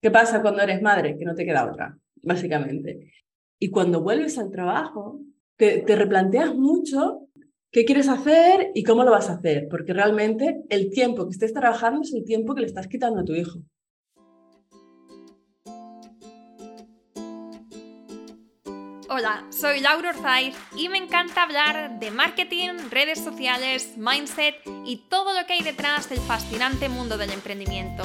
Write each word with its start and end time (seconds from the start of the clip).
¿Qué 0.00 0.10
pasa 0.10 0.40
cuando 0.40 0.62
eres 0.62 0.80
madre? 0.80 1.16
Que 1.18 1.24
no 1.24 1.34
te 1.34 1.44
queda 1.44 1.70
otra, 1.70 1.96
básicamente. 2.22 3.12
Y 3.58 3.70
cuando 3.70 4.02
vuelves 4.02 4.38
al 4.38 4.50
trabajo, 4.50 5.20
te, 5.56 5.82
te 5.82 5.94
replanteas 5.94 6.54
mucho 6.54 7.26
qué 7.70 7.84
quieres 7.84 8.08
hacer 8.08 8.70
y 8.74 8.82
cómo 8.82 9.04
lo 9.04 9.10
vas 9.10 9.28
a 9.28 9.34
hacer, 9.34 9.68
porque 9.70 9.92
realmente 9.92 10.62
el 10.70 10.90
tiempo 10.90 11.26
que 11.26 11.32
estés 11.32 11.52
trabajando 11.52 12.00
es 12.00 12.14
el 12.14 12.24
tiempo 12.24 12.54
que 12.54 12.62
le 12.62 12.66
estás 12.66 12.88
quitando 12.88 13.20
a 13.20 13.24
tu 13.24 13.34
hijo. 13.34 13.60
Hola, 19.12 19.44
soy 19.50 19.80
Laura 19.80 20.10
Orzaiz 20.10 20.56
y 20.76 20.88
me 20.88 20.96
encanta 20.96 21.42
hablar 21.42 21.98
de 21.98 22.10
marketing, 22.10 22.70
redes 22.90 23.18
sociales, 23.18 23.98
mindset 23.98 24.54
y 24.86 25.08
todo 25.10 25.38
lo 25.38 25.46
que 25.46 25.54
hay 25.54 25.62
detrás 25.62 26.08
del 26.08 26.20
fascinante 26.20 26.88
mundo 26.88 27.18
del 27.18 27.32
emprendimiento. 27.32 28.04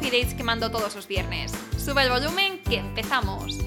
coffee 0.00 0.18
dates 0.18 0.34
que 0.34 0.42
mando 0.42 0.70
todos 0.70 0.94
los 0.96 1.06
viernes. 1.06 1.52
Sube 1.76 2.02
el 2.02 2.08
volumen 2.08 2.58
que 2.60 2.76
empezamos. 2.76 3.58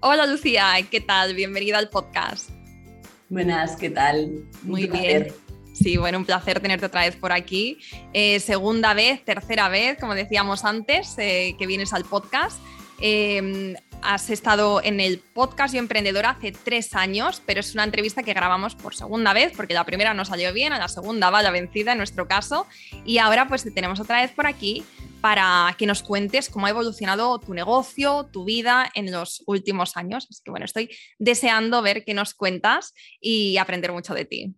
Hola 0.00 0.26
Lucía, 0.26 0.74
¿qué 0.90 1.00
tal? 1.00 1.34
Bienvenida 1.34 1.78
al 1.78 1.90
podcast. 1.90 2.50
Buenas, 3.28 3.76
¿qué 3.76 3.90
tal? 3.90 4.48
Muy 4.62 4.88
bien. 4.88 5.28
Sí, 5.72 5.96
bueno, 5.96 6.18
un 6.18 6.24
placer 6.24 6.58
tenerte 6.58 6.86
otra 6.86 7.02
vez 7.02 7.14
por 7.14 7.30
aquí. 7.30 7.78
Eh, 8.12 8.40
segunda 8.40 8.94
vez, 8.94 9.24
tercera 9.24 9.68
vez, 9.68 9.96
como 9.98 10.14
decíamos 10.16 10.64
antes, 10.64 11.14
eh, 11.18 11.54
que 11.56 11.66
vienes 11.68 11.92
al 11.92 12.04
podcast. 12.04 12.58
Eh, 13.00 13.76
has 14.02 14.30
estado 14.30 14.82
en 14.82 15.00
el 15.00 15.18
podcast 15.18 15.74
Yo 15.74 15.80
Emprendedora 15.80 16.30
hace 16.30 16.52
tres 16.52 16.94
años, 16.94 17.42
pero 17.44 17.60
es 17.60 17.74
una 17.74 17.84
entrevista 17.84 18.22
que 18.22 18.34
grabamos 18.34 18.74
por 18.74 18.94
segunda 18.94 19.32
vez, 19.32 19.52
porque 19.56 19.74
la 19.74 19.84
primera 19.84 20.14
no 20.14 20.24
salió 20.24 20.52
bien, 20.52 20.72
a 20.72 20.78
la 20.78 20.88
segunda 20.88 21.30
va 21.30 21.42
la 21.42 21.50
vencida 21.50 21.92
en 21.92 21.98
nuestro 21.98 22.28
caso. 22.28 22.66
Y 23.04 23.18
ahora 23.18 23.48
pues 23.48 23.62
te 23.62 23.70
tenemos 23.70 24.00
otra 24.00 24.20
vez 24.22 24.32
por 24.32 24.46
aquí 24.46 24.84
para 25.20 25.74
que 25.78 25.86
nos 25.86 26.02
cuentes 26.02 26.48
cómo 26.48 26.66
ha 26.66 26.70
evolucionado 26.70 27.38
tu 27.38 27.54
negocio, 27.54 28.28
tu 28.32 28.44
vida 28.44 28.90
en 28.94 29.10
los 29.10 29.42
últimos 29.46 29.96
años. 29.96 30.26
Así 30.30 30.42
que 30.44 30.50
bueno, 30.50 30.66
estoy 30.66 30.90
deseando 31.18 31.82
ver 31.82 32.04
qué 32.04 32.14
nos 32.14 32.34
cuentas 32.34 32.94
y 33.20 33.56
aprender 33.56 33.92
mucho 33.92 34.14
de 34.14 34.24
ti. 34.24 34.54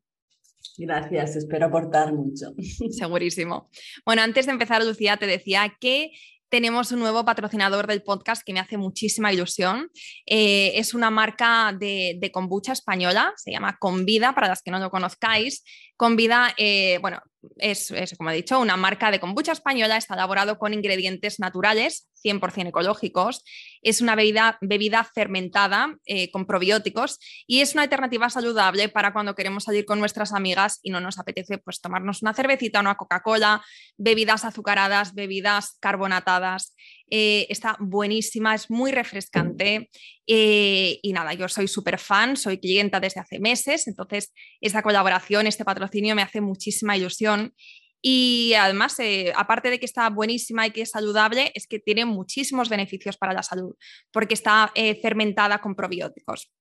Gracias, 0.77 1.35
espero 1.37 1.67
aportar 1.67 2.13
mucho. 2.13 2.55
Segurísimo. 2.91 3.69
Bueno, 4.05 4.23
antes 4.23 4.47
de 4.47 4.53
empezar, 4.53 4.85
Lucía, 4.85 5.17
te 5.17 5.27
decía 5.27 5.77
que 5.81 6.13
tenemos 6.49 6.93
un 6.93 7.01
nuevo 7.01 7.25
patrocinador 7.25 7.87
del 7.87 8.03
podcast 8.03 8.43
que 8.45 8.53
me 8.53 8.61
hace 8.61 8.77
muchísima 8.77 9.33
ilusión. 9.33 9.91
Eh, 10.27 10.73
es 10.75 10.95
una 10.95 11.11
marca 11.11 11.75
de, 11.79 12.17
de, 12.19 12.33
kombucha 12.33 12.73
española, 12.73 13.33
se 13.37 13.51
llama 13.51 13.77
Convida, 13.79 14.35
para 14.35 14.49
las 14.49 14.63
que 14.63 14.71
no 14.71 14.79
lo 14.79 14.91
conozcáis. 14.91 15.63
Convida, 15.99 16.55
eh, 16.57 16.99
bueno, 17.03 17.21
es, 17.57 17.93
como 18.17 18.31
he 18.31 18.37
dicho, 18.37 18.61
una 18.61 18.77
marca 18.77 19.11
de 19.11 19.19
kombucha 19.19 19.51
española, 19.51 19.97
está 19.97 20.15
elaborado 20.15 20.57
con 20.57 20.73
ingredientes 20.73 21.41
naturales, 21.41 22.09
100% 22.25 22.69
ecológicos, 22.69 23.43
es 23.83 24.01
una 24.01 24.15
bebida, 24.15 24.59
bebida 24.61 25.03
fermentada 25.03 25.97
eh, 26.07 26.31
con 26.31 26.47
probióticos 26.47 27.19
y 27.49 27.63
es 27.63 27.75
una 27.75 27.83
alternativa 27.83 28.31
saludable 28.31 28.89
para 28.89 29.13
cuando 29.13 29.35
queremos 29.35 29.65
salir 29.65 29.85
con 29.85 29.99
nuestras 29.99 30.33
amigas 30.33 30.79
y 30.83 30.91
no 30.91 31.01
nos 31.01 31.19
apetece 31.19 31.59
pues 31.59 31.81
tomarnos 31.81 32.23
una 32.23 32.33
cervecita, 32.33 32.79
una 32.79 32.97
Coca-Cola, 32.97 33.65
bebidas 33.97 34.45
azucaradas, 34.45 35.15
bebidas 35.15 35.79
carbonatadas. 35.81 36.77
Eh, 37.11 37.47
está 37.49 37.77
buenísima, 37.81 38.55
es 38.55 38.71
muy 38.71 38.93
refrescante 38.93 39.91
eh, 40.27 40.99
y 41.03 41.13
nada, 41.13 41.33
yo 41.33 41.49
soy 41.49 41.69
súper 41.69 41.99
fan, 41.99 42.37
soy 42.37 42.59
clienta 42.59 43.01
desde 43.01 43.21
hace 43.21 43.41
meses, 43.41 43.87
entonces 43.89 44.33
esta 44.61 44.83
colaboración, 44.83 45.47
este 45.47 45.65
patrocinio 45.65 46.15
me 46.15 46.23
hace 46.23 46.41
muchísima 46.41 46.97
ilusión. 46.97 47.55
Y 48.01 48.53
además, 48.55 49.01
eh, 49.01 49.33
aparte 49.35 49.71
de 49.71 49.81
que 49.81 49.87
está 49.87 50.09
buenísima 50.09 50.67
y 50.67 50.71
que 50.71 50.83
es 50.83 50.91
saludable, 50.91 51.51
es 51.55 51.67
que 51.67 51.81
tiene 51.81 52.05
muchísimos 52.05 52.69
beneficios 52.69 53.17
para 53.17 53.33
la 53.33 53.43
salud, 53.43 53.75
porque 54.13 54.35
está 54.35 54.73
fermentada 55.03 55.61
con 55.61 55.75
probióticos. 55.75 56.53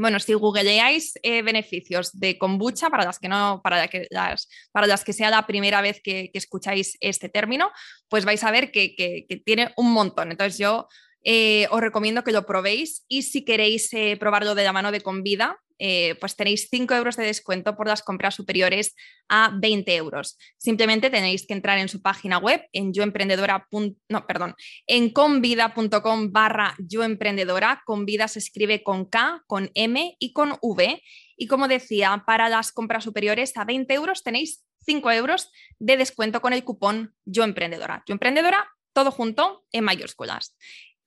Bueno, 0.00 0.20
si 0.20 0.32
googleáis 0.34 1.18
eh, 1.24 1.42
beneficios 1.42 2.16
de 2.18 2.38
kombucha, 2.38 2.88
para 2.88 3.04
las 3.04 3.18
que 3.18 3.28
no, 3.28 3.60
para, 3.64 3.88
que 3.88 4.06
las, 4.10 4.48
para 4.70 4.86
las 4.86 5.02
que 5.02 5.12
sea 5.12 5.28
la 5.28 5.44
primera 5.44 5.80
vez 5.80 6.00
que, 6.00 6.30
escucháis 6.34 6.96
este 7.00 7.28
término, 7.28 7.72
pues 8.08 8.24
vais 8.24 8.44
a 8.44 8.52
ver 8.52 8.70
que, 8.70 8.94
que 8.94 9.42
tiene 9.44 9.72
un 9.76 9.92
montón. 9.92 10.30
Entonces 10.30 10.56
yo 10.56 10.86
eh, 11.24 11.66
os 11.70 11.80
recomiendo 11.80 12.24
que 12.24 12.32
lo 12.32 12.46
probéis 12.46 13.04
y 13.08 13.22
si 13.22 13.44
queréis 13.44 13.92
eh, 13.92 14.16
probarlo 14.18 14.54
de 14.54 14.64
la 14.64 14.72
mano 14.72 14.92
de 14.92 15.00
Convida, 15.00 15.58
eh, 15.80 16.16
pues 16.18 16.34
tenéis 16.34 16.68
5 16.70 16.94
euros 16.94 17.16
de 17.16 17.24
descuento 17.24 17.76
por 17.76 17.86
las 17.86 18.02
compras 18.02 18.34
superiores 18.34 18.96
a 19.28 19.52
20 19.54 19.94
euros. 19.94 20.36
Simplemente 20.56 21.08
tenéis 21.08 21.46
que 21.46 21.54
entrar 21.54 21.78
en 21.78 21.88
su 21.88 22.02
página 22.02 22.38
web 22.38 22.66
en 22.72 22.92
yoemprendedora. 22.92 23.68
No, 24.08 24.26
perdón, 24.26 24.56
en 24.86 25.10
convida.com 25.10 26.32
barra 26.32 26.74
yoemprendedora. 26.78 27.82
Convida 27.86 28.26
se 28.26 28.40
escribe 28.40 28.82
con 28.82 29.04
K, 29.04 29.44
con 29.46 29.70
M 29.74 30.16
y 30.18 30.32
con 30.32 30.56
V. 30.60 31.00
Y 31.36 31.46
como 31.46 31.68
decía, 31.68 32.24
para 32.26 32.48
las 32.48 32.72
compras 32.72 33.04
superiores 33.04 33.56
a 33.56 33.64
20 33.64 33.94
euros 33.94 34.24
tenéis 34.24 34.64
5 34.84 35.12
euros 35.12 35.52
de 35.78 35.96
descuento 35.96 36.40
con 36.40 36.52
el 36.52 36.64
cupón 36.64 37.14
yoemprendedora. 37.24 38.02
Yoemprendedora, 38.06 38.68
todo 38.92 39.12
junto 39.12 39.64
en 39.70 39.84
mayúsculas. 39.84 40.56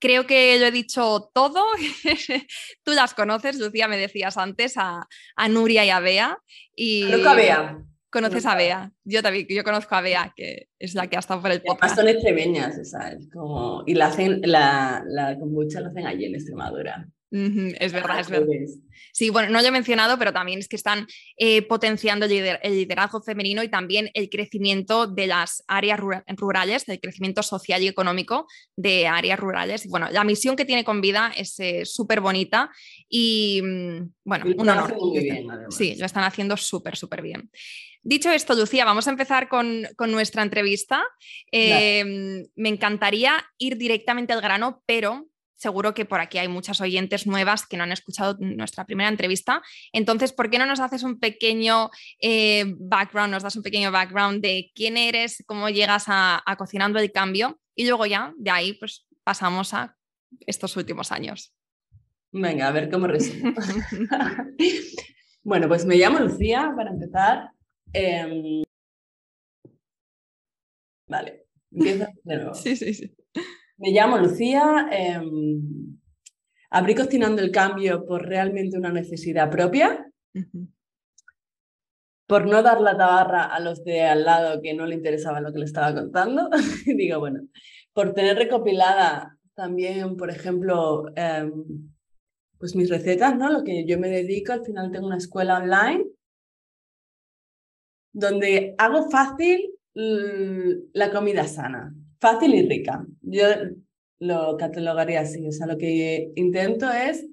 Creo 0.02 0.26
que 0.26 0.58
lo 0.58 0.66
he 0.66 0.72
dicho 0.72 1.30
todo. 1.32 1.62
Tú 2.82 2.90
las 2.90 3.14
conoces, 3.14 3.56
Lucía, 3.60 3.86
me 3.86 3.96
decías 3.96 4.36
antes, 4.36 4.74
a, 4.76 5.06
Nuria 5.48 5.84
y 5.84 5.90
a 5.90 6.00
Bea. 6.00 6.38
Y... 6.74 7.04
Conozco 7.04 7.28
a 7.28 7.34
Bea. 7.34 7.78
Conoces 8.10 8.46
a 8.46 8.56
Bea. 8.56 8.92
Yo 9.04 9.22
también, 9.22 9.46
yo 9.48 9.62
conozco 9.62 9.94
a 9.94 10.00
Bea, 10.00 10.32
que 10.34 10.66
es 10.80 10.96
la 10.96 11.06
que 11.06 11.14
ha 11.14 11.20
estado 11.20 11.40
por 11.40 11.52
el 11.52 11.62
podcast. 11.62 11.94
Son 11.94 12.08
extremeñas, 12.08 12.90
¿sabes? 12.90 13.28
Como... 13.32 13.84
Y 13.86 13.94
la, 13.94 14.06
hacen, 14.06 14.40
la, 14.42 15.04
la 15.06 15.38
kombucha 15.38 15.80
la 15.80 15.90
hacen 15.90 16.04
allí 16.04 16.24
en 16.24 16.34
Extremadura 16.34 17.06
es 17.32 17.92
verdad, 17.92 18.20
es 18.20 18.28
verdad. 18.28 18.46
Sí, 19.12 19.30
bueno, 19.30 19.50
no 19.50 19.60
lo 19.60 19.68
he 19.68 19.70
mencionado, 19.70 20.18
pero 20.18 20.32
también 20.32 20.58
es 20.58 20.68
que 20.68 20.76
están 20.76 21.06
eh, 21.36 21.62
potenciando 21.62 22.26
el, 22.26 22.58
liderazgo 22.62 23.22
femenino 23.22 23.62
y 23.62 23.68
también 23.68 24.10
el 24.14 24.28
crecimiento 24.28 25.06
de 25.06 25.26
las 25.26 25.64
áreas 25.66 25.98
rurales, 26.00 26.88
el 26.88 27.00
crecimiento 27.00 27.42
social 27.42 27.82
y 27.82 27.88
económico 27.88 28.46
de 28.76 29.06
áreas 29.06 29.38
rurales. 29.40 29.86
Bueno, 29.88 30.08
la 30.10 30.24
misión 30.24 30.56
que 30.56 30.64
tiene 30.64 30.84
con 30.84 31.00
vida 31.00 31.32
es 31.36 31.58
eh, 31.60 31.84
súper 31.84 32.20
bonita 32.20 32.70
y, 33.08 33.60
mm, 33.62 34.12
bueno, 34.24 34.46
un 34.56 34.68
honor. 34.68 34.94
sí, 35.70 35.96
lo 35.96 36.06
están 36.06 36.24
haciendo 36.24 36.56
súper, 36.56 36.96
súper 36.96 37.22
bien. 37.22 37.50
Dicho 38.04 38.32
esto, 38.32 38.54
Lucía, 38.54 38.84
vamos 38.84 39.06
a 39.06 39.10
empezar 39.10 39.48
con, 39.48 39.86
nuestra 40.08 40.42
entrevista. 40.42 41.04
Em, 41.52 42.44
me 42.56 42.68
encantaría 42.68 43.44
ir 43.58 43.76
directamente 43.76 44.32
al 44.32 44.40
grano, 44.40 44.82
pero 44.86 45.28
seguro 45.62 45.94
que 45.94 46.04
por 46.04 46.20
aquí 46.20 46.38
hay 46.38 46.48
muchas 46.48 46.80
oyentes 46.80 47.24
nuevas 47.26 47.66
que 47.66 47.76
no 47.76 47.84
han 47.84 47.92
escuchado 47.92 48.36
nuestra 48.40 48.84
primera 48.84 49.08
entrevista. 49.08 49.62
Entonces, 49.92 50.32
¿por 50.32 50.50
qué 50.50 50.58
no 50.58 50.66
nos 50.66 50.80
haces 50.80 51.04
un 51.04 51.20
pequeño 51.20 51.90
eh, 52.20 52.64
background, 52.78 53.32
nos 53.32 53.44
das 53.44 53.54
un 53.54 53.62
pequeño 53.62 53.92
background 53.92 54.42
de 54.42 54.72
quién 54.74 54.96
eres, 54.96 55.44
cómo 55.46 55.70
llegas 55.70 56.06
a, 56.08 56.42
Cocinando 56.58 56.98
el 56.98 57.12
Cambio? 57.12 57.60
Y 57.76 57.86
luego 57.86 58.06
ya, 58.06 58.34
de 58.36 58.50
ahí, 58.50 58.72
pues 58.74 59.06
pasamos 59.22 59.72
a 59.72 59.96
estos 60.46 60.76
últimos 60.76 61.12
años. 61.12 61.54
Venga, 62.32 62.66
a 62.66 62.72
ver 62.72 62.90
cómo 62.90 63.06
resumo. 63.06 63.52
bueno, 65.44 65.68
pues 65.68 65.86
me 65.86 65.96
llamo 65.96 66.18
Lucía, 66.18 66.72
para 66.76 66.90
empezar. 66.90 67.50
Em, 67.92 68.64
vale, 71.06 71.46
empieza 71.70 72.08
de 72.24 72.36
nuevo. 72.36 72.54
Sí, 72.54 72.74
sí, 72.74 72.94
sí. 72.94 73.14
Me 73.82 73.90
llamo 73.90 74.16
Lucía. 74.16 74.88
Eh, 74.92 75.20
abrí 76.70 76.94
Cocinando 76.94 77.42
el 77.42 77.50
Cambio 77.50 78.06
por 78.06 78.24
realmente 78.24 78.78
una 78.78 78.92
necesidad 78.92 79.50
propia. 79.50 80.08
Por 82.28 82.46
no 82.46 82.62
dar 82.62 82.80
la 82.80 82.96
tabarra 82.96 83.46
a 83.46 83.58
los 83.58 83.82
de 83.82 84.02
al 84.02 84.22
lado 84.22 84.62
que 84.62 84.72
no 84.72 84.86
le 84.86 84.94
interesaba 84.94 85.40
lo 85.40 85.52
que 85.52 85.58
le 85.58 85.64
estaba 85.64 85.92
contando. 85.92 86.48
Digo, 86.86 87.18
bueno, 87.18 87.40
por 87.92 88.14
tener 88.14 88.36
recopilada 88.36 89.36
también, 89.54 90.16
por 90.16 90.30
ejemplo, 90.30 91.08
em, 91.16 91.90
pues 92.58 92.76
mis 92.76 92.88
recetas, 92.88 93.36
¿no? 93.36 93.50
Lo 93.50 93.64
que 93.64 93.84
yo 93.84 93.98
me 93.98 94.08
dedico, 94.08 94.52
al 94.52 94.64
final 94.64 94.92
tengo 94.92 95.08
una 95.08 95.16
escuela 95.16 95.58
online 95.58 96.04
donde 98.12 98.76
hago 98.78 99.10
fácil 99.10 99.74
la 99.94 101.10
comida 101.10 101.48
sana, 101.48 101.92
fácil 102.22 102.54
y 102.54 102.62
rica. 102.68 103.04
Yo 103.20 103.46
lo 104.20 104.56
catalogaría 104.56 105.20
así, 105.20 105.44
o 105.46 105.50
sea, 105.50 105.66
lo 105.66 105.76
que 105.76 106.30
intento 106.36 106.88
es 106.90 107.26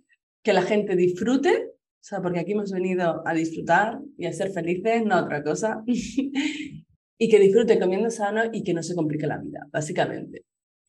que 0.44 0.51
la 0.51 0.63
gente 0.63 0.95
disfrute, 0.95 1.51
o 1.69 2.03
sea, 2.03 2.21
porque 2.21 2.39
aquí 2.39 2.53
hemos 2.53 2.71
venido 2.71 3.21
a 3.25 3.33
disfrutar 3.36 4.00
y 4.18 4.25
a 4.25 4.33
ser 4.33 4.50
felices, 4.50 5.06
no 5.06 5.19
otra 5.19 5.44
cosa, 5.44 5.83
y 5.86 7.30
que 7.30 7.39
disfrute 7.39 7.80
comiendo 7.80 8.09
sano 8.09 8.41
y 8.51 8.63
que 8.63 8.74
no 8.74 8.81
se 8.81 8.95
complique 8.95 9.27
la 9.27 9.38
vida, 9.38 9.68
básicamente. 9.71 10.45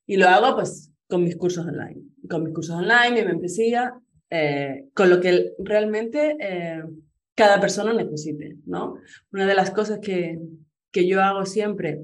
Y 0.06 0.17
lo 0.17 0.29
hago 0.29 0.56
pues 0.56 0.91
con 1.06 1.23
mis 1.23 1.37
cursos 1.37 1.67
online, 1.67 2.00
con 2.29 2.43
mis 2.43 2.55
cursos 2.55 2.76
online, 2.76 3.20
mi 3.20 3.23
membresía, 3.23 3.93
eh, 4.31 4.87
con 4.94 5.11
lo 5.11 5.20
que 5.20 5.53
realmente 5.58 6.37
eh, 6.41 6.82
cada 7.35 7.61
persona 7.61 7.93
necesite, 7.93 8.56
¿no? 8.64 8.94
Una 9.31 9.46
de 9.46 9.55
las 9.55 9.70
cosas 9.73 9.99
que, 9.99 10.38
que 10.91 11.06
yo 11.06 11.20
hago 11.20 11.44
siempre 11.44 12.00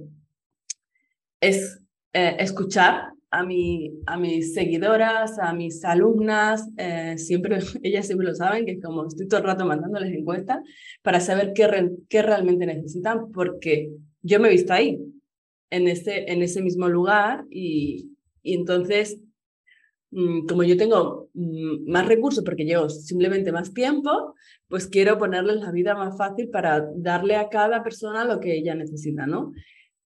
es 1.41 1.86
eh, 2.19 2.37
escuchar 2.39 3.13
a, 3.31 3.45
mi, 3.45 3.93
a 4.07 4.17
mis 4.17 4.55
seguidoras, 4.55 5.39
a 5.39 5.53
mis 5.53 5.85
alumnas, 5.85 6.69
siempre, 7.17 7.59
ellas 7.83 8.07
siempre 8.07 8.29
lo 8.29 8.35
saben, 8.35 8.65
que 8.65 8.73
es 8.73 8.83
como 8.83 9.07
estoy 9.07 9.29
todo 9.29 9.41
el 9.41 9.47
rato 9.47 9.67
mandándoles 9.67 10.13
encuestas 10.13 10.61
para 11.03 11.21
saber 11.21 11.53
qué, 11.55 11.91
qué 12.09 12.23
realmente 12.23 12.67
necesitan, 12.67 13.31
porque 13.33 13.91
yo 14.23 14.41
me 14.41 14.49
he 14.49 14.53
visto 14.53 14.73
ahí, 14.73 14.99
en 15.71 15.89
ese, 15.89 16.31
en 16.31 16.43
ese 16.43 16.63
mismo 16.63 16.89
lugar, 16.89 17.45
y, 17.51 18.13
y 18.43 18.55
entonces 18.55 19.21
Mm, 20.11 20.47
como 20.47 20.63
yo 20.63 20.77
tengo 20.77 21.29
mm, 21.35 21.91
más 21.91 22.07
recursos 22.07 22.45
porque 22.45 22.65
llevo 22.65 22.89
simplemente 22.89 23.53
más 23.53 23.75
tiempo, 23.75 24.35
pues 24.69 24.87
quiero 24.87 25.19
ponerles 25.19 25.57
la 25.57 25.73
vida 25.73 25.95
más 25.95 26.17
fácil 26.17 26.49
para 26.49 26.89
darle 26.97 27.37
a 27.37 27.49
cada 27.49 27.83
persona 27.83 28.25
lo 28.25 28.41
que 28.41 28.57
ella 28.57 28.75
necesita, 28.75 29.27
¿no? 29.27 29.53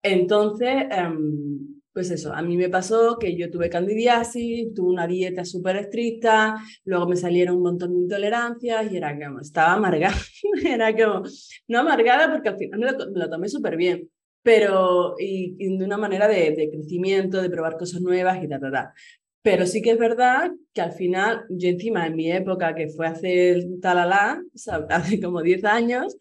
Entonces, 0.03 0.87
em, 0.91 1.76
pues 1.97 2.11
eso, 2.11 2.31
a 2.35 2.43
mí 2.43 2.59
me 2.59 2.69
pasó 2.69 3.17
que 3.19 3.35
yo 3.39 3.51
tuve 3.51 3.71
candidiasis, 3.71 4.75
tuve 4.75 4.91
una 4.91 5.07
dieta 5.07 5.47
súper 5.47 5.77
estricta, 5.77 6.57
luego 6.85 7.09
me 7.09 7.17
salieron 7.17 7.57
un 7.57 7.63
montón 7.63 7.95
de 7.95 8.01
intolerancias 8.01 8.93
y 8.93 8.99
era 8.99 9.19
como, 9.19 9.41
estaba 9.41 9.73
amargada, 9.73 10.15
era 10.67 10.95
como, 10.95 11.23
no 11.69 11.79
amargada 11.79 12.31
porque 12.31 12.51
al 12.51 12.59
final 12.59 12.81
me 12.81 13.19
lo, 13.19 13.31
tomé 13.31 13.49
súper 13.49 13.79
bien, 13.79 14.11
pero 14.43 15.15
y, 15.19 15.57
de 15.57 15.83
una 15.87 15.97
manera 15.97 16.29
de, 16.29 16.69
crecimiento, 16.71 17.41
de 17.41 17.49
probar 17.49 17.79
cosas 17.79 18.03
nuevas 18.03 18.45
y 18.45 18.47
ta, 18.47 18.61
ta, 18.61 18.71
ta. 18.71 18.95
Pero 19.41 19.65
sí 19.65 19.81
que 19.81 19.93
es 19.93 19.99
verdad 19.99 20.51
que 20.75 20.83
al 20.83 20.93
final, 20.93 21.47
yo 21.49 21.71
encima 21.71 22.07
en 22.07 22.15
mi 22.15 22.31
época, 22.31 22.75
que 22.75 22.89
fue 22.89 23.07
hace 23.07 23.67
talala, 23.81 24.43
o 24.45 24.87
hace 24.91 25.19
como 25.19 25.41
10 25.41 25.65
años, 25.65 26.15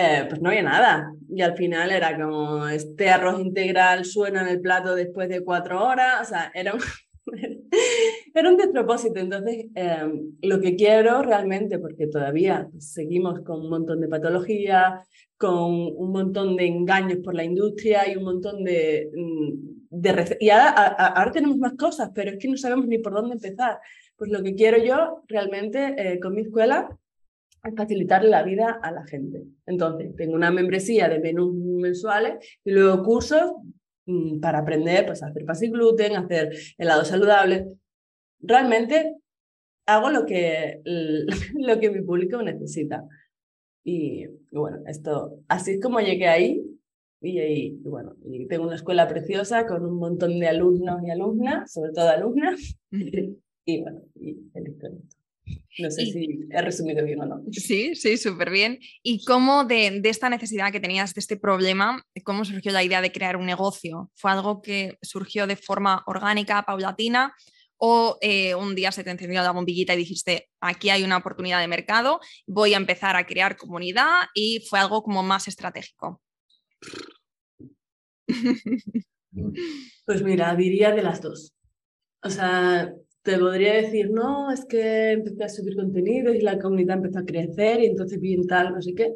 eh, 0.00 0.26
pues 0.28 0.40
no 0.40 0.50
había 0.50 0.62
nada. 0.62 1.12
Y 1.28 1.42
al 1.42 1.56
final 1.56 1.90
era 1.90 2.16
como 2.16 2.68
este 2.68 3.10
arroz 3.10 3.40
integral 3.40 4.04
suena 4.04 4.42
en 4.42 4.48
el 4.48 4.60
plato 4.60 4.94
después 4.94 5.28
de 5.28 5.44
cuatro 5.44 5.84
horas, 5.84 6.22
o 6.22 6.24
sea, 6.24 6.52
era 6.54 6.72
un, 6.74 6.80
era 8.34 8.48
un 8.48 8.56
despropósito. 8.56 9.18
Entonces, 9.18 9.66
em, 9.74 10.36
lo 10.42 10.60
que 10.60 10.76
quiero 10.76 11.22
realmente, 11.22 11.80
porque 11.80 12.06
todavía 12.06 12.68
seguimos 12.78 13.40
con 13.40 13.62
un 13.62 13.70
montón 13.70 14.00
de 14.00 14.08
patologías, 14.08 15.08
con 15.36 15.72
un 15.96 16.12
montón 16.12 16.56
de 16.56 16.66
engaños 16.66 17.18
por 17.24 17.34
la 17.34 17.44
industria 17.44 18.08
y 18.08 18.16
un 18.16 18.24
montón 18.24 18.62
de 18.62 19.10
mm, 19.14 19.78
y 20.40 20.50
ahora, 20.50 21.30
tenemos 21.32 21.56
más 21.56 21.72
cosas, 21.74 22.10
pero 22.14 22.30
es 22.30 22.38
que 22.38 22.48
no 22.48 22.56
sabemos 22.56 22.86
ni 22.86 22.98
por 22.98 23.14
dónde 23.14 23.34
empezar. 23.34 23.78
Pues 24.16 24.30
lo 24.30 24.42
que 24.42 24.54
quiero 24.54 24.78
yo 24.78 25.22
realmente 25.28 25.94
eh, 25.96 26.20
con 26.20 26.34
mi 26.34 26.42
escuela 26.42 26.88
es 27.64 27.74
facilitarle 27.76 28.30
la 28.30 28.42
vida 28.42 28.78
a 28.82 28.90
la 28.92 29.06
gente. 29.06 29.44
Entonces, 29.66 30.14
tengo 30.16 30.34
una 30.34 30.50
membresía 30.50 31.08
de 31.08 31.20
menús 31.20 31.54
mensuales 31.54 32.34
y 32.64 32.70
luego 32.70 33.02
cursos 33.02 33.52
mm, 34.06 34.40
para 34.40 34.58
aprender 34.58 35.06
pues, 35.06 35.22
a 35.22 35.26
hacer 35.26 35.44
paz 35.44 35.62
y 35.62 35.70
gluten, 35.70 36.16
hacer 36.16 36.50
helados 36.78 37.08
saludables. 37.08 37.66
Realmente 38.40 39.16
hago 39.86 40.10
lo 40.10 40.26
que, 40.26 40.80
lo 41.54 41.80
que 41.80 41.90
mi 41.90 42.02
público 42.02 42.42
necesita. 42.42 43.04
Y, 43.84 44.24
y 44.24 44.56
bueno, 44.56 44.78
esto, 44.86 45.40
así 45.48 45.72
es 45.72 45.80
como 45.80 46.00
llegué 46.00 46.28
ahí 46.28 46.78
y, 47.20 47.70
bueno, 47.82 48.14
y 48.24 48.46
tengo 48.46 48.64
una 48.64 48.76
escuela 48.76 49.08
preciosa 49.08 49.66
con 49.66 49.84
un 49.84 49.98
montón 49.98 50.38
de 50.38 50.48
alumnos 50.48 51.02
y 51.04 51.10
alumnas, 51.10 51.72
sobre 51.72 51.92
todo 51.92 52.08
alumnas. 52.08 52.78
y 52.90 53.82
bueno, 53.82 54.02
y 54.14 54.34
feliz 54.52 54.76
No 55.78 55.90
sé 55.90 56.06
si 56.06 56.40
he 56.50 56.62
resumido 56.62 57.04
bien 57.04 57.20
o 57.20 57.26
no. 57.26 57.42
Sí, 57.52 57.94
sí, 57.94 58.16
súper 58.16 58.50
bien. 58.50 58.78
¿Y 59.02 59.24
cómo 59.24 59.64
de, 59.64 60.00
de, 60.00 60.08
esta 60.08 60.28
necesidad 60.28 60.72
que 60.72 60.80
tenías, 60.80 61.14
de 61.14 61.20
este 61.20 61.36
problema, 61.36 62.04
cómo 62.24 62.44
surgió 62.44 62.72
la 62.72 62.82
idea 62.82 63.00
de 63.00 63.12
crear 63.12 63.36
un 63.36 63.46
negocio? 63.46 64.10
¿Fue 64.14 64.30
algo 64.30 64.60
que 64.60 64.98
surgió 65.02 65.46
de 65.46 65.56
forma 65.56 66.02
orgánica, 66.06 66.62
paulatina? 66.62 67.34
¿O 67.76 68.18
eh, 68.20 68.56
un 68.56 68.74
día 68.74 68.90
se 68.90 69.04
te 69.04 69.10
encendió 69.10 69.40
la 69.42 69.52
bombillita 69.52 69.94
y 69.94 69.98
dijiste, 69.98 70.48
aquí 70.60 70.90
hay 70.90 71.04
una 71.04 71.18
oportunidad 71.18 71.60
de 71.60 71.68
mercado, 71.68 72.18
voy 72.46 72.74
a 72.74 72.76
empezar 72.76 73.14
a 73.14 73.24
crear 73.24 73.56
comunidad 73.56 74.22
y 74.34 74.64
fue 74.68 74.80
algo 74.80 75.02
como 75.02 75.22
más 75.22 75.46
estratégico? 75.46 76.20
Pues 80.06 80.22
mira, 80.22 80.54
diría 80.56 80.90
de 80.90 81.02
las 81.02 81.20
dos. 81.20 81.54
O 82.22 82.30
sea, 82.30 82.92
te 83.28 83.38
podría 83.38 83.74
decir, 83.74 84.10
no, 84.10 84.50
es 84.50 84.64
que 84.64 85.12
empecé 85.12 85.44
a 85.44 85.48
subir 85.50 85.76
contenidos 85.76 86.34
y 86.34 86.40
la 86.40 86.58
comunidad 86.58 86.96
empezó 86.96 87.18
a 87.18 87.26
crecer 87.26 87.80
y 87.82 87.86
entonces 87.86 88.18
bien 88.20 88.46
tal, 88.46 88.72
no 88.72 88.80
sé 88.80 88.94
qué. 88.94 89.14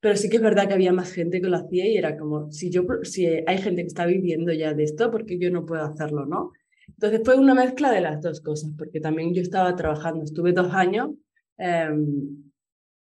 Pero 0.00 0.16
sí 0.16 0.28
que 0.28 0.36
es 0.36 0.42
verdad 0.42 0.68
que 0.68 0.74
había 0.74 0.92
más 0.92 1.12
gente 1.12 1.40
que 1.40 1.48
lo 1.48 1.56
hacía 1.56 1.86
y 1.88 1.96
era 1.96 2.16
como, 2.16 2.52
si, 2.52 2.70
yo, 2.70 2.82
si 3.02 3.26
hay 3.26 3.58
gente 3.58 3.82
que 3.82 3.88
está 3.88 4.06
viviendo 4.06 4.52
ya 4.52 4.72
de 4.72 4.84
esto, 4.84 5.10
porque 5.10 5.36
yo 5.38 5.50
no 5.50 5.66
puedo 5.66 5.82
hacerlo, 5.82 6.26
no? 6.26 6.52
Entonces 6.86 7.22
fue 7.24 7.36
una 7.36 7.54
mezcla 7.54 7.90
de 7.90 8.00
las 8.02 8.22
dos 8.22 8.40
cosas, 8.40 8.70
porque 8.78 9.00
también 9.00 9.34
yo 9.34 9.42
estaba 9.42 9.74
trabajando, 9.74 10.22
estuve 10.24 10.52
dos 10.52 10.72
años 10.72 11.10
em, 11.58 12.52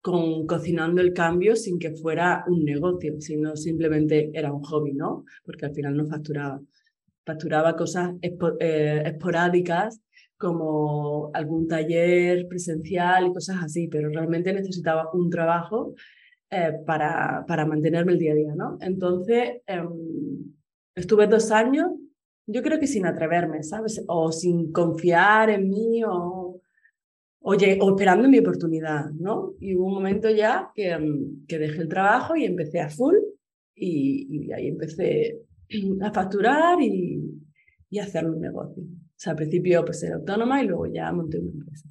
con 0.01 0.47
cocinando 0.47 1.01
el 1.01 1.13
cambio 1.13 1.55
sin 1.55 1.77
que 1.77 1.91
fuera 1.91 2.43
un 2.47 2.65
negocio, 2.65 3.21
sino 3.21 3.55
simplemente 3.55 4.31
era 4.33 4.51
un 4.51 4.63
hobby, 4.63 4.93
¿no? 4.93 5.25
Porque 5.45 5.67
al 5.67 5.75
final 5.75 5.95
no 5.95 6.07
facturaba. 6.07 6.59
Facturaba 7.25 7.75
cosas 7.75 8.13
eh, 8.21 9.03
esporádicas 9.05 10.01
como 10.37 11.29
algún 11.33 11.67
taller 11.67 12.47
presencial 12.47 13.27
y 13.27 13.33
cosas 13.33 13.57
así, 13.63 13.87
pero 13.87 14.09
realmente 14.09 14.51
necesitaba 14.53 15.09
un 15.13 15.29
trabajo 15.29 15.93
eh, 16.49 16.73
para, 16.85 17.45
para 17.47 17.65
mantenerme 17.65 18.13
el 18.13 18.19
día 18.19 18.31
a 18.31 18.35
día, 18.35 18.55
¿no? 18.55 18.77
Entonces, 18.81 19.61
em, 19.67 20.53
estuve 20.95 21.27
dos 21.27 21.51
años, 21.51 21.91
yo 22.47 22.63
creo 22.63 22.79
que 22.79 22.87
sin 22.87 23.05
atreverme, 23.05 23.63
¿sabes? 23.63 24.03
O 24.07 24.31
sin 24.31 24.71
confiar 24.71 25.51
en 25.51 25.69
mí 25.69 26.03
o 26.03 26.59
oye, 27.41 27.77
o 27.81 27.89
esperando 27.91 28.29
mi 28.29 28.39
oportunidad, 28.39 29.11
¿no? 29.11 29.53
Y 29.59 29.75
hubo 29.75 29.87
un 29.87 29.93
momento 29.93 30.29
ya 30.29 30.71
que, 30.75 30.97
mm, 30.97 31.45
que 31.47 31.59
dejé 31.59 31.81
el 31.81 31.87
trabajo 31.87 32.35
y 32.35 32.45
empecé 32.45 32.79
a 32.81 32.89
full 32.89 33.15
y, 33.75 34.51
ahí 34.51 34.67
empecé 34.67 35.39
a 36.01 36.11
facturar 36.11 36.81
y, 36.81 37.19
y 37.89 37.99
hacer 37.99 38.25
un 38.25 38.41
negocio. 38.41 38.83
O 38.83 39.13
sea, 39.15 39.31
al 39.31 39.37
principio 39.37 39.85
pues 39.85 40.01
era 40.03 40.15
autónoma 40.15 40.63
y 40.63 40.67
luego 40.67 40.87
ya 40.87 41.11
monté 41.11 41.39
una 41.39 41.51
empresa. 41.51 41.89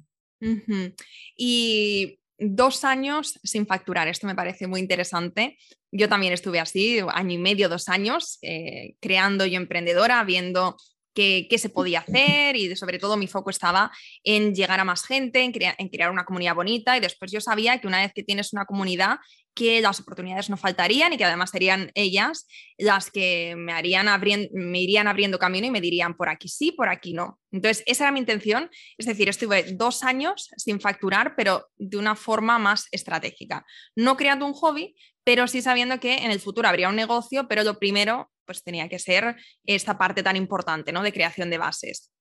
Y 1.37 2.19
dos 2.37 2.83
años 2.83 3.39
sin 3.43 3.67
facturar, 3.67 4.07
esto 4.07 4.27
me 4.27 4.35
parece 4.35 4.67
muy 4.67 4.79
interesante. 4.79 5.57
Yo 5.91 6.09
también 6.09 6.33
estuve 6.33 6.59
así, 6.59 6.99
año 7.13 7.33
y 7.33 7.37
medio, 7.37 7.69
dos 7.69 7.87
años, 7.89 8.39
eh, 8.41 8.95
creando 8.99 9.45
yo 9.45 9.57
emprendedora, 9.57 10.23
viendo 10.23 10.77
qué, 11.13 11.47
se 11.57 11.69
podía 11.69 11.99
hacer 11.99 12.55
y 12.55 12.75
sobre 12.75 12.99
todo 12.99 13.17
mi 13.17 13.27
foco 13.27 13.49
estaba 13.49 13.91
en 14.23 14.53
llegar 14.55 14.79
a 14.79 14.85
más 14.85 15.03
gente, 15.05 15.43
en, 15.43 15.53
en, 15.55 15.89
crear 15.89 16.11
una 16.11 16.25
comunidad 16.25 16.55
bonita 16.55 16.97
y 16.97 16.99
después 16.99 17.31
yo 17.31 17.41
sabía 17.41 17.79
que 17.79 17.87
una 17.87 18.01
vez 18.01 18.13
que 18.13 18.23
tienes 18.23 18.53
una 18.53 18.65
comunidad 18.65 19.19
que 19.53 19.81
las 19.81 19.99
oportunidades 19.99 20.49
no 20.49 20.57
faltarían 20.57 21.11
y 21.11 21.17
que 21.17 21.25
además 21.25 21.49
serían 21.49 21.91
ellas 21.93 22.47
las 22.77 23.11
que 23.11 23.55
me, 23.57 23.73
harían 23.73 24.07
me 24.53 24.79
irían 24.79 25.07
abriendo 25.07 25.39
camino 25.39 25.67
y 25.67 25.71
me 25.71 25.81
dirían 25.81 26.15
por 26.15 26.29
aquí 26.29 26.47
sí, 26.47 26.71
por 26.71 26.89
aquí 26.89 27.13
no. 27.13 27.39
Entonces, 27.51 27.83
esa 27.85 28.05
era 28.05 28.11
mi 28.11 28.19
intención, 28.19 28.69
es 28.97 29.05
decir, 29.05 29.27
estuve 29.27 29.73
dos 29.73 30.03
años 30.03 30.49
sin 30.55 30.79
facturar, 30.79 31.35
pero 31.35 31.67
de 31.77 31.97
una 31.97 32.15
forma 32.15 32.59
más 32.59 32.87
estratégica, 32.91 33.65
no 33.95 34.15
creando 34.15 34.45
un 34.45 34.53
hobby, 34.53 34.95
pero 35.23 35.47
sí 35.47 35.61
sabiendo 35.61 35.99
que 35.99 36.15
en 36.19 36.31
el 36.31 36.39
futuro 36.39 36.67
habría 36.67 36.89
un 36.89 36.95
negocio, 36.95 37.47
pero 37.47 37.63
lo 37.63 37.77
primero 37.77 38.30
pues 38.45 38.63
tenía 38.63 38.87
que 38.89 38.99
ser 38.99 39.35
esta 39.65 39.97
parte 39.97 40.23
tan 40.23 40.35
importante, 40.35 40.91
¿no? 40.91 41.03
De 41.03 41.13
creación 41.13 41.49
de 41.49 41.57
bases. 41.57 42.11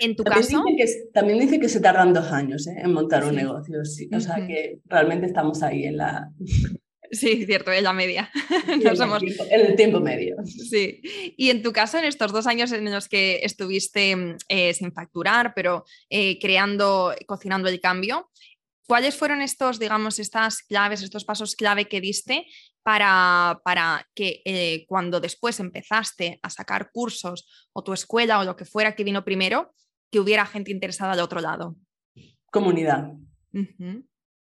En 0.00 0.16
tu 0.16 0.22
también 0.22 0.44
caso. 0.44 0.64
Dice 0.66 0.76
que, 0.76 1.10
también 1.12 1.38
dice 1.38 1.58
que 1.58 1.68
se 1.68 1.80
tardan 1.80 2.12
dos 2.12 2.30
años 2.30 2.66
¿eh? 2.66 2.76
en 2.78 2.92
montar 2.92 3.24
un 3.24 3.34
negocio. 3.34 3.80
o 3.80 4.20
sea 4.20 4.46
que 4.46 4.80
realmente 4.84 5.26
estamos 5.26 5.62
ahí 5.62 5.84
en 5.84 5.96
la, 5.96 6.30
Sí, 7.10 7.46
cierto, 7.46 7.72
ella 7.72 7.92
media. 7.92 8.30
no 8.84 8.96
somos... 8.96 9.22
en, 9.22 9.60
el 9.66 9.76
tiempo, 9.76 10.00
medio. 10.00 10.36
Sí. 10.44 11.00
Y 11.36 11.50
en 11.50 11.62
tu 11.62 11.72
caso, 11.72 11.98
en 11.98 12.04
estos 12.04 12.32
dos 12.32 12.46
años 12.46 12.72
en 12.72 12.90
los 12.92 13.08
que 13.08 13.40
estuviste 13.42 14.36
eh, 14.48 14.74
sin 14.74 14.92
facturar, 14.92 15.52
pero 15.54 15.84
eh, 16.10 16.38
creando, 16.38 17.14
cocinando 17.26 17.68
el 17.68 17.80
cambio, 17.80 18.30
¿cuáles 18.86 19.16
fueron 19.16 19.42
estos, 19.42 19.78
digamos, 19.78 20.18
estas 20.18 20.62
claves, 20.62 21.02
estos 21.02 21.24
pasos 21.24 21.56
clave 21.56 21.86
que 21.86 22.00
diste 22.00 22.46
para, 22.82 23.60
para 23.64 24.06
que 24.14 24.42
eh, 24.44 24.84
cuando 24.86 25.20
después 25.20 25.60
empezaste 25.60 26.38
a 26.42 26.50
sacar 26.50 26.90
cursos 26.92 27.68
o 27.72 27.82
tu 27.82 27.92
escuela 27.92 28.40
o 28.40 28.44
lo 28.44 28.56
que 28.56 28.64
fuera 28.64 28.94
que 28.94 29.04
vino 29.04 29.24
primero, 29.24 29.72
que 30.10 30.20
hubiera 30.20 30.46
gente 30.46 30.70
interesada 30.70 31.12
al 31.12 31.20
otro 31.20 31.40
lado? 31.40 31.76
Comunidad. 32.50 33.12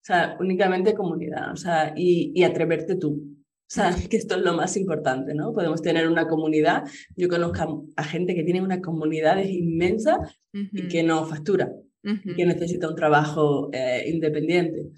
O 0.04 0.06
sea, 0.06 0.36
únicamente 0.40 0.94
comunidad, 0.94 1.54
o 1.54 1.56
sea, 1.56 1.94
y, 1.96 2.44
atreverte 2.44 2.96
tú. 2.96 3.10
O 3.12 3.66
sea, 3.66 3.96
que 4.10 4.18
esto 4.18 4.36
es 4.36 4.42
lo 4.42 4.54
más 4.54 4.76
importante, 4.76 5.34
¿no? 5.34 5.54
Podemos 5.54 5.82
tener 5.82 6.08
una 6.08 6.28
comunidad. 6.28 6.84
Yo 7.16 7.30
conozco 7.30 7.86
a, 7.96 8.04
gente 8.04 8.36
que 8.36 8.44
tiene 8.44 8.62
una 8.62 8.82
comunidad 8.82 9.42
inmensa 9.44 10.18
y 10.52 10.88
que 10.88 11.04
no 11.04 11.26
factura, 11.26 11.72
y 12.04 12.36
que 12.36 12.46
necesita 12.46 12.90
un 12.90 12.96
trabajo 12.96 13.70
eh, 13.72 14.04
independiente. 14.08 14.90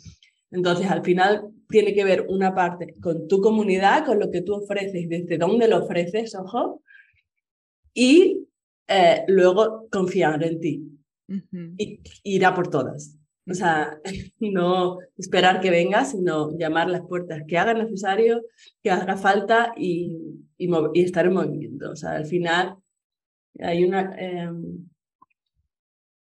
Entonces, 0.52 0.88
al 0.88 1.04
final, 1.04 1.50
tiene 1.68 1.94
que 1.94 2.04
ver 2.04 2.26
una 2.30 2.54
parte 2.54 2.94
con 3.02 3.28
tu 3.28 3.42
comunidad, 3.42 4.06
con 4.06 4.20
lo 4.20 4.32
que 4.32 4.42
tú 4.42 4.54
ofreces, 4.54 5.10
desde 5.10 5.38
dónde 5.38 5.68
lo 5.68 5.84
ofreces, 5.84 6.36
ojo, 6.36 6.82
y 7.94 8.48
eh, 8.88 9.24
luego 9.28 9.88
confiar 9.90 10.44
en 10.44 10.60
ti. 10.60 10.92
Y 11.78 12.02
ir 12.24 12.46
a 12.46 12.54
por 12.54 12.70
todas. 12.70 13.18
O 13.50 13.54
sea, 13.54 14.00
no 14.40 15.00
esperar 15.18 15.60
que 15.62 15.72
venga, 15.72 16.06
sino 16.06 16.56
llamar 16.58 16.90
las 16.90 17.02
puertas 17.02 17.44
que 17.48 17.58
haga 17.58 17.74
necesario, 17.74 18.42
que 18.84 18.92
haga 18.92 19.18
falta 19.18 19.74
y, 19.78 20.16
y, 20.58 20.70
estar 21.02 21.26
en 21.26 21.34
movimiento. 21.34 21.92
O 21.92 21.96
sea, 21.96 22.12
al 22.12 22.26
final 22.26 22.76
hay 23.60 23.84
una... 23.84 24.16
Eh, 24.20 24.50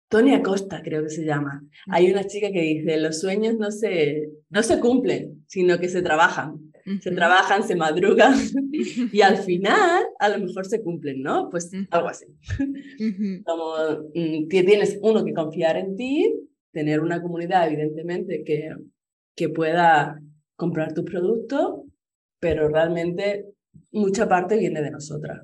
Tony 0.10 0.34
Acosta, 0.34 0.82
creo 0.84 1.04
que 1.04 1.10
se 1.10 1.24
llama. 1.24 1.64
Hay 1.88 2.12
una 2.12 2.24
chica 2.26 2.52
que 2.52 2.62
dice, 2.62 2.98
los 2.98 3.20
sueños 3.20 3.56
no 3.58 3.72
se, 3.72 4.30
no 4.50 4.64
se 4.64 4.80
cumplen, 4.80 5.44
sino 5.48 5.80
que 5.80 5.88
se 5.88 6.02
trabajan. 6.02 6.70
Se 7.02 7.12
trabajan, 7.12 7.64
se 7.64 7.76
madrugan 7.76 8.34
y 9.12 9.22
al 9.22 9.38
final 9.38 10.04
a 10.18 10.30
lo 10.30 10.40
mejor 10.44 10.66
se 10.66 10.82
cumplen, 10.82 11.22
¿no? 11.22 11.48
Pues 11.50 11.70
algo 11.92 12.08
así. 12.08 12.26
Como 13.46 13.74
mm, 14.16 14.48
tienes 14.48 14.98
uno 15.04 15.24
que 15.24 15.34
confiar 15.34 15.78
en 15.78 15.96
ti, 15.96 16.34
tener 16.72 17.02
una 17.02 17.22
comunidad, 17.22 17.68
evidentemente, 17.68 18.44
que, 18.44 18.72
que 19.36 19.50
pueda 19.50 20.20
comprar 20.56 20.94
tus 20.96 21.06
productos, 21.06 21.82
pero 22.40 22.70
realmente 22.70 23.46
mucha 23.92 24.28
parte 24.28 24.58
viene 24.58 24.82
de 24.82 24.90
nosotras. 24.90 25.42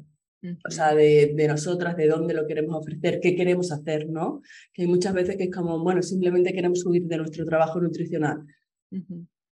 O 0.67 0.71
sea, 0.71 0.93
de, 0.93 1.33
de, 1.35 1.47
nosotras, 1.47 1.95
de 1.95 2.07
dónde 2.07 2.33
lo 2.33 2.45
queremos 2.47 2.75
ofrecer, 2.75 3.19
qué 3.21 3.35
queremos 3.35 3.71
hacer, 3.71 4.09
¿no? 4.09 4.41
Que 4.73 4.83
hay 4.83 4.87
muchas 4.87 5.13
veces 5.13 5.37
que 5.37 5.45
es 5.45 5.51
como, 5.51 5.79
bueno, 5.83 6.01
simplemente 6.01 6.53
queremos 6.53 6.85
huir 6.85 7.03
de 7.03 7.17
nuestro 7.17 7.45
trabajo 7.45 7.79
nutricional. 7.79 8.45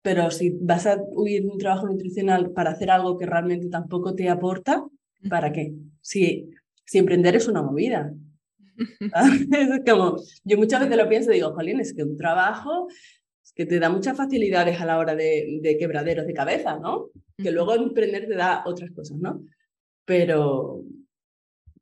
Pero 0.02 0.32
si 0.32 0.52
vas 0.62 0.86
a 0.86 1.02
huir 1.12 1.44
de 1.44 1.50
un 1.50 1.58
trabajo 1.58 1.88
nutricional 1.88 2.52
para 2.52 2.72
hacer 2.72 2.90
algo 2.90 3.18
que 3.18 3.26
realmente 3.26 3.68
tampoco 3.70 4.16
te 4.16 4.30
aporta, 4.30 4.86
¿para 5.30 5.52
qué? 5.52 5.74
Si, 6.02 6.50
si 6.86 6.98
emprender 6.98 7.36
es 7.36 7.48
una 7.48 7.62
movida, 7.62 8.14
es 8.78 9.82
como, 9.86 10.18
yo 10.44 10.58
muchas 10.58 10.82
veces 10.82 10.98
lo 10.98 11.10
pienso 11.10 11.32
y 11.32 11.36
digo, 11.36 11.54
Jolín, 11.54 11.80
es 11.80 11.94
que 11.94 12.04
un 12.04 12.16
trabajo 12.16 12.88
que 13.56 13.66
te 13.66 13.80
da 13.80 13.90
muchas 13.90 14.16
facilidades 14.16 14.80
a 14.80 14.86
la 14.86 14.98
hora 14.98 15.16
de, 15.16 15.60
de 15.62 15.78
quebraderos 15.78 16.26
de 16.26 16.34
cabeza, 16.34 16.80
¿no? 16.80 17.10
Que 17.38 17.52
luego 17.52 17.76
emprender 17.76 18.28
te 18.28 18.36
da 18.36 18.64
otras 18.66 18.92
cosas, 18.92 19.18
¿no? 19.18 19.44
Pero 20.10 20.84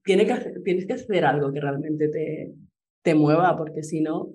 tiene 0.03 0.27
que 0.27 0.33
tienes 0.65 0.85
que 0.85 0.93
hacer 0.93 1.23
algo 1.23 1.53
que 1.53 1.61
realmente 1.61 2.09
te, 2.09 2.53
te 3.01 3.15
mueva, 3.15 3.55
porque 3.55 3.83
si 3.83 4.01
no... 4.01 4.33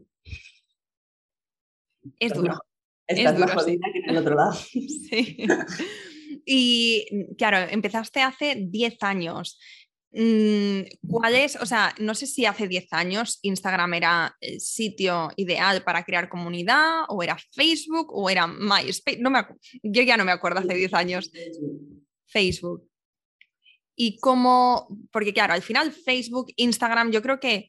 Es 2.18 2.32
duro. 2.32 2.54
Estás 3.06 3.38
más 3.38 3.52
jodida 3.52 3.86
que 3.92 3.98
en 3.98 4.08
el 4.08 4.16
otro 4.16 4.34
lado. 4.34 4.52
Sí. 4.64 5.36
Y 6.46 7.34
claro, 7.36 7.70
empezaste 7.70 8.22
hace 8.22 8.66
10 8.66 8.96
años. 9.02 9.60
Mm, 10.12 10.84
¿Cuál 11.06 11.34
es? 11.34 11.56
O 11.56 11.66
sea, 11.66 11.94
no 11.98 12.14
sé 12.14 12.26
si 12.26 12.46
hace 12.46 12.68
10 12.68 12.94
años 12.94 13.40
Instagram 13.42 13.92
era 13.92 14.36
el 14.40 14.58
sitio 14.58 15.28
ideal 15.36 15.84
para 15.84 16.02
crear 16.04 16.30
comunidad, 16.30 17.02
o 17.08 17.22
era 17.22 17.36
Facebook, 17.52 18.06
o 18.10 18.30
era 18.30 18.46
MySpace. 18.46 19.18
No 19.18 19.28
me 19.28 19.44
yo 19.82 20.02
ya 20.02 20.16
no 20.16 20.24
me 20.24 20.32
acuerdo 20.32 20.60
hace 20.60 20.74
10 20.74 20.94
años. 20.94 21.30
Facebook. 22.24 22.91
Y 24.04 24.18
cómo, 24.18 24.88
porque 25.12 25.32
claro, 25.32 25.52
al 25.52 25.62
final 25.62 25.92
Facebook, 25.92 26.48
Instagram, 26.56 27.12
yo 27.12 27.22
creo 27.22 27.38
que 27.38 27.68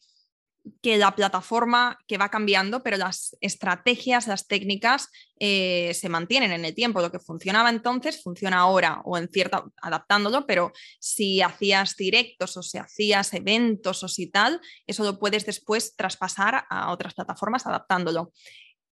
que 0.81 0.97
la 0.97 1.15
plataforma 1.15 1.97
que 2.07 2.17
va 2.17 2.29
cambiando, 2.29 2.83
pero 2.83 2.97
las 2.97 3.35
estrategias, 3.41 4.27
las 4.27 4.47
técnicas 4.47 5.09
eh, 5.39 5.91
se 5.93 6.07
mantienen 6.07 6.51
en 6.53 6.63
el 6.63 6.73
tiempo. 6.73 7.01
Lo 7.01 7.11
que 7.11 7.19
funcionaba 7.19 7.69
entonces 7.69 8.23
funciona 8.23 8.59
ahora 8.59 9.01
o 9.03 9.17
en 9.17 9.27
cierta, 9.27 9.65
adaptándolo, 9.81 10.45
pero 10.47 10.71
si 10.99 11.41
hacías 11.41 11.95
directos 11.97 12.55
o 12.55 12.63
si 12.63 12.77
hacías 12.77 13.33
eventos 13.33 14.03
o 14.03 14.07
si 14.07 14.27
tal, 14.27 14.61
eso 14.87 15.03
lo 15.03 15.19
puedes 15.19 15.45
después 15.45 15.95
traspasar 15.95 16.65
a 16.69 16.91
otras 16.91 17.13
plataformas 17.13 17.65
adaptándolo. 17.67 18.31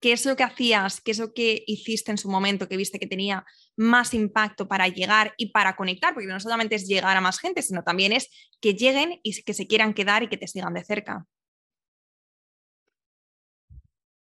¿Qué 0.01 0.13
es 0.13 0.25
lo 0.25 0.35
que 0.35 0.43
hacías? 0.43 0.99
¿Qué 0.99 1.11
es 1.11 1.19
lo 1.19 1.31
que 1.31 1.63
hiciste 1.67 2.09
en 2.09 2.17
su 2.17 2.27
momento 2.27 2.67
que 2.67 2.75
viste 2.75 2.97
que 2.97 3.05
tenía 3.05 3.45
más 3.77 4.15
impacto 4.15 4.67
para 4.67 4.87
llegar 4.87 5.35
y 5.37 5.51
para 5.51 5.75
conectar? 5.75 6.15
Porque 6.15 6.27
no 6.27 6.39
solamente 6.39 6.73
es 6.73 6.87
llegar 6.87 7.15
a 7.15 7.21
más 7.21 7.39
gente, 7.39 7.61
sino 7.61 7.83
también 7.83 8.11
es 8.11 8.27
que 8.59 8.73
lleguen 8.73 9.19
y 9.21 9.43
que 9.43 9.53
se 9.53 9.67
quieran 9.67 9.93
quedar 9.93 10.23
y 10.23 10.27
que 10.27 10.37
te 10.37 10.47
sigan 10.47 10.73
de 10.73 10.83
cerca. 10.83 11.27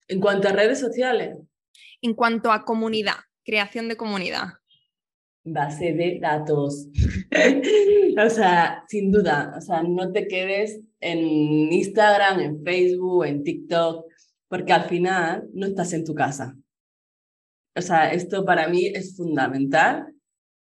En 0.09 0.19
cuanto 0.19 0.50
a 0.50 0.51
redes 0.51 0.81
sociales. 0.81 1.38
En 2.01 2.13
cuanto 2.13 2.51
a 2.51 2.65
comunidad, 2.65 3.15
creación 3.45 3.88
de 3.88 3.95
comunidad. 3.95 4.55
Base 5.45 5.93
de 5.93 6.19
datos. 6.19 6.88
o 8.25 8.29
sea, 8.29 8.83
sin 8.89 9.13
duda, 9.13 9.53
o 9.57 9.62
sea, 9.62 9.81
no 9.83 10.12
te 10.12 10.27
quedes 10.27 10.81
en 11.00 11.71
Instagram, 11.71 12.41
en 12.41 12.63
Facebook, 12.65 13.24
en 13.24 13.43
TikTok, 13.43 14.05
porque 14.50 14.74
al 14.74 14.84
final 14.86 15.48
no 15.53 15.68
estás 15.68 15.94
en 15.94 16.03
tu 16.03 16.13
casa. 16.13 16.58
O 17.75 17.82
sea, 17.82 18.12
esto 18.12 18.44
para 18.44 18.68
mí 18.68 18.88
es 18.88 19.15
fundamental. 19.15 20.13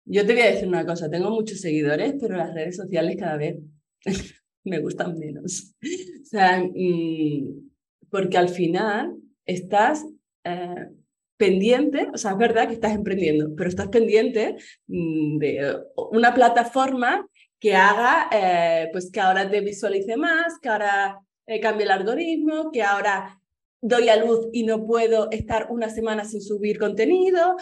Yo 0.05 0.27
te 0.27 0.33
voy 0.35 0.43
a 0.43 0.51
decir 0.51 0.69
una 0.69 0.85
cosa, 0.85 1.09
tengo 1.09 1.31
muchos 1.31 1.61
seguidores, 1.61 2.15
pero 2.21 2.37
las 2.37 2.53
redes 2.53 2.77
sociales 2.77 3.17
cada 3.19 3.37
vez 3.37 3.57
me 4.65 4.81
gustan 4.81 5.19
menos. 5.19 5.75
O 5.83 6.25
sea, 6.25 6.63
mm, 6.63 7.71
porque 8.11 8.37
al 8.37 8.49
final 8.49 9.17
estás 9.47 10.05
eh, 10.45 10.89
pendiente, 11.37 12.09
o 12.13 12.19
sea, 12.19 12.33
es 12.33 12.39
verdad 12.39 12.67
que 12.67 12.75
estás 12.75 12.93
emprendiendo, 12.93 13.55
pero 13.57 13.71
estás 13.71 13.89
pendiente 13.89 14.57
mm, 14.89 15.39
de 15.39 15.77
una 16.11 16.35
plataforma 16.35 17.27
que 17.59 17.75
haga, 17.75 18.29
eh, 18.33 18.89
pues 18.93 19.11
que 19.13 19.21
ahora 19.21 19.49
te 19.49 19.61
visualice 19.61 20.17
más, 20.17 20.59
que 20.61 20.69
ahora 20.69 21.21
eh, 21.47 21.61
cambie 21.61 21.85
el 21.85 21.93
algoritmo, 21.93 22.71
que 22.71 22.83
ahora 22.83 23.40
doy 23.81 24.09
a 24.09 24.17
luz 24.17 24.49
y 24.53 24.65
no 24.65 24.87
puedo 24.87 25.31
estar 25.31 25.69
una 25.71 25.91
semana 25.91 26.25
sin 26.25 26.43
subir 26.43 26.79
contenido. 26.79 27.57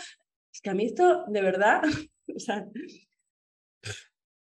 Es 0.53 0.61
que 0.61 0.71
a 0.71 0.75
mí 0.75 0.87
esto, 0.87 1.25
de 1.29 1.43
verdad, 1.43 1.83
o 2.35 2.39
sea, 2.39 2.67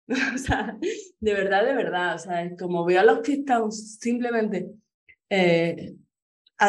o 0.35 0.39
sea, 0.39 0.77
de 1.21 1.35
verdad, 1.35 1.65
de 1.65 1.75
verdad, 1.75 2.15
o 2.17 2.19
sea, 2.19 2.51
como 2.57 2.85
veo 2.85 3.01
a 3.01 3.05
los 3.05 3.21
que 3.21 3.35
están 3.35 3.71
simplemente 3.73 4.71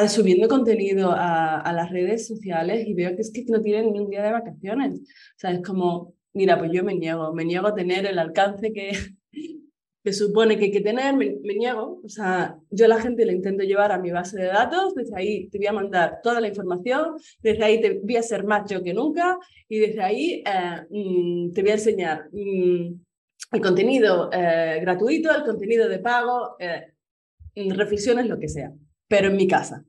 subiendo 0.07 0.47
contenido 0.47 1.11
a, 1.11 1.71
las 1.73 1.91
redes 1.91 2.27
sociales 2.27 2.87
y 2.87 2.93
veo 2.93 3.15
que 3.15 3.21
es 3.21 3.31
que 3.31 3.43
no 3.47 3.61
tienen 3.61 3.91
ni 3.91 3.99
un 3.99 4.09
día 4.09 4.23
de 4.23 4.31
vacaciones. 4.31 4.99
O 5.01 5.37
sea, 5.37 5.51
es 5.51 5.61
como, 5.61 6.15
mira, 6.33 6.57
pues 6.57 6.71
yo 6.71 6.83
me 6.83 6.95
niego, 6.95 7.33
me 7.33 7.45
niego 7.45 7.67
a 7.67 7.75
tener 7.75 8.05
el 8.05 8.19
alcance 8.19 8.73
que, 8.73 8.91
que 10.03 10.13
supone 10.13 10.57
que 10.57 10.65
hay 10.65 10.71
que 10.71 10.81
tener, 10.81 11.15
me, 11.15 11.37
niego. 11.41 12.01
O 12.03 12.09
sea, 12.09 12.57
yo 12.69 12.85
a 12.85 12.89
la 12.89 13.01
gente 13.01 13.25
le 13.25 13.33
intento 13.33 13.63
llevar 13.63 13.91
a 13.91 13.99
mi 13.99 14.11
base 14.11 14.37
de 14.37 14.47
datos, 14.47 14.95
desde 14.95 15.15
ahí 15.15 15.49
te 15.49 15.57
voy 15.57 15.67
a 15.67 15.73
mandar 15.73 16.19
toda 16.21 16.41
la 16.41 16.47
información, 16.47 17.15
desde 17.41 17.63
ahí 17.63 17.81
te 17.81 17.99
voy 18.03 18.17
a 18.17 18.23
ser 18.23 18.43
más 18.43 18.69
yo 18.69 18.83
que 18.83 18.93
nunca 18.93 19.37
y 19.69 19.79
desde 19.79 20.01
ahí 20.01 20.43
eh, 20.45 20.81
mm, 20.89 21.53
te 21.53 21.61
voy 21.61 21.71
a 21.71 21.75
enseñar 21.75 22.29
mm, 22.31 22.93
el 23.53 23.61
contenido 23.61 24.29
eh, 24.33 24.79
gratuito, 24.81 25.33
el 25.35 25.43
contenido 25.43 25.87
de 25.87 25.99
pago, 25.99 26.55
eh, 26.59 26.93
reflexiones, 27.55 28.27
lo 28.27 28.39
que 28.39 28.49
sea 28.49 28.71
pero 29.13 29.27
en 29.27 29.37
mi 29.37 29.47
casa. 29.47 29.85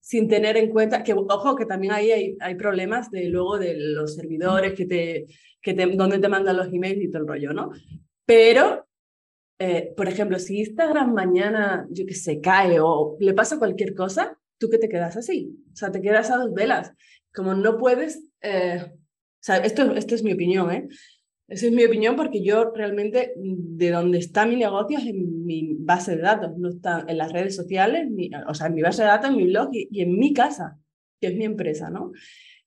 Sin 0.00 0.28
tener 0.28 0.58
en 0.58 0.68
cuenta 0.68 1.02
que, 1.02 1.14
ojo, 1.14 1.56
que 1.56 1.64
también 1.64 1.94
ahí 1.94 2.10
hay, 2.10 2.36
hay 2.40 2.54
problemas 2.56 3.10
de 3.10 3.24
luego 3.24 3.58
de 3.58 3.74
los 3.74 4.16
servidores, 4.16 4.74
que 4.74 4.84
te, 4.84 5.26
que 5.62 5.72
donde 5.72 6.18
te 6.18 6.28
mandan 6.28 6.58
los 6.58 6.68
emails 6.68 7.02
y 7.02 7.10
todo 7.10 7.22
el 7.22 7.28
rollo, 7.28 7.54
¿no? 7.54 7.70
Pero, 8.26 8.86
eh, 9.58 9.92
por 9.96 10.08
ejemplo, 10.08 10.38
si 10.38 10.60
Instagram 10.60 11.12
mañana, 11.12 11.86
yo 11.90 12.06
que 12.06 12.14
sé, 12.14 12.40
cae 12.40 12.78
o 12.80 13.16
le 13.20 13.34
pasa 13.34 13.58
cualquier 13.58 13.94
cosa, 13.94 14.38
tú 14.58 14.68
que 14.70 14.78
te 14.78 14.88
quedas 14.88 15.16
así. 15.16 15.56
O 15.72 15.76
sea, 15.76 15.90
te 15.90 16.00
quedas 16.00 16.30
a 16.30 16.36
dos 16.36 16.52
velas. 16.54 16.92
Como 17.34 17.54
no 17.54 17.76
puedes, 17.78 18.24
eh, 18.40 18.82
o 18.84 19.42
sea, 19.42 19.56
esto, 19.58 19.94
esto 19.94 20.14
es 20.14 20.22
mi 20.22 20.32
opinión, 20.32 20.70
¿eh? 20.72 20.88
Esa 21.48 21.66
es 21.66 21.72
mi 21.72 21.84
opinión 21.84 22.14
porque 22.14 22.44
yo 22.44 22.72
realmente, 22.74 23.32
de 23.36 23.90
donde 23.90 24.18
está 24.18 24.44
mi 24.44 24.56
negocio 24.56 24.98
es 24.98 25.06
en 25.06 25.46
mi 25.46 25.76
base 25.78 26.14
de 26.14 26.22
datos, 26.22 26.58
no 26.58 26.68
está 26.68 27.06
en 27.08 27.16
las 27.16 27.32
redes 27.32 27.56
sociales, 27.56 28.06
o 28.46 28.52
sea, 28.52 28.66
en 28.66 28.74
mi 28.74 28.82
base 28.82 29.00
de 29.00 29.08
datos, 29.08 29.30
en 29.30 29.36
mi 29.36 29.46
blog 29.46 29.70
y, 29.72 30.02
en 30.02 30.18
mi 30.18 30.34
casa, 30.34 30.78
que 31.18 31.28
es 31.28 31.36
mi 31.36 31.46
empresa, 31.46 31.88
¿no? 31.88 32.12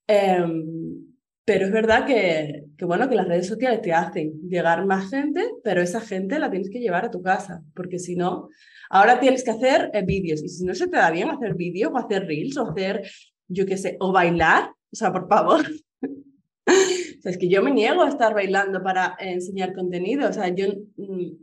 Em, 0.08 1.11
pero 1.51 1.65
es 1.65 1.72
verdad 1.74 2.05
que, 2.05 2.63
que, 2.77 2.86
bueno, 2.86 3.10
que 3.10 3.15
las 3.15 3.27
redes 3.27 3.46
sociales 3.46 3.81
te 3.81 3.91
hacen 3.91 4.39
llegar 4.48 4.86
más 4.86 5.10
gente, 5.10 5.43
pero 5.65 5.81
esa 5.81 6.00
gente 6.00 6.39
la 6.39 6.50
tienes 6.50 6.70
que 6.70 6.79
llevar 6.79 7.03
a 7.03 7.12
tu 7.12 7.22
casa, 7.22 7.62
porque 7.75 8.00
si 8.00 8.15
no, 8.15 8.48
ahora 8.89 9.20
tienes 9.20 9.43
que 9.43 9.51
hacer 9.51 9.91
eh, 9.93 10.01
vídeos, 10.01 10.41
y 10.41 10.48
si 10.48 10.63
no 10.63 10.74
se 10.74 10.88
te 10.88 10.96
da 10.96 11.12
bien 11.12 11.29
hacer 11.29 11.55
vídeos, 11.55 11.91
o 11.93 11.98
hacer 11.98 12.25
reels, 12.25 12.55
o 12.55 12.70
hacer, 12.70 13.05
yo 13.50 13.65
qué 13.65 13.75
sé, 13.75 13.98
o 14.00 14.13
bailar, 14.13 14.70
o 14.70 14.96
sea, 14.96 15.12
por 15.12 15.27
favor. 15.27 15.60
o 16.01 17.22
sea, 17.22 17.31
es 17.34 17.38
que 17.38 17.50
yo 17.50 17.62
me 17.62 17.72
niego 17.72 18.03
a 18.03 18.08
estar 18.08 18.34
bailando 18.34 18.81
para 18.81 19.17
enseñar 19.20 19.74
contenido, 19.74 20.29
o 20.29 20.34
sea, 20.34 20.48
yo 20.55 20.67
mm, 20.96 21.34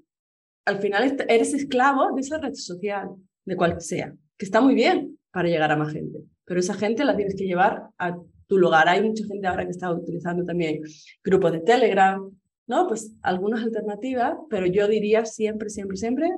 al 0.64 0.78
final 0.78 1.18
eres 1.28 1.52
esclavo 1.52 2.14
de 2.14 2.22
esa 2.22 2.38
red 2.38 2.54
social, 2.54 3.10
de 3.44 3.56
cual 3.56 3.78
sea, 3.82 4.14
que 4.38 4.46
está 4.46 4.62
muy 4.62 4.74
bien 4.74 5.18
para 5.30 5.50
llegar 5.50 5.70
a 5.70 5.76
más 5.76 5.92
gente, 5.92 6.20
pero 6.46 6.60
esa 6.60 6.72
gente 6.72 7.04
la 7.04 7.14
tienes 7.14 7.36
que 7.36 7.44
llevar 7.44 7.90
a 7.98 8.16
tu 8.48 8.58
lugar. 8.58 8.88
Hay 8.88 9.02
mucha 9.02 9.24
gente 9.24 9.46
ahora 9.46 9.64
que 9.64 9.70
está 9.70 9.92
utilizando 9.92 10.44
también 10.44 10.82
grupos 11.22 11.52
de 11.52 11.60
Telegram, 11.60 12.28
¿no? 12.66 12.88
Pues 12.88 13.12
algunas 13.22 13.62
alternativas, 13.62 14.36
pero 14.50 14.66
yo 14.66 14.88
diría 14.88 15.24
siempre, 15.24 15.70
siempre, 15.70 15.96
siempre 15.96 16.30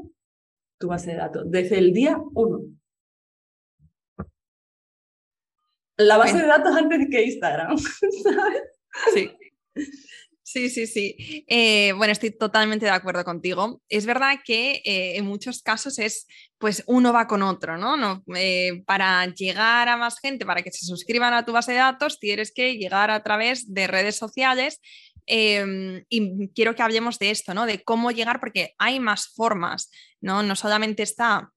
tu 0.79 0.89
base 0.89 1.13
de 1.13 1.17
datos, 1.17 1.45
desde 1.47 1.79
el 1.79 1.93
día 1.93 2.19
uno. 2.35 2.63
La 5.97 6.17
base 6.17 6.39
de 6.39 6.47
datos 6.47 6.75
antes 6.75 7.09
que 7.11 7.25
Instagram, 7.25 7.77
¿sabes? 8.23 8.63
Sí. 9.15 9.31
Sí, 10.53 10.69
sí, 10.69 10.89
sí. 10.89 11.45
Eh, 11.47 11.93
bueno, 11.97 12.11
estoy 12.11 12.33
totalmente 12.33 12.85
de 12.85 12.91
acuerdo 12.91 13.23
contigo. 13.25 13.81
Es 13.89 14.05
verdad 14.05 14.41
que 14.45 14.83
eh, 14.85 15.17
en 15.17 15.25
muchos 15.25 15.63
casos 15.63 16.01
es, 16.01 16.27
pues 16.59 16.83
uno 16.89 17.13
va 17.13 17.29
con 17.29 17.45
otro, 17.45 17.79
¿no? 17.79 17.97
no 17.97 18.25
eh, 18.35 18.83
para 18.85 19.25
llegar 19.27 19.89
a 19.89 19.97
más 19.97 20.19
gente, 20.19 20.45
para 20.45 20.63
que 20.63 20.73
se 20.73 20.85
suscriban 20.85 21.35
a 21.35 21.45
tu 21.45 21.53
base 21.53 21.71
de 21.71 21.79
datos, 21.79 22.19
tienes 22.19 22.51
que 22.53 22.77
llegar 22.77 23.13
a 23.13 23.23
través 23.23 23.73
de 23.73 23.87
redes 23.87 24.17
sociales. 24.17 24.81
Em, 25.25 26.05
y 26.09 26.49
quiero 26.49 26.75
que 26.75 26.83
hablemos 26.83 27.21
de 27.21 27.31
esto, 27.31 27.55
¿no? 27.55 27.65
De 27.65 27.85
cómo 27.85 28.11
llegar, 28.11 28.41
porque 28.41 28.75
hay 28.79 28.99
más 28.99 29.29
formas, 29.29 29.89
¿no? 30.21 30.43
No 30.43 30.57
solamente 30.57 31.05
está 31.05 31.53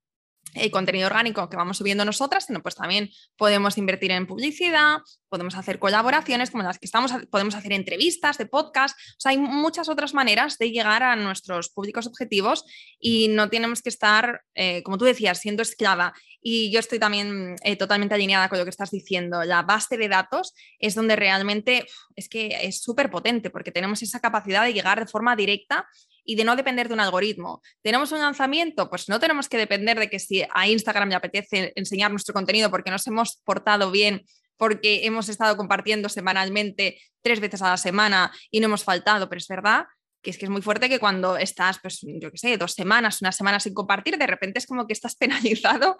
el 0.55 0.71
contenido 0.71 1.07
orgánico 1.07 1.49
que 1.49 1.57
vamos 1.57 1.77
subiendo 1.77 2.05
nosotras, 2.05 2.45
sino 2.45 2.61
pues 2.61 2.75
también 2.75 3.09
podemos 3.37 3.77
invertir 3.77 4.11
en 4.11 4.27
publicidad, 4.27 4.99
podemos 5.29 5.55
hacer 5.55 5.79
colaboraciones 5.79 6.51
como 6.51 6.63
las 6.63 6.77
que 6.77 6.85
estamos, 6.85 7.11
podemos 7.31 7.55
hacer 7.55 7.73
entrevistas 7.73 8.37
de 8.37 8.45
podcast, 8.45 8.97
o 8.97 9.19
sea, 9.19 9.31
hay 9.31 9.37
muchas 9.37 9.89
otras 9.89 10.13
maneras 10.13 10.57
de 10.57 10.71
llegar 10.71 11.01
a 11.03 11.15
nuestros 11.15 11.69
públicos 11.69 12.07
objetivos 12.07 12.65
y 12.99 13.29
no 13.29 13.49
tenemos 13.49 13.81
que 13.81 13.89
estar, 13.89 14.41
eh, 14.53 14.83
como 14.83 14.97
tú 14.97 15.05
decías, 15.05 15.39
siendo 15.39 15.63
esclava. 15.63 16.13
Y 16.45 16.71
yo 16.71 16.79
estoy 16.79 16.99
también 16.99 17.55
eh, 17.63 17.77
totalmente 17.77 18.15
alineada 18.15 18.49
con 18.49 18.59
lo 18.59 18.65
que 18.65 18.69
estás 18.69 18.91
diciendo. 18.91 19.43
La 19.43 19.61
base 19.61 19.97
de 19.97 20.09
datos 20.09 20.53
es 20.77 20.93
donde 20.93 21.15
realmente 21.15 21.85
es 22.15 22.27
que 22.27 22.57
es 22.61 22.81
súper 22.81 23.09
potente 23.09 23.49
porque 23.49 23.71
tenemos 23.71 24.03
esa 24.03 24.19
capacidad 24.19 24.65
de 24.65 24.73
llegar 24.73 24.99
de 24.99 25.07
forma 25.07 25.37
directa 25.37 25.87
y 26.23 26.35
de 26.35 26.43
no 26.43 26.55
depender 26.55 26.87
de 26.87 26.93
un 26.93 26.99
algoritmo. 26.99 27.61
¿Tenemos 27.81 28.11
un 28.11 28.19
lanzamiento? 28.19 28.89
Pues 28.89 29.09
no 29.09 29.19
tenemos 29.19 29.49
que 29.49 29.57
depender 29.57 29.99
de 29.99 30.09
que 30.09 30.19
si 30.19 30.43
a 30.53 30.67
Instagram 30.67 31.09
le 31.09 31.15
apetece 31.15 31.73
enseñar 31.75 32.11
nuestro 32.11 32.33
contenido 32.33 32.69
porque 32.69 32.91
nos 32.91 33.05
hemos 33.07 33.41
portado 33.43 33.91
bien, 33.91 34.23
porque 34.57 35.05
hemos 35.05 35.29
estado 35.29 35.57
compartiendo 35.57 36.09
semanalmente 36.09 36.99
tres 37.21 37.39
veces 37.39 37.61
a 37.61 37.69
la 37.69 37.77
semana 37.77 38.31
y 38.51 38.59
no 38.59 38.65
hemos 38.65 38.83
faltado, 38.83 39.29
pero 39.29 39.39
es 39.39 39.47
verdad 39.47 39.85
que 40.23 40.29
es 40.31 40.37
que 40.37 40.45
es 40.45 40.49
muy 40.49 40.61
fuerte 40.61 40.87
que 40.87 40.99
cuando 40.99 41.37
estás, 41.37 41.79
pues 41.79 41.99
yo 42.01 42.31
qué 42.31 42.37
sé, 42.37 42.57
dos 42.57 42.71
semanas, 42.71 43.21
una 43.21 43.33
semana 43.33 43.59
sin 43.59 43.73
compartir, 43.73 44.17
de 44.17 44.25
repente 44.25 44.57
es 44.57 44.65
como 44.65 44.87
que 44.87 44.93
estás 44.93 45.15
penalizado 45.17 45.97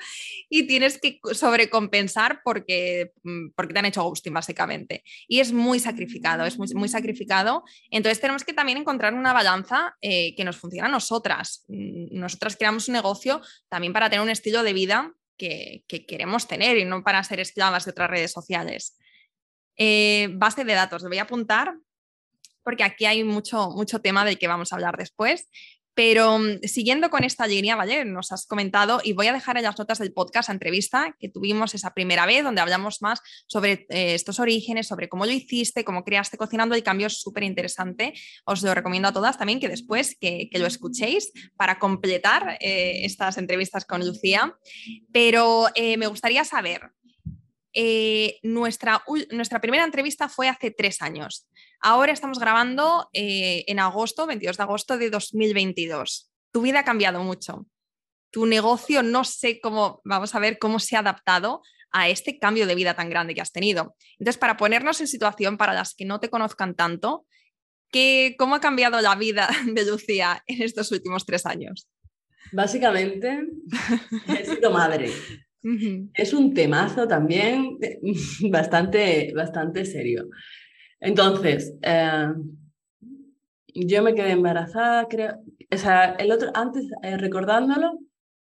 y 0.50 0.66
tienes 0.66 1.00
que 1.00 1.20
sobrecompensar 1.34 2.42
porque, 2.44 3.12
mm, 3.24 3.50
porque 3.56 3.74
te 3.74 3.80
han 3.80 3.86
hecho 3.86 4.04
ghosting, 4.04 4.34
básicamente. 4.34 5.04
Y 5.28 5.42
es 5.42 5.52
muy 5.52 5.80
sacrificado, 5.80 6.46
es 6.46 6.58
muy, 6.58 6.88
sacrificado. 6.88 7.64
Entonces 7.92 8.22
tenemos 8.22 8.44
que 8.44 8.54
también 8.54 8.78
encontrar 8.78 9.14
una 9.14 9.34
balanza 9.34 9.96
eh, 10.02 10.34
que 10.36 10.44
nos 10.44 10.58
funcione 10.58 10.88
a 10.88 10.92
nosotras. 10.92 11.66
Mm, 11.68 12.18
nosotras 12.18 12.56
creamos 12.56 12.88
un 12.88 12.94
negocio 12.94 13.42
también 13.68 13.92
para 13.92 14.10
tener 14.10 14.24
un 14.24 14.30
estilo 14.30 14.64
de 14.64 14.74
vida 14.74 15.14
que, 15.38 15.84
queremos 16.08 16.48
tener 16.48 16.78
y 16.78 16.86
no 16.86 17.04
para 17.04 17.24
ser 17.24 17.42
esclavas 17.42 17.84
de 17.84 17.92
otras 17.92 18.10
redes 18.10 18.32
sociales. 18.32 18.98
Eh, 19.76 20.30
base 20.34 20.64
de 20.64 20.74
datos, 20.74 21.04
voy 21.04 21.18
a 21.18 21.24
apuntar 21.24 21.76
porque 22.64 22.84
aquí 22.84 23.06
hay 23.06 23.24
mucho, 23.24 23.70
mucho 23.72 24.00
tema 24.00 24.26
del 24.26 24.38
que 24.38 24.48
vamos 24.48 24.72
a 24.72 24.76
hablar 24.76 24.98
después. 24.98 25.48
Pero 25.96 26.40
mm, 26.40 26.62
siguiendo 26.64 27.10
con 27.10 27.24
esta 27.24 27.48
línea, 27.48 27.76
¿vale? 27.76 28.06
Nos 28.06 28.32
has 28.32 28.46
comentado 28.46 29.00
y 29.04 29.14
voy 29.14 29.28
a 29.28 29.34
dejar 29.34 29.58
en 29.58 29.64
las 29.64 29.78
notas 29.78 30.00
del 30.00 30.14
podcast 30.14 30.50
entrevista 30.50 31.16
que 31.20 31.30
tuvimos 31.30 31.76
esa 31.76 31.94
primera 31.94 32.26
vez, 32.26 32.44
donde 32.44 32.62
hablamos 32.62 33.02
más 33.02 33.22
sobre 33.48 33.86
eh, 33.90 34.16
estos 34.16 34.40
orígenes, 34.40 34.88
sobre 34.88 35.10
cómo 35.10 35.26
lo 35.26 35.32
hiciste, 35.32 35.84
cómo 35.84 36.04
creaste 36.04 36.38
cocinando. 36.38 36.76
El 36.76 36.84
cambio 36.84 37.08
es 37.08 37.22
súper 37.22 37.44
interesante. 37.44 38.14
Os 38.46 38.64
lo 38.64 38.74
recomiendo 38.74 39.08
a 39.08 39.14
todas 39.14 39.38
también 39.38 39.60
que 39.60 39.70
después 39.70 40.18
que, 40.20 40.50
lo 40.54 40.68
escuchéis 40.68 41.32
para 41.58 41.80
completar 41.80 42.58
eh, 42.60 43.06
estas 43.06 43.38
entrevistas 43.38 43.86
con 43.86 44.06
Lucía. 44.06 44.56
Pero 45.12 45.68
eh, 45.76 45.98
me 45.98 46.08
gustaría 46.08 46.44
saber, 46.46 46.92
nuestra, 48.44 49.04
nuestra 49.32 49.62
primera 49.62 49.84
entrevista 49.84 50.30
fue 50.30 50.48
hace 50.48 50.72
tres 50.72 51.02
años. 51.02 51.48
Ahora 51.80 52.14
estamos 52.14 52.40
grabando 52.40 53.10
eh, 53.14 53.66
en 53.68 53.80
agosto, 53.80 54.26
22 54.26 54.58
de 54.58 54.64
agosto 54.64 54.98
de 54.98 55.10
2022. 55.10 56.32
Tu 56.52 56.62
vida 56.62 56.80
ha 56.80 56.86
cambiado 56.86 57.24
mucho. 57.24 57.66
Tu 58.32 58.46
negocio, 58.46 59.04
no 59.04 59.24
sé 59.24 59.60
cómo, 59.60 60.02
vamos 60.04 60.34
a 60.34 60.40
ver 60.40 60.60
cómo 60.60 60.80
se 60.80 60.96
ha 60.96 61.00
adaptado 61.00 61.62
a 61.92 62.10
este 62.10 62.40
cambio 62.40 62.66
de 62.66 62.76
vida 62.76 62.96
tan 62.96 63.10
grande 63.10 63.36
que 63.36 63.42
has 63.42 63.52
tenido. 63.52 63.96
Entonces, 64.18 64.38
para 64.38 64.58
ponernos 64.58 65.00
en 65.02 65.08
situación 65.08 65.58
para 65.58 65.74
las 65.74 65.94
que 65.94 66.06
no 66.06 66.20
te 66.20 66.30
conozcan 66.30 66.76
tanto, 66.76 67.26
¿qué, 67.92 68.36
¿cómo 68.38 68.56
ha 68.56 68.62
cambiado 68.62 69.00
la 69.02 69.16
vida 69.16 69.50
de 69.66 69.86
Lucía 69.86 70.44
en 70.48 70.62
estos 70.64 70.92
últimos 70.92 71.26
tres 71.26 71.46
años? 71.46 71.88
Básicamente, 72.52 73.42
he 74.28 74.46
sido 74.46 74.72
madre. 74.72 75.12
Es 76.14 76.34
un 76.34 76.54
temazo 76.54 77.08
también 77.08 77.78
bastante, 78.52 79.32
bastante 79.34 79.86
serio. 79.86 80.28
Entonces, 81.00 81.74
eh, 81.82 82.28
yo 83.74 84.04
me 84.04 84.14
quedé 84.14 84.32
embarazada, 84.32 85.08
creo. 85.08 85.36
O 85.72 85.78
sea, 85.78 86.16
el 86.16 86.32
otro, 86.32 86.52
antes, 86.54 86.86
eh, 87.02 87.18
recordándolo, 87.18 88.00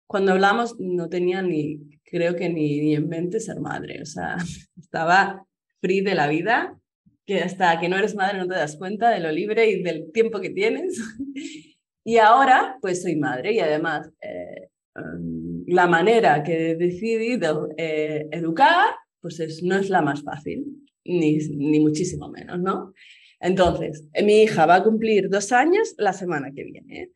cuando 0.07 0.33
hablamos, 0.33 0.77
no 0.79 1.09
tenía 1.09 1.43
ni, 1.43 1.81
creo 2.05 2.35
que 2.35 2.49
ni, 2.49 2.81
ni 2.81 2.95
en 2.95 3.09
mente 3.09 3.41
ser 3.41 3.61
madre. 3.61 4.01
O 4.03 4.07
sea, 4.07 4.37
estaba 4.77 5.47
free 5.81 6.01
de 6.01 6.15
la 6.15 6.29
vida, 6.29 6.79
que 7.27 7.41
hasta 7.41 7.79
que 7.79 7.89
no 7.89 7.99
eres 7.99 8.15
madre 8.15 8.39
no 8.39 8.49
te 8.49 8.55
das 8.55 8.77
cuenta 8.77 9.11
de 9.11 9.21
lo 9.21 9.31
libre 9.31 9.69
y 9.69 9.83
del 9.83 10.11
tiempo 10.13 10.41
que 10.41 10.51
tienes. 10.51 10.99
y 12.05 12.17
ahora, 12.17 12.79
pues 12.81 13.03
soy 13.03 13.17
madre 13.17 13.53
y 13.53 13.61
además 13.61 14.11
eh, 14.23 14.71
em, 14.95 15.58
la 15.69 15.87
manera 15.87 16.43
que 16.43 16.71
he 16.71 16.77
decidido 16.77 17.69
educar, 17.77 18.95
pues 19.21 19.41
es, 19.41 19.63
no 19.63 19.77
es 19.77 19.91
la 19.91 20.03
más 20.03 20.23
fácil 20.23 20.65
ni, 21.05 21.81
muchísimo 21.81 22.29
menos, 22.29 22.59
¿no? 22.61 22.93
Entonces, 23.41 24.07
mi 24.25 24.43
hija 24.43 24.67
va 24.67 24.77
a 24.77 24.85
cumplir 24.85 25.29
dos 25.29 25.53
años 25.53 25.95
la 25.99 26.13
semana 26.13 26.53
que 26.55 26.65
viene 26.65 27.13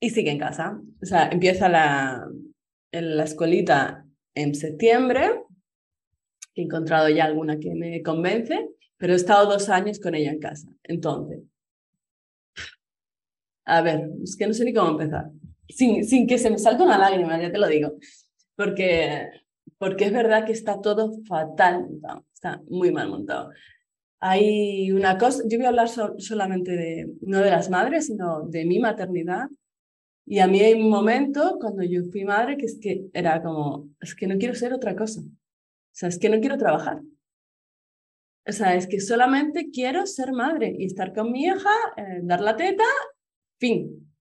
y 0.00 0.10
sigue 0.10 0.30
en 0.30 0.38
casa. 0.38 0.80
O 1.02 1.06
sea, 1.06 1.28
empieza 1.28 1.68
la, 1.68 2.26
la 2.92 3.24
escuelita 3.24 4.06
en 4.34 4.54
septiembre, 4.54 5.42
he 6.54 6.62
encontrado 6.62 7.08
ya 7.08 7.24
alguna 7.24 7.58
que 7.58 7.74
me 7.74 8.02
convence, 8.02 8.68
pero 8.96 9.12
he 9.12 9.16
estado 9.16 9.50
dos 9.50 9.68
años 9.68 9.98
con 10.00 10.14
ella 10.14 10.30
en 10.30 10.38
casa. 10.38 10.68
Entonces, 10.84 11.40
a 13.64 13.82
ver, 13.82 14.10
es 14.22 14.36
que 14.36 14.46
no 14.46 14.54
sé 14.54 14.64
ni 14.64 14.72
cómo 14.72 14.90
empezar. 14.90 15.30
Sin, 15.74 16.04
sin 16.04 16.26
que 16.26 16.38
se 16.38 16.50
me 16.50 16.58
salte 16.58 16.82
una 16.82 16.98
lágrima, 16.98 17.40
ya 17.40 17.50
te 17.50 17.58
lo 17.58 17.66
digo. 17.68 17.94
Porque 18.56 19.28
porque 19.82 20.04
es 20.04 20.12
verdad 20.12 20.46
que 20.46 20.52
está 20.52 20.80
todo 20.80 21.12
fatal 21.26 21.88
está 22.32 22.62
muy 22.68 22.92
mal 22.92 23.08
montado. 23.08 23.50
Hay 24.20 24.92
una 24.92 25.18
cosa, 25.18 25.42
yo 25.48 25.58
voy 25.58 25.66
a 25.66 25.70
hablar 25.70 25.88
solamente 25.88 26.70
de, 26.76 27.12
no 27.22 27.40
de 27.40 27.50
las 27.50 27.68
madres, 27.68 28.06
sino 28.06 28.42
de 28.42 28.64
mi 28.64 28.78
maternidad. 28.78 29.48
Y 30.24 30.38
a 30.38 30.46
mí 30.46 30.60
hay 30.60 30.74
un 30.74 30.88
momento 30.88 31.58
cuando 31.60 31.82
yo 31.82 32.04
fui 32.12 32.24
madre 32.24 32.56
que 32.56 32.66
es 32.66 32.78
que 32.80 33.06
era 33.12 33.42
como, 33.42 33.88
es 34.00 34.14
que 34.14 34.28
no 34.28 34.38
quiero 34.38 34.54
ser 34.54 34.72
otra 34.72 34.94
cosa. 34.94 35.20
O 35.20 35.94
sea, 35.94 36.08
es 36.08 36.18
que 36.18 36.28
no 36.28 36.38
quiero 36.38 36.56
trabajar. 36.56 37.00
O 38.46 38.52
sea, 38.52 38.76
es 38.76 38.86
que 38.86 39.00
solamente 39.00 39.70
quiero 39.72 40.06
ser 40.06 40.32
madre 40.32 40.76
y 40.78 40.84
estar 40.84 41.12
con 41.12 41.32
mi 41.32 41.44
hija, 41.46 41.74
eh, 41.96 42.20
dar 42.22 42.40
la 42.40 42.56
teta, 42.56 42.84
fin. 43.58 44.11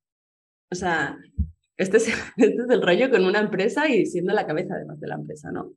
O 0.71 0.75
sea, 0.75 1.17
Este 1.77 1.97
es, 1.97 2.07
este 2.37 2.61
es 2.63 2.69
el 2.69 2.81
rollo 2.81 3.09
con 3.09 3.25
una 3.25 3.39
empresa 3.39 3.89
y 3.89 4.05
siendo 4.05 4.33
la 4.33 4.45
cabeza 4.47 4.75
además 4.75 4.99
de 4.99 5.07
la 5.07 5.15
empresa, 5.15 5.51
¿no? 5.51 5.73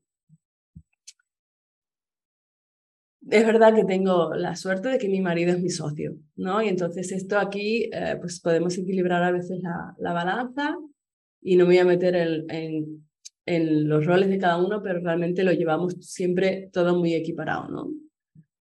es 3.31 3.47
verdad 3.47 3.75
que 3.75 3.85
tengo 3.85 4.35
la 4.35 4.55
suerte 4.57 4.89
de 4.89 4.99
que 4.99 5.09
mi 5.09 5.21
marido 5.21 5.53
es 5.53 5.63
mi 5.63 5.71
socio, 5.71 6.17
¿no? 6.37 6.63
Y 6.63 6.69
entonces 6.69 7.11
esto 7.13 7.39
aquí, 7.39 7.91
eh, 7.93 8.17
pues 8.21 8.41
podemos 8.41 8.77
equilibrar 8.77 9.23
a 9.23 9.31
veces 9.31 9.61
la, 9.63 9.95
la 9.99 10.13
balanza 10.13 10.77
y 11.41 11.57
no 11.57 11.65
me 11.65 11.71
voy 11.71 11.79
a 11.79 11.85
meter 11.85 12.15
en, 12.17 13.07
en, 13.47 13.89
los 13.89 14.05
roles 14.07 14.29
de 14.29 14.39
cada 14.39 14.63
uno, 14.63 14.83
pero 14.83 15.01
realmente 15.01 15.43
lo 15.43 15.53
llevamos 15.53 15.95
siempre 16.01 16.71
todo 16.73 16.99
muy 16.99 17.15
equiparado, 17.15 17.69
¿no? 17.69 17.91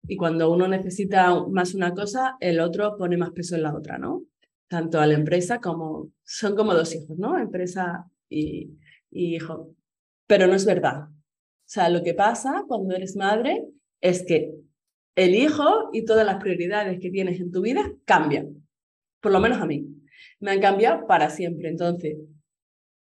Y 0.09 0.17
cuando 0.17 0.53
uno 0.53 0.69
necesita 0.69 1.35
más 1.49 1.75
una 1.75 1.93
cosa, 1.93 2.37
el 2.41 2.61
otro 2.61 2.97
pone 2.97 3.17
más 3.17 3.33
peso 3.33 3.57
en 3.57 3.63
la 3.63 3.75
otra, 3.75 3.99
¿no? 3.99 4.25
Tanto 4.69 5.01
a 5.01 5.07
la 5.07 5.15
empresa 5.15 5.61
como, 5.61 6.11
son 6.25 6.57
como 6.57 6.75
dos 6.75 6.95
hijos, 6.95 7.17
¿no? 7.19 7.39
Empresa 7.39 8.07
y, 8.29 8.77
hijo. 9.11 9.75
Pero 10.27 10.47
no 10.47 10.55
es 10.55 10.67
verdad. 10.67 11.09
O 11.09 11.69
sea, 11.69 11.89
lo 11.89 12.03
que 12.03 12.15
pasa 12.15 12.65
cuando 12.67 12.95
eres 12.95 13.17
madre 13.17 13.65
es 14.01 14.25
que 14.27 14.55
el 15.15 15.35
hijo 15.35 15.91
y 15.93 16.05
todas 16.05 16.27
las 16.27 16.37
prioridades 16.37 17.01
que 17.01 17.11
tienes 17.11 17.41
en 17.41 17.51
tu 17.51 17.63
vida 17.63 17.93
cambian. 18.05 18.67
Por 19.21 19.33
lo 19.33 19.41
menos 19.41 19.59
a 19.59 19.67
mí. 19.67 19.87
Me 20.41 20.51
han 20.51 20.61
cambiado 20.61 21.07
para 21.07 21.31
siempre. 21.31 21.69
Entonces, 21.69 22.19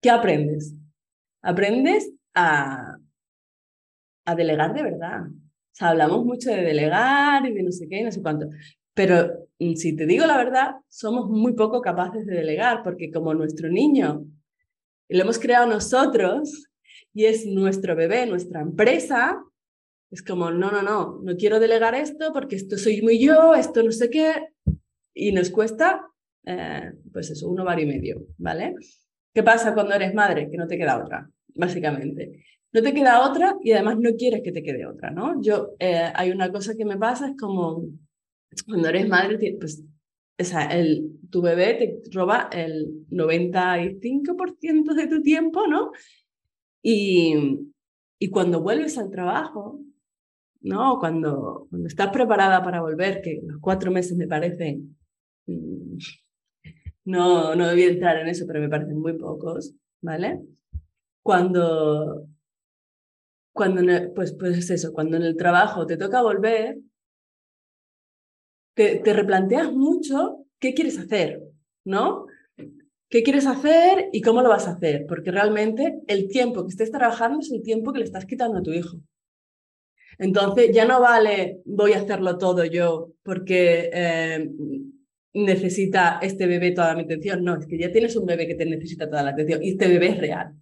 ¿qué 0.01 0.09
aprendes? 0.09 0.75
Aprendes 1.41 2.11
a, 2.33 2.97
a 4.25 4.35
delegar 4.35 4.73
de 4.73 4.83
verdad. 4.83 5.27
O 5.27 5.77
sea, 5.77 5.89
hablamos 5.89 6.25
mucho 6.25 6.49
de 6.51 6.61
delegar 6.61 7.45
y 7.45 7.53
de 7.53 7.63
no 7.63 7.71
sé 7.71 7.87
qué 7.89 7.99
y 7.99 8.03
no 8.03 8.11
sé 8.11 8.21
cuánto. 8.21 8.47
Pero 8.95 9.47
mm, 9.60 9.75
si 9.75 9.95
te 9.95 10.08
digo 10.08 10.25
la 10.25 10.38
verdad, 10.38 10.77
somos 10.89 11.29
muy 11.29 11.53
poco 11.53 11.81
capaces 11.81 12.25
de 12.25 12.36
delegar 12.36 12.81
porque 12.84 13.12
como 13.12 13.36
nuestro 13.36 13.69
niño 13.69 14.25
lo 15.10 15.21
hemos 15.21 15.38
creado 15.38 15.67
nosotros 15.67 16.69
y 17.13 17.25
es 17.25 17.45
nuestro 17.45 17.95
bebé, 17.95 18.25
nuestra 18.25 18.62
empresa, 18.62 19.39
es 20.10 20.23
como, 20.23 20.49
no, 20.49 20.71
no, 20.71 20.81
no, 20.81 21.19
no 21.21 21.36
quiero 21.36 21.60
delegar 21.60 21.93
esto 21.93 22.34
porque 22.34 22.55
esto 22.55 22.77
soy 22.77 23.01
muy 23.01 23.19
yo, 23.19 23.53
esto 23.53 23.84
no 23.84 23.91
sé 23.91 24.10
qué, 24.10 24.34
y 25.13 25.31
nos 25.31 25.49
cuesta, 25.49 26.08
eh, 26.45 26.91
pues 27.12 27.29
eso, 27.29 27.47
un 27.49 27.60
ovario 27.60 27.86
y 27.86 27.88
medio, 27.88 28.25
¿vale? 28.38 28.75
¿Qué 29.34 29.43
pasa 29.43 29.73
cuando 29.73 29.93
eres 29.95 30.13
madre? 30.13 30.49
Que 30.49 30.58
no 30.58 30.67
te 30.67 30.77
queda 30.77 31.01
otra, 31.01 31.29
básicamente. 31.55 32.43
No 32.71 32.81
te 32.81 32.93
queda 32.93 33.29
otra 33.29 33.55
y 33.63 33.71
además 33.71 33.97
no 33.99 34.12
quieres 34.17 34.41
que 34.43 34.51
te 34.51 34.62
quede 34.62 34.86
otra, 34.86 35.12
¿no? 35.12 35.41
Yo, 35.41 35.75
eh, 35.79 36.12
hay 36.13 36.31
una 36.31 36.51
cosa 36.51 36.75
que 36.75 36.86
me 36.86 36.97
pasa, 36.97 37.29
es 37.29 37.38
como, 37.38 37.86
cuando 38.67 38.89
eres 38.89 39.08
madre, 39.08 39.58
pues, 39.60 39.84
o 40.38 40.43
sea, 40.43 40.65
el, 40.67 41.19
tu 41.29 41.41
bebé 41.41 41.73
te 41.75 42.10
roba 42.12 42.49
el 42.51 43.05
95% 43.10 44.93
de 44.93 45.08
tu 45.08 45.21
tiempo, 45.21 45.67
¿no? 45.67 45.91
Y, 46.81 47.36
y 48.19 48.29
cuando 48.29 48.62
vuelves 48.62 48.97
al 48.97 49.10
trabajo, 49.10 49.79
¿no? 50.62 50.99
Cuando, 50.99 51.67
cuando 51.69 51.88
estás 51.88 52.10
preparada 52.10 52.63
para 52.63 52.81
volver, 52.81 53.21
que 53.21 53.41
los 53.45 53.60
cuatro 53.62 53.91
meses 53.91 54.17
me 54.17 54.27
parecen, 54.27 54.97
mm, 55.45 55.97
no, 57.05 57.55
no 57.55 57.67
debí 57.67 57.84
entrar 57.84 58.17
en 58.17 58.27
eso, 58.27 58.45
pero 58.47 58.60
me 58.60 58.69
parecen 58.69 58.99
muy 58.99 59.13
pocos, 59.17 59.75
¿vale? 60.01 60.41
Cuando, 61.21 62.27
cuando 63.53 64.13
pues, 64.13 64.34
pues 64.34 64.69
eso, 64.69 64.91
cuando 64.91 65.17
en 65.17 65.23
el 65.23 65.38
trabajo 65.38 65.86
te 65.86 65.97
toca 65.97 66.21
volver, 66.21 66.79
te, 68.75 68.97
te 68.97 69.13
replanteas 69.13 69.73
mucho 69.73 70.45
qué 70.59 70.73
quieres 70.73 70.99
hacer, 70.99 71.41
¿no? 71.83 72.27
¿Qué 73.09 73.23
quieres 73.23 73.47
hacer 73.47 74.09
y 74.11 74.21
cómo 74.21 74.41
lo 74.41 74.49
vas 74.49 74.67
a 74.67 74.71
hacer? 74.71 75.05
Porque 75.07 75.31
realmente 75.31 76.01
el 76.07 76.27
tiempo 76.27 76.63
que 76.63 76.71
estés 76.71 76.91
trabajando 76.91 77.39
es 77.39 77.51
el 77.51 77.63
tiempo 77.63 77.93
que 77.93 77.99
le 77.99 78.05
estás 78.05 78.25
quitando 78.25 78.59
a 78.59 78.63
tu 78.63 78.73
hijo. 78.73 78.97
Entonces 80.17 80.71
ya 80.73 80.85
no 80.85 80.99
vale 81.01 81.61
voy 81.65 81.93
a 81.93 81.99
hacerlo 81.99 82.38
todo 82.38 82.65
yo 82.65 83.13
porque 83.23 83.89
eh, 83.93 84.49
necesita 85.33 86.19
este 86.21 86.47
bebé 86.47 86.71
toda 86.71 86.95
mi 86.95 87.03
atención. 87.03 87.43
No, 87.43 87.57
es 87.57 87.67
que 87.67 87.77
ya 87.77 87.91
tienes 87.91 88.15
un 88.15 88.25
bebé 88.25 88.47
que 88.47 88.55
te 88.55 88.65
necesita 88.65 89.09
toda 89.09 89.23
la 89.23 89.31
atención 89.31 89.63
y 89.63 89.71
este 89.71 89.88
bebé 89.88 90.09
es 90.09 90.17
real. 90.17 90.53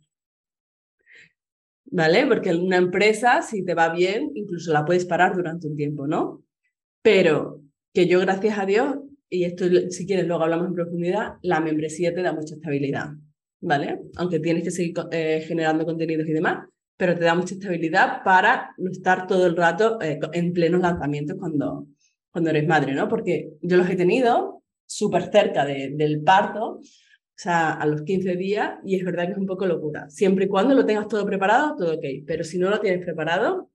¿Vale? 1.86 2.26
Porque 2.28 2.54
una 2.54 2.78
empresa, 2.78 3.42
si 3.42 3.64
te 3.64 3.76
va 3.76 3.94
bien, 3.94 4.32
incluso 4.34 4.74
la 4.74 4.84
puedes 4.84 5.06
parar 5.06 5.36
durante 5.36 5.68
un 5.68 5.76
tiempo, 5.76 6.08
¿no? 6.08 6.44
Pero 7.04 7.63
que 7.94 8.08
yo, 8.08 8.20
gracias 8.20 8.58
a 8.58 8.66
Dios, 8.66 8.98
y 9.30 9.46
esto 9.46 9.66
si 9.90 10.06
quieres 10.06 10.28
luego 10.28 10.44
hablamos 10.44 10.68
en 10.68 10.74
profundidad, 10.74 11.34
la 11.42 11.60
membresía 11.60 12.14
te 12.14 12.22
da 12.22 12.34
mucha 12.34 12.56
estabilidad, 12.56 13.12
¿vale? 13.62 14.00
Aunque 14.18 14.40
tienes 14.40 14.64
que 14.64 14.72
seguir 14.72 14.94
eh, 15.12 15.44
generando 15.48 15.86
contenidos 15.86 16.28
y 16.28 16.34
demás, 16.34 16.68
pero 16.98 17.16
te 17.16 17.24
da 17.24 17.36
mucha 17.36 17.56
estabilidad 17.56 18.24
para 18.24 18.72
no 18.78 18.92
estar 18.92 19.28
todo 19.28 19.48
el 19.48 19.56
rato 19.56 20.00
eh, 20.02 20.20
en 20.34 20.54
plenos 20.54 20.82
lanzamientos 20.82 21.38
cuando, 21.40 21.88
cuando 22.32 22.50
eres 22.50 22.68
madre, 22.68 22.94
¿no? 22.94 23.08
Porque 23.08 23.52
yo 23.62 23.78
los 23.78 23.90
he 23.90 23.96
tenido 23.96 24.64
súper 24.86 25.32
cerca 25.32 25.66
del 25.66 26.22
parto, 26.24 26.66
o 26.66 26.82
sea, 27.36 27.74
a 27.74 27.86
los 27.86 28.04
15 28.04 28.36
días, 28.36 28.74
y 28.86 28.96
es 28.96 29.04
verdad 29.04 29.26
que 29.26 29.32
es 29.32 29.38
un 29.38 29.48
poco 29.48 29.66
locura. 29.66 30.10
Siempre 30.10 30.46
y 30.46 30.48
cuando 30.48 30.76
lo 30.76 30.86
tengas 30.86 31.08
todo 31.08 31.26
preparado, 31.26 31.76
todo 31.76 31.96
ok, 31.96 32.06
pero 32.28 32.44
si 32.44 32.60
no 32.60 32.70
lo 32.70 32.80
tienes 32.80 33.04
preparado, 33.04 33.72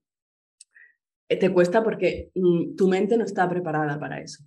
te 1.37 1.53
cuesta 1.53 1.83
porque 1.83 2.31
mm, 2.35 2.75
tu 2.75 2.87
mente 2.87 3.17
no 3.17 3.23
está 3.23 3.47
preparada 3.47 3.99
para 3.99 4.19
eso. 4.19 4.43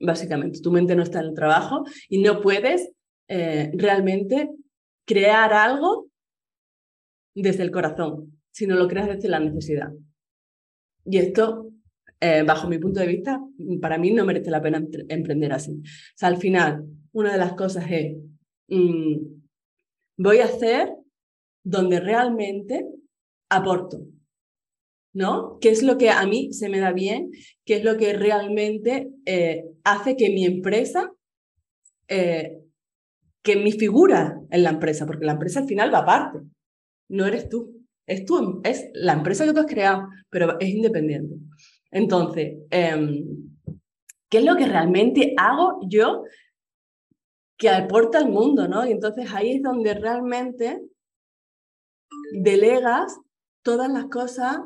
Básicamente, 0.00 0.60
tu 0.60 0.70
mente 0.70 0.94
no 0.94 1.02
está 1.02 1.20
en 1.20 1.26
el 1.26 1.34
trabajo 1.34 1.84
y 2.08 2.20
no 2.20 2.40
puedes 2.40 2.90
eh, 3.28 3.70
realmente 3.74 4.50
crear 5.04 5.52
algo 5.52 6.08
desde 7.34 7.62
el 7.62 7.70
corazón, 7.70 8.40
sino 8.50 8.74
lo 8.74 8.88
creas 8.88 9.08
desde 9.08 9.28
la 9.28 9.40
necesidad. 9.40 9.92
Y 11.04 11.18
esto, 11.18 11.70
eh, 12.20 12.42
bajo 12.42 12.68
mi 12.68 12.78
punto 12.78 13.00
de 13.00 13.06
vista, 13.06 13.40
para 13.80 13.98
mí 13.98 14.10
no 14.10 14.24
merece 14.24 14.50
la 14.50 14.60
pena 14.60 14.84
emprender 15.08 15.52
así. 15.52 15.72
O 15.72 16.16
sea, 16.16 16.28
al 16.28 16.36
final, 16.36 16.84
una 17.12 17.32
de 17.32 17.38
las 17.38 17.54
cosas 17.54 17.86
es, 17.90 18.16
mm, 18.68 19.16
voy 20.18 20.38
a 20.38 20.46
hacer 20.46 20.94
donde 21.64 22.00
realmente 22.00 22.86
aporto, 23.48 24.06
¿no? 25.12 25.58
¿Qué 25.60 25.70
es 25.70 25.82
lo 25.82 25.98
que 25.98 26.10
a 26.10 26.26
mí 26.26 26.52
se 26.52 26.68
me 26.68 26.78
da 26.78 26.92
bien? 26.92 27.30
¿Qué 27.64 27.76
es 27.76 27.84
lo 27.84 27.96
que 27.96 28.12
realmente 28.12 29.08
eh, 29.24 29.64
hace 29.84 30.16
que 30.16 30.30
mi 30.30 30.44
empresa, 30.44 31.12
eh, 32.08 32.58
que 33.42 33.56
mi 33.56 33.72
figura 33.72 34.40
en 34.50 34.62
la 34.62 34.70
empresa, 34.70 35.06
porque 35.06 35.26
la 35.26 35.32
empresa 35.32 35.60
al 35.60 35.66
final 35.66 35.92
va 35.92 35.98
aparte, 35.98 36.40
no 37.08 37.26
eres 37.26 37.48
tú. 37.48 37.74
Es, 38.06 38.24
tú, 38.24 38.60
es 38.64 38.88
la 38.94 39.12
empresa 39.12 39.44
que 39.44 39.52
tú 39.52 39.60
has 39.60 39.66
creado, 39.66 40.08
pero 40.30 40.58
es 40.60 40.68
independiente. 40.68 41.34
Entonces, 41.90 42.58
em, 42.70 43.24
¿qué 44.28 44.38
es 44.38 44.44
lo 44.44 44.56
que 44.56 44.66
realmente 44.66 45.34
hago 45.36 45.80
yo 45.88 46.24
que 47.58 47.68
aporta 47.68 48.18
al 48.18 48.30
mundo? 48.30 48.68
¿no? 48.68 48.86
Y 48.86 48.92
entonces 48.92 49.30
ahí 49.32 49.56
es 49.56 49.62
donde 49.62 49.94
realmente 49.94 50.80
delegas 52.32 53.18
todas 53.62 53.90
las 53.90 54.06
cosas 54.06 54.58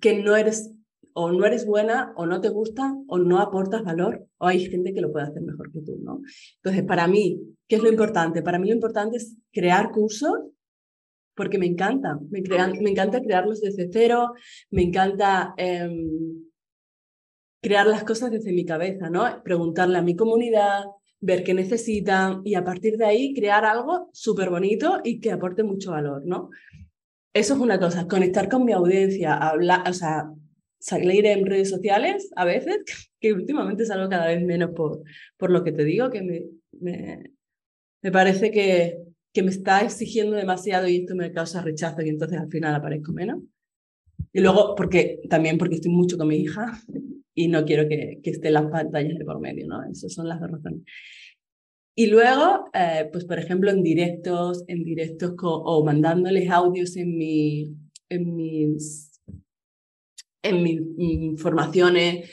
que 0.00 0.22
no 0.22 0.36
eres 0.36 0.72
o 1.12 1.32
no 1.32 1.44
eres 1.46 1.66
buena 1.66 2.12
o 2.16 2.26
no 2.26 2.40
te 2.40 2.48
gusta 2.48 2.94
o 3.08 3.18
no 3.18 3.40
aportas 3.40 3.82
valor 3.82 4.26
o 4.38 4.46
hay 4.46 4.60
gente 4.70 4.94
que 4.94 5.00
lo 5.00 5.10
puede 5.10 5.26
hacer 5.26 5.42
mejor 5.42 5.72
que 5.72 5.80
tú, 5.80 5.98
¿no? 6.00 6.20
Entonces, 6.56 6.84
para 6.84 7.08
mí, 7.08 7.40
¿qué 7.66 7.76
es 7.76 7.82
lo 7.82 7.88
importante? 7.88 8.42
Para 8.42 8.58
mí 8.58 8.68
lo 8.68 8.74
importante 8.74 9.16
es 9.16 9.36
crear 9.52 9.90
cursos 9.90 10.32
porque 11.34 11.58
me 11.58 11.66
encanta, 11.66 12.18
me, 12.30 12.42
me 12.80 12.90
encanta 12.90 13.20
crearlos 13.20 13.60
desde 13.60 13.88
cero, 13.92 14.32
me 14.70 14.82
encanta 14.82 15.54
em, 15.56 16.48
crear 17.60 17.86
las 17.86 18.04
cosas 18.04 18.30
desde 18.30 18.52
mi 18.52 18.64
cabeza, 18.64 19.10
¿no? 19.10 19.42
Preguntarle 19.42 19.98
a 19.98 20.02
mi 20.02 20.16
comunidad, 20.16 20.84
ver 21.20 21.44
qué 21.44 21.54
necesitan 21.54 22.42
y 22.44 22.54
a 22.54 22.64
partir 22.64 22.96
de 22.96 23.06
ahí 23.06 23.34
crear 23.34 23.64
algo 23.64 24.08
súper 24.12 24.50
bonito 24.50 25.00
y 25.04 25.20
que 25.20 25.32
aporte 25.32 25.62
mucho 25.62 25.92
valor, 25.92 26.22
¿no? 26.24 26.50
Eso 27.34 27.54
es 27.54 27.60
una 27.60 27.78
cosa, 27.78 28.08
conectar 28.08 28.48
con 28.48 28.64
mi 28.64 28.72
audiencia, 28.72 29.34
hablar, 29.34 29.88
o 29.88 29.92
sea, 29.92 30.30
salir 30.78 31.26
en 31.26 31.46
redes 31.46 31.70
sociales 31.70 32.30
a 32.36 32.44
veces, 32.44 32.78
que 33.20 33.32
últimamente 33.32 33.84
salgo 33.84 34.08
cada 34.08 34.28
vez 34.28 34.42
menos 34.42 34.70
por, 34.74 35.02
por 35.36 35.50
lo 35.50 35.64
que 35.64 35.72
te 35.72 35.84
digo, 35.84 36.10
que 36.10 36.22
me, 36.22 36.44
me, 36.80 37.32
me 38.02 38.12
parece 38.12 38.50
que, 38.50 38.98
que 39.32 39.42
me 39.42 39.50
está 39.50 39.82
exigiendo 39.82 40.36
demasiado 40.36 40.88
y 40.88 40.96
esto 40.96 41.14
me 41.14 41.32
causa 41.32 41.62
rechazo 41.62 42.02
y 42.02 42.08
entonces 42.08 42.38
al 42.38 42.50
final 42.50 42.74
aparezco 42.74 43.12
menos. 43.12 43.42
Y 44.32 44.40
luego, 44.40 44.74
porque 44.74 45.20
también 45.28 45.58
porque 45.58 45.76
estoy 45.76 45.92
mucho 45.92 46.18
con 46.18 46.28
mi 46.28 46.36
hija 46.36 46.80
y 47.34 47.48
no 47.48 47.64
quiero 47.64 47.88
que, 47.88 48.20
que 48.22 48.30
esté 48.30 48.48
en 48.48 48.54
las 48.54 48.66
pantallas 48.66 49.18
de 49.18 49.24
por 49.24 49.40
medio, 49.40 49.66
¿no? 49.66 49.84
Esas 49.84 50.12
son 50.12 50.28
las 50.28 50.40
dos 50.40 50.50
razones. 50.50 50.82
Y 51.98 52.06
luego, 52.06 52.70
eh, 52.74 53.08
pues 53.10 53.24
por 53.24 53.40
ejemplo, 53.40 53.72
en 53.72 53.82
directos, 53.82 54.62
en 54.68 54.84
directos 54.84 55.32
o 55.42 55.84
mandándoles 55.84 56.48
audios 56.48 56.94
en, 56.96 57.18
mi, 57.18 57.74
en 58.08 58.36
mis, 58.36 59.20
en 60.42 60.62
mis 60.62 61.42
formaciones 61.42 62.30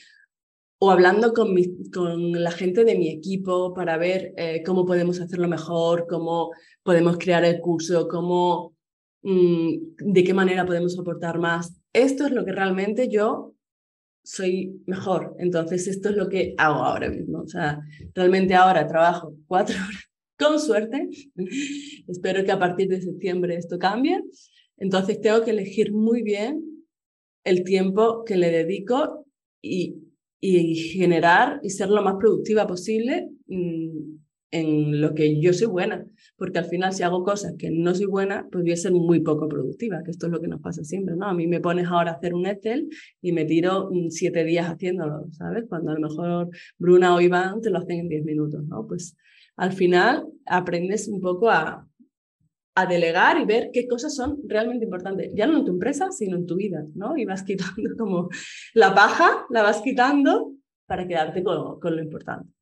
o 0.77 0.91
hablando 0.91 1.33
con, 1.33 1.55
con 1.91 2.43
la 2.43 2.51
gente 2.51 2.85
de 2.85 2.95
mi 2.95 3.09
equipo 3.09 3.73
para 3.73 3.97
ver 3.97 4.35
eh, 4.37 4.61
cómo 4.63 4.85
podemos 4.85 5.19
hacerlo 5.19 5.47
mejor, 5.47 6.05
cómo 6.07 6.51
podemos 6.83 7.17
crear 7.17 7.43
el 7.43 7.59
curso, 7.59 8.07
cómo, 8.07 8.75
mm, 9.23 9.95
de 9.97 10.23
qué 10.23 10.35
manera 10.35 10.67
podemos 10.67 10.95
aportar 10.99 11.39
más. 11.39 11.73
Esto 11.91 12.27
es 12.27 12.33
lo 12.33 12.45
que 12.45 12.51
realmente 12.51 13.09
yo 13.09 13.55
soy 14.23 14.83
mejor. 14.85 15.35
Entonces, 15.39 15.87
esto 15.87 16.09
es 16.09 16.17
lo 16.17 16.29
que 16.29 16.53
hago 16.59 16.83
ahora 16.83 17.09
mismo. 17.09 17.34
O 17.45 17.47
sea, 17.47 17.79
realmente 18.13 18.53
ahora 18.53 18.87
trabajo 18.87 19.35
cuatro 19.47 19.75
horas, 19.87 20.09
con 20.37 20.59
suerte. 20.59 21.09
Espero 22.07 22.43
que 22.43 22.51
a 22.51 22.59
partir 22.59 22.87
de 22.89 23.01
septiembre 23.01 23.55
esto 23.55 23.77
cambie. 23.79 24.21
Entonces, 24.77 25.21
tengo 25.21 25.43
que 25.43 25.51
elegir 25.51 25.93
muy 25.93 26.21
bien 26.21 26.61
el 27.43 27.63
tiempo 27.63 28.25
que 28.25 28.35
le 28.35 28.49
dedico 28.49 29.25
y, 29.61 30.01
generar 30.41 31.59
y 31.63 31.71
ser 31.71 31.89
lo 31.89 32.03
más 32.03 32.17
productiva 32.19 32.67
posible 32.67 33.29
mm, 33.47 33.84
en 34.51 35.01
lo 35.01 35.13
que 35.13 35.39
yo 35.41 35.53
soy 35.53 35.67
buena, 35.67 36.05
porque 36.37 36.59
al 36.59 36.65
final 36.65 36.93
si 36.93 37.03
hago 37.03 37.23
cosas 37.23 37.55
que 37.57 37.71
no 37.71 37.93
soy 37.93 38.05
buena, 38.05 38.47
pues 38.51 38.63
voy 38.63 38.71
a 38.71 38.77
ser 38.77 38.91
muy 38.91 39.19
poco 39.19 39.47
productiva, 39.47 40.01
que 40.03 40.11
esto 40.11 40.27
es 40.27 40.31
lo 40.31 40.41
que 40.41 40.47
nos 40.47 40.61
pasa 40.61 40.83
siempre, 40.83 41.15
¿no? 41.15 41.27
A 41.27 41.33
mí 41.33 41.47
me 41.47 41.59
pones 41.59 41.87
ahora 41.87 42.11
a 42.11 42.13
hacer 42.15 42.33
un 42.33 42.45
Excel 42.45 42.89
y 43.21 43.31
me 43.31 43.45
tiro 43.45 43.89
mm, 43.91 44.09
siete 44.09 44.43
días 44.43 44.67
haciéndolo, 44.67 45.27
¿sabes? 45.31 45.65
Cuando 45.67 45.91
a 45.91 45.95
lo 45.95 46.07
mejor 46.07 46.49
Bruna 46.77 47.15
o 47.15 47.21
Iván 47.21 47.61
te 47.61 47.69
lo 47.69 47.79
hacen 47.79 47.99
en 47.99 48.09
diez 48.09 48.23
minutos, 48.23 48.63
¿no? 48.65 48.85
Pues 48.87 49.15
al 49.57 49.73
final 49.73 50.25
aprendes 50.45 51.07
un 51.07 51.21
poco 51.21 51.49
a, 51.49 51.87
a 52.75 52.85
delegar 52.85 53.39
y 53.39 53.45
ver 53.45 53.69
qué 53.73 53.87
cosas 53.87 54.15
son 54.15 54.39
realmente 54.47 54.85
importantes, 54.85 55.31
ya 55.33 55.47
no 55.47 55.59
en 55.59 55.65
tu 55.65 55.71
empresa, 55.71 56.11
sino 56.11 56.37
en 56.37 56.45
tu 56.45 56.55
vida, 56.55 56.85
¿no? 56.93 57.17
Y 57.17 57.25
vas 57.25 57.43
quitando 57.43 57.89
como 57.97 58.29
la 58.73 58.93
paja, 58.93 59.45
la 59.49 59.63
vas 59.63 59.81
para 60.85 61.07
quedarte 61.07 61.43
con, 61.43 61.79
con 61.79 61.95
lo 61.95 62.03
importante. 62.03 62.54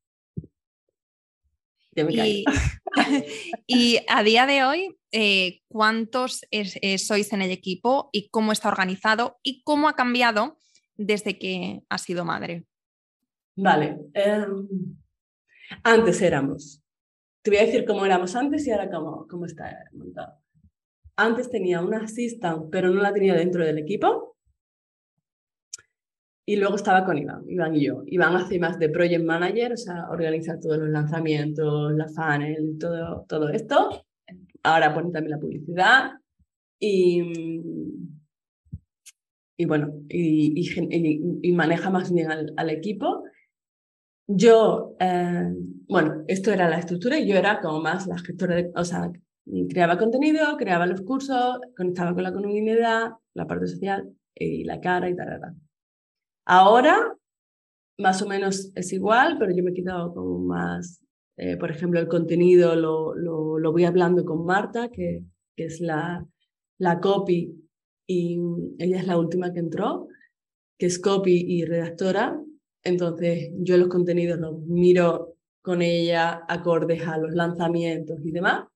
Y, 3.66 3.98
a 4.08 4.22
día 4.22 4.46
de 4.46 4.64
hoy, 4.64 4.96
eh, 5.10 5.62
¿cuántos 5.68 6.44
eh, 6.50 6.98
sois 6.98 7.32
en 7.32 7.42
el 7.42 7.50
equipo 7.50 8.08
y 8.12 8.28
cómo 8.28 8.52
está 8.52 8.68
organizado 8.68 9.38
y 9.42 9.62
cómo 9.62 9.88
ha 9.88 9.96
cambiado 9.96 10.58
desde 10.96 11.38
que 11.38 11.82
has 11.88 12.02
sido 12.02 12.24
madre? 12.24 12.64
Vale. 13.56 13.98
Em, 14.14 14.96
antes 15.82 16.20
éramos. 16.22 16.82
Te 17.42 17.50
voy 17.50 17.58
a 17.58 17.66
decir 17.66 17.84
cómo 17.84 18.04
éramos 18.04 18.34
antes 18.36 18.66
y 18.66 18.70
ahora 18.70 18.90
cómo, 18.90 19.26
cómo 19.28 19.46
está 19.46 19.84
montado. 19.92 20.38
Antes 21.16 21.50
tenía 21.50 21.80
una 21.80 22.04
assistant, 22.04 22.70
pero 22.70 22.90
no 22.90 23.00
la 23.00 23.12
tenía 23.12 23.34
dentro 23.34 23.64
del 23.64 23.78
equipo. 23.78 24.33
Y 26.46 26.56
luego 26.56 26.76
estaba 26.76 27.04
con 27.04 27.16
Iván, 27.16 27.44
Iván 27.48 27.74
y 27.74 27.86
yo. 27.86 28.02
Iván 28.06 28.36
hace 28.36 28.58
más 28.58 28.78
de 28.78 28.90
project 28.90 29.24
manager, 29.24 29.72
o 29.72 29.76
sea, 29.76 30.08
organiza 30.10 30.60
todos 30.60 30.78
los 30.78 30.90
lanzamientos, 30.90 31.92
la 31.94 32.06
funnel, 32.08 32.76
todo, 32.78 33.24
todo 33.26 33.48
esto. 33.48 34.04
Ahora 34.62 34.92
pone 34.92 35.10
también 35.10 35.30
la 35.30 35.38
publicidad. 35.38 36.12
Y, 36.78 37.22
y 39.56 39.64
bueno, 39.64 39.94
y, 40.08 40.60
y, 41.42 41.52
maneja 41.52 41.88
más 41.88 42.12
bien 42.12 42.28
al, 42.30 42.70
equipo. 42.70 43.24
Yo, 44.26 44.96
eh, 45.00 45.50
bueno, 45.88 46.24
esto 46.28 46.52
era 46.52 46.68
la 46.68 46.78
estructura 46.78 47.18
y 47.18 47.26
yo 47.26 47.36
era 47.36 47.60
como 47.60 47.80
más 47.80 48.06
la 48.06 48.18
gestora, 48.18 48.56
de, 48.56 48.72
o 48.74 48.84
sea, 48.84 49.10
creaba 49.70 49.96
contenido, 49.98 50.56
creaba 50.58 50.86
los 50.86 51.02
cursos, 51.02 51.58
conectaba 51.76 52.14
con 52.14 52.22
la 52.22 52.32
comunidad, 52.32 53.12
la 53.34 53.46
parte 53.46 53.66
social 53.66 54.10
y 54.34 54.64
la 54.64 54.80
cara 54.80 55.08
y 55.08 55.16
tal, 55.16 55.40
tal. 55.40 55.63
Ahora, 56.46 57.16
más 57.98 58.22
o 58.22 58.28
menos 58.28 58.70
es 58.74 58.92
igual, 58.92 59.36
pero 59.38 59.52
yo 59.54 59.62
me 59.62 59.70
he 59.70 59.74
quitado 59.74 60.12
como 60.14 60.38
más, 60.40 61.02
eh, 61.36 61.56
por 61.56 61.70
ejemplo, 61.70 62.00
el 62.00 62.08
contenido 62.08 62.76
lo, 62.76 63.14
lo, 63.14 63.58
lo, 63.58 63.72
voy 63.72 63.84
hablando 63.84 64.24
con 64.24 64.44
Marta, 64.44 64.90
que, 64.90 65.24
que 65.56 65.64
es 65.64 65.80
la, 65.80 66.26
la 66.78 67.00
copy, 67.00 67.54
y 68.06 68.38
ella 68.78 68.98
es 68.98 69.06
la 69.06 69.18
última 69.18 69.52
que 69.52 69.60
entró, 69.60 70.08
que 70.78 70.86
es 70.86 70.98
copy 70.98 71.32
y 71.48 71.64
redactora. 71.64 72.38
Entonces, 72.82 73.50
yo 73.60 73.76
los 73.78 73.88
contenidos 73.88 74.38
los 74.38 74.60
miro 74.66 75.36
con 75.62 75.80
ella 75.82 76.44
acordes 76.48 77.06
a 77.06 77.16
los 77.18 77.32
lanzamientos 77.32 78.18
y 78.22 78.32
demás. 78.32 78.66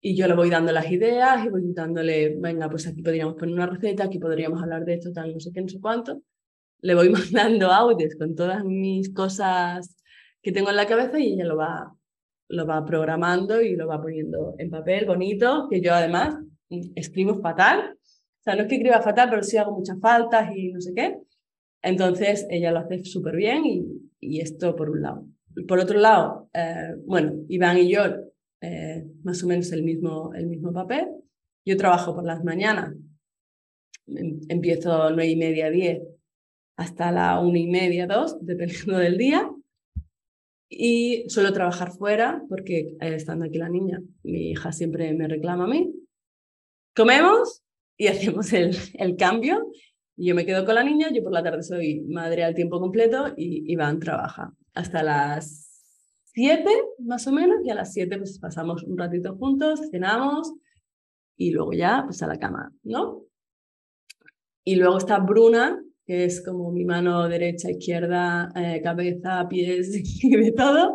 Y 0.00 0.16
yo 0.16 0.28
le 0.28 0.34
voy 0.34 0.50
dando 0.50 0.72
las 0.72 0.90
ideas 0.90 1.44
y 1.44 1.48
voy 1.50 1.62
dándole, 1.74 2.36
venga, 2.38 2.70
pues 2.70 2.86
aquí 2.86 3.02
podríamos 3.02 3.34
poner 3.34 3.54
una 3.54 3.66
receta, 3.66 4.04
aquí 4.04 4.18
podríamos 4.18 4.62
hablar 4.62 4.84
de 4.84 4.94
esto, 4.94 5.12
tal, 5.12 5.34
no 5.34 5.40
sé 5.40 5.50
qué, 5.52 5.60
no 5.60 5.68
sé 5.68 5.80
cuánto 5.80 6.22
le 6.80 6.94
voy 6.94 7.08
mandando 7.10 7.70
audios 7.72 8.14
con 8.16 8.34
todas 8.34 8.64
mis 8.64 9.12
cosas 9.12 9.96
que 10.42 10.52
tengo 10.52 10.70
en 10.70 10.76
la 10.76 10.86
cabeza 10.86 11.18
y 11.18 11.32
ella 11.32 11.44
lo 11.44 11.56
va, 11.56 11.92
lo 12.48 12.66
va 12.66 12.84
programando 12.84 13.60
y 13.60 13.74
lo 13.74 13.86
va 13.86 14.00
poniendo 14.00 14.54
en 14.58 14.70
papel 14.70 15.06
bonito, 15.06 15.66
que 15.68 15.80
yo 15.80 15.92
además 15.94 16.36
escribo 16.94 17.40
fatal. 17.40 17.94
O 17.94 18.42
sea, 18.42 18.54
no 18.54 18.62
es 18.62 18.68
que 18.68 18.76
escriba 18.76 19.02
fatal, 19.02 19.28
pero 19.28 19.42
sí 19.42 19.56
hago 19.56 19.72
muchas 19.72 19.98
faltas 20.00 20.54
y 20.54 20.70
no 20.70 20.80
sé 20.80 20.92
qué. 20.94 21.16
Entonces 21.82 22.46
ella 22.48 22.70
lo 22.70 22.80
hace 22.80 23.04
súper 23.04 23.36
bien 23.36 23.66
y, 23.66 23.84
y, 24.20 24.40
esto 24.40 24.76
por 24.76 24.90
un 24.90 25.02
lado. 25.02 25.26
Por 25.66 25.78
otro 25.80 25.98
lado, 25.98 26.48
eh, 26.54 26.94
bueno, 27.06 27.32
Iván 27.48 27.78
y 27.78 27.90
yo 27.90 28.02
eh, 28.60 29.04
más 29.22 29.42
o 29.42 29.46
menos 29.46 29.72
el 29.72 29.82
mismo, 29.82 30.32
el 30.34 30.46
mismo 30.46 30.72
papel. 30.72 31.06
Yo 31.64 31.76
trabajo 31.76 32.14
por 32.14 32.24
las 32.24 32.44
mañanas, 32.44 32.94
em, 34.06 34.40
empiezo 34.48 35.10
nueve 35.10 35.28
y 35.28 35.36
media, 35.36 35.70
diez 35.70 36.00
hasta 36.76 37.10
la 37.10 37.40
una 37.40 37.58
y 37.58 37.66
media, 37.66 38.06
dos, 38.06 38.36
dependiendo 38.40 38.98
del 38.98 39.18
día. 39.18 39.50
Y 40.68 41.24
suelo 41.28 41.52
trabajar 41.52 41.92
fuera 41.92 42.42
porque 42.48 42.96
eh, 43.00 43.14
estando 43.14 43.44
aquí 43.44 43.58
la 43.58 43.68
niña, 43.68 44.02
mi 44.22 44.50
hija 44.50 44.72
siempre 44.72 45.12
me 45.14 45.28
reclama 45.28 45.64
a 45.64 45.68
mí. 45.68 45.94
Comemos 46.94 47.62
y 47.96 48.06
hacemos 48.08 48.52
el, 48.52 48.76
el 48.94 49.16
cambio. 49.16 49.70
Yo 50.16 50.34
me 50.34 50.46
quedo 50.46 50.64
con 50.64 50.74
la 50.74 50.82
niña, 50.82 51.10
yo 51.12 51.22
por 51.22 51.32
la 51.32 51.42
tarde 51.42 51.62
soy 51.62 52.00
madre 52.00 52.42
al 52.42 52.54
tiempo 52.54 52.80
completo 52.80 53.34
y 53.36 53.70
Iván 53.70 54.00
trabaja 54.00 54.52
hasta 54.72 55.02
las 55.02 55.66
siete 56.24 56.70
más 56.98 57.26
o 57.26 57.32
menos 57.32 57.58
y 57.64 57.70
a 57.70 57.74
las 57.74 57.92
siete 57.92 58.18
pues 58.18 58.38
pasamos 58.38 58.82
un 58.82 58.96
ratito 58.98 59.36
juntos, 59.36 59.80
cenamos 59.90 60.52
y 61.36 61.50
luego 61.50 61.72
ya 61.72 62.02
pues 62.04 62.22
a 62.22 62.26
la 62.26 62.38
cama, 62.38 62.72
¿no? 62.82 63.22
Y 64.64 64.76
luego 64.76 64.98
está 64.98 65.18
Bruna, 65.18 65.82
que 66.06 66.24
es 66.24 66.42
como 66.42 66.70
mi 66.70 66.84
mano 66.84 67.28
derecha, 67.28 67.70
izquierda, 67.70 68.50
eh, 68.54 68.80
cabeza, 68.82 69.46
pies 69.48 69.90
y 70.22 70.36
de 70.36 70.52
todo. 70.52 70.94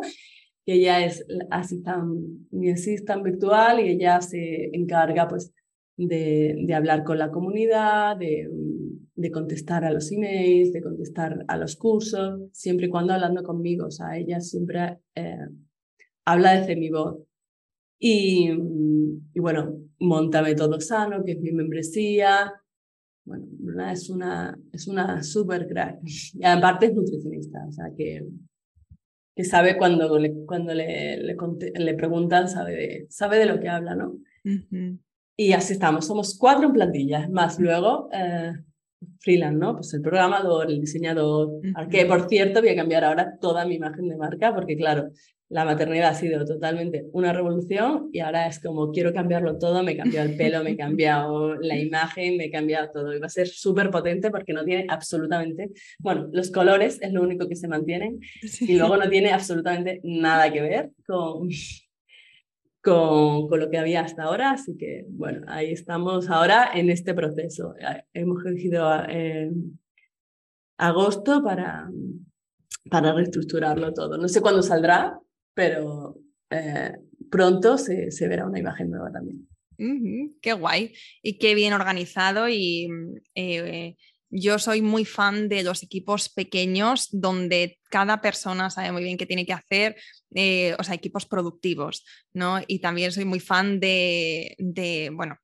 Que 0.64 0.74
ella 0.74 1.04
es 1.04 1.26
mi 2.50 2.70
asistente 2.70 3.30
virtual 3.30 3.80
y 3.80 3.90
ella 3.90 4.20
se 4.20 4.70
encarga 4.72 5.28
pues, 5.28 5.52
de, 5.96 6.54
de 6.66 6.74
hablar 6.74 7.04
con 7.04 7.18
la 7.18 7.30
comunidad, 7.30 8.16
de, 8.16 8.48
de, 9.14 9.30
contestar 9.30 9.84
a 9.84 9.92
los 9.92 10.10
emails, 10.12 10.72
de 10.72 10.80
contestar 10.80 11.44
a 11.48 11.56
los 11.56 11.76
cursos, 11.76 12.40
siempre 12.52 12.86
y 12.86 12.90
cuando 12.90 13.12
hablando 13.12 13.42
conmigo. 13.42 13.86
O 13.86 13.90
sea, 13.90 14.16
ella 14.16 14.40
siempre 14.40 14.98
eh, 15.16 15.46
habla 16.24 16.58
desde 16.58 16.76
mi 16.76 16.90
voz. 16.90 17.18
Y, 17.98 18.50
y 18.50 19.40
bueno, 19.40 19.78
montame 19.98 20.54
todo 20.54 20.80
sano, 20.80 21.22
que 21.24 21.32
es 21.32 21.40
mi 21.40 21.52
membresía, 21.52 22.52
bueno, 23.24 23.46
Bruna 23.50 23.92
es 23.92 24.10
una, 24.10 24.58
es 24.72 24.88
una 24.88 25.22
super 25.22 25.66
crack. 25.66 26.00
Y 26.34 26.44
aparte 26.44 26.86
es 26.86 26.94
nutricionista, 26.94 27.64
o 27.66 27.72
sea, 27.72 27.86
que, 27.96 28.26
que 29.34 29.44
sabe 29.44 29.76
cuando 29.76 30.18
le, 30.18 30.44
cuando 30.44 30.74
le, 30.74 31.18
le, 31.18 31.36
le 31.74 31.94
preguntan, 31.94 32.48
sabe 32.48 32.72
de, 32.72 33.06
sabe 33.08 33.38
de 33.38 33.46
lo 33.46 33.60
que 33.60 33.68
habla, 33.68 33.94
¿no? 33.94 34.16
Y 35.36 35.52
así 35.52 35.72
estamos, 35.72 36.06
somos 36.06 36.36
cuatro 36.38 36.66
en 36.66 36.72
plantilla, 36.72 37.28
más 37.30 37.58
luego 37.58 38.08
eh, 38.12 38.52
freelance, 39.20 39.58
¿no? 39.58 39.74
Pues 39.74 39.94
el 39.94 40.02
programador, 40.02 40.70
el 40.70 40.80
diseñador, 40.80 41.60
que 41.90 42.04
por 42.06 42.28
cierto 42.28 42.60
voy 42.60 42.70
a 42.70 42.76
cambiar 42.76 43.04
ahora 43.04 43.38
toda 43.40 43.64
mi 43.64 43.76
imagen 43.76 44.08
de 44.08 44.16
marca, 44.16 44.54
porque 44.54 44.76
claro, 44.76 45.10
la 45.52 45.66
maternidad 45.66 46.10
ha 46.10 46.14
sido 46.14 46.44
totalmente 46.46 47.06
una 47.12 47.32
revolución 47.32 48.08
y 48.10 48.20
ahora 48.20 48.46
es 48.46 48.58
como 48.58 48.90
quiero 48.90 49.12
cambiarlo 49.12 49.58
todo, 49.58 49.82
me 49.82 49.92
he 49.92 49.96
cambiado 49.96 50.28
el 50.30 50.36
pelo, 50.36 50.64
me 50.64 50.70
he 50.70 50.76
cambiado 50.76 51.56
la 51.56 51.76
imagen, 51.78 52.38
me 52.38 52.46
he 52.46 52.50
cambiado 52.50 52.90
todo 52.90 53.14
y 53.14 53.18
va 53.18 53.26
a 53.26 53.30
ser 53.30 53.48
súper 53.48 53.90
potente 53.90 54.30
porque 54.30 54.54
no 54.54 54.64
tiene 54.64 54.86
absolutamente, 54.88 55.70
bueno, 55.98 56.28
los 56.32 56.50
colores 56.50 56.98
es 57.02 57.12
lo 57.12 57.22
único 57.22 57.48
que 57.48 57.56
se 57.56 57.68
mantienen 57.68 58.18
y 58.60 58.76
luego 58.78 58.96
no 58.96 59.08
tiene 59.10 59.30
absolutamente 59.30 60.00
nada 60.04 60.50
que 60.50 60.62
ver 60.62 60.90
con, 61.06 61.50
con, 62.82 63.48
con, 63.48 63.60
lo 63.60 63.68
que 63.68 63.76
había 63.76 64.00
hasta 64.00 64.22
ahora, 64.22 64.52
así 64.52 64.76
que 64.78 65.04
bueno, 65.10 65.44
ahí 65.48 65.70
estamos 65.70 66.30
ahora 66.30 66.70
en 66.74 66.88
este 66.88 67.12
proceso. 67.12 67.74
Hemos 68.14 68.44
elegido 68.46 68.90
eh, 69.06 69.50
agosto 70.78 71.42
para, 71.42 71.90
para 72.90 73.12
reestructurarlo 73.12 73.92
todo. 73.92 74.16
No 74.16 74.28
sé 74.28 74.40
cuándo 74.40 74.62
saldrá, 74.62 75.18
pero 75.54 76.16
eh, 76.50 76.92
pronto 77.30 77.78
se, 77.78 78.10
se, 78.10 78.28
verá 78.28 78.46
una 78.46 78.58
imagen 78.58 78.90
nueva 78.90 79.10
también. 79.12 79.48
qué 80.40 80.52
guay 80.52 80.94
y 81.22 81.38
qué 81.38 81.54
bien 81.54 81.72
organizado 81.72 82.48
y 82.48 82.88
eh, 83.34 83.96
yo 84.34 84.58
soy 84.58 84.80
muy 84.80 85.04
fan 85.04 85.48
de 85.48 85.62
los 85.62 85.82
equipos 85.82 86.30
pequeños 86.30 87.08
donde 87.12 87.78
cada 87.90 88.22
persona 88.22 88.70
sabe 88.70 88.90
muy 88.90 89.04
bien 89.04 89.18
qué 89.18 89.26
tiene 89.26 89.44
que 89.44 89.52
hacer, 89.52 89.96
eh, 90.34 90.74
o 90.78 90.84
sea, 90.84 90.94
equipos 90.94 91.26
productivos, 91.26 92.04
¿no? 92.32 92.60
Y 92.66 92.78
también 92.78 93.12
soy 93.12 93.26
muy 93.26 93.40
fan 93.40 93.78
de, 93.78 94.56
de 94.58 95.10
bueno, 95.12 95.36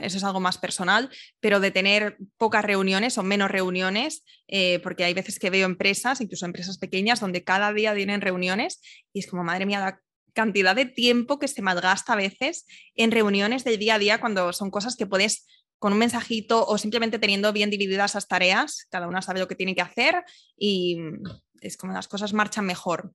eso 0.00 0.16
es 0.16 0.24
algo 0.24 0.40
más 0.40 0.58
personal, 0.58 1.10
pero 1.40 1.60
de 1.60 1.70
tener 1.70 2.16
pocas 2.36 2.64
reuniones 2.64 3.18
o 3.18 3.22
menos 3.22 3.50
reuniones, 3.50 4.24
eh, 4.48 4.80
porque 4.80 5.04
hay 5.04 5.14
veces 5.14 5.38
que 5.38 5.50
veo 5.50 5.66
empresas, 5.66 6.20
incluso 6.20 6.46
empresas 6.46 6.78
pequeñas, 6.78 7.20
donde 7.20 7.44
cada 7.44 7.72
día 7.72 7.94
tienen 7.94 8.20
reuniones 8.20 8.80
y 9.12 9.20
es 9.20 9.26
como, 9.26 9.44
madre 9.44 9.66
mía, 9.66 9.80
la 9.80 10.00
cantidad 10.32 10.74
de 10.74 10.86
tiempo 10.86 11.38
que 11.38 11.48
se 11.48 11.62
malgasta 11.62 12.12
a 12.12 12.16
veces 12.16 12.66
en 12.94 13.12
reuniones 13.12 13.64
del 13.64 13.78
día 13.78 13.94
a 13.94 13.98
día 13.98 14.20
cuando 14.20 14.52
son 14.52 14.70
cosas 14.70 14.96
que 14.96 15.06
puedes 15.06 15.46
con 15.78 15.92
un 15.92 15.98
mensajito 15.98 16.66
o 16.66 16.78
simplemente 16.78 17.18
teniendo 17.18 17.52
bien 17.52 17.70
divididas 17.70 18.12
esas 18.12 18.26
tareas, 18.26 18.86
cada 18.90 19.06
una 19.06 19.22
sabe 19.22 19.40
lo 19.40 19.48
que 19.48 19.54
tiene 19.54 19.74
que 19.74 19.82
hacer 19.82 20.24
y 20.56 20.98
es 21.60 21.76
como 21.76 21.92
las 21.92 22.08
cosas 22.08 22.32
marchan 22.32 22.66
mejor 22.66 23.12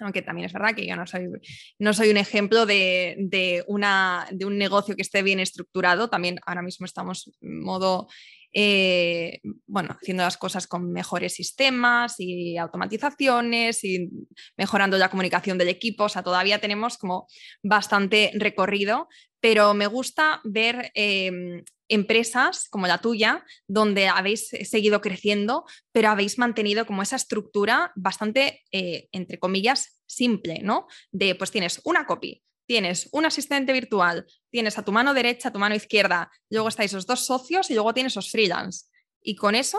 aunque 0.00 0.22
también 0.22 0.46
es 0.46 0.52
verdad 0.52 0.74
que 0.74 0.86
yo 0.86 0.96
no 0.96 1.06
soy, 1.06 2.10
un 2.10 2.16
ejemplo 2.16 2.66
de, 2.66 3.64
un 3.68 4.58
negocio 4.58 4.96
que 4.96 5.02
esté 5.02 5.22
bien 5.22 5.40
estructurado, 5.40 6.08
también 6.08 6.38
ahora 6.46 6.62
mismo 6.62 6.86
estamos 6.86 7.30
modo, 7.40 8.08
eh, 8.52 9.40
bueno, 9.66 9.96
haciendo 10.00 10.22
las 10.22 10.36
cosas 10.36 10.66
con 10.66 10.90
mejores 10.92 11.34
sistemas 11.34 12.16
y 12.18 12.56
automatizaciones 12.56 13.84
y 13.84 14.08
mejorando 14.56 14.98
la 14.98 15.10
comunicación 15.10 15.58
del 15.58 15.68
equipo, 15.68 16.04
o 16.04 16.08
sea, 16.08 16.22
todavía 16.22 16.60
tenemos 16.60 16.98
como 16.98 17.26
bastante 17.62 18.32
recorrido, 18.34 19.08
pero 19.40 19.74
me 19.74 19.86
gusta 19.86 20.40
ver 20.44 20.90
em, 20.94 21.62
empresas 21.90 22.68
como 22.70 22.86
la 22.86 22.98
tuya, 22.98 23.44
donde 23.66 24.08
habéis 24.08 24.48
seguido 24.48 25.00
creciendo, 25.00 25.64
pero 25.92 26.08
habéis 26.08 26.38
mantenido 26.38 26.86
como 26.86 27.02
esa 27.02 27.16
estructura 27.16 27.92
bastante, 27.96 28.62
eh, 28.72 29.08
entre 29.12 29.38
comillas, 29.38 30.00
simple, 30.06 30.60
¿no? 30.62 30.86
De 31.10 31.34
pues 31.34 31.50
tienes 31.50 31.80
una 31.84 32.06
copy, 32.06 32.42
tienes 32.66 33.08
un 33.12 33.26
asistente 33.26 33.72
virtual, 33.72 34.24
tienes 34.50 34.78
a 34.78 34.84
tu 34.84 34.92
mano 34.92 35.12
derecha, 35.12 35.48
a 35.48 35.52
tu 35.52 35.58
mano 35.58 35.74
izquierda, 35.74 36.30
luego 36.48 36.68
estáis 36.68 36.92
los 36.92 37.06
dos 37.06 37.26
socios 37.26 37.70
y 37.70 37.74
luego 37.74 37.92
tienes 37.92 38.14
los 38.16 38.30
freelance. 38.30 38.86
Y 39.20 39.34
con 39.34 39.54
eso 39.54 39.78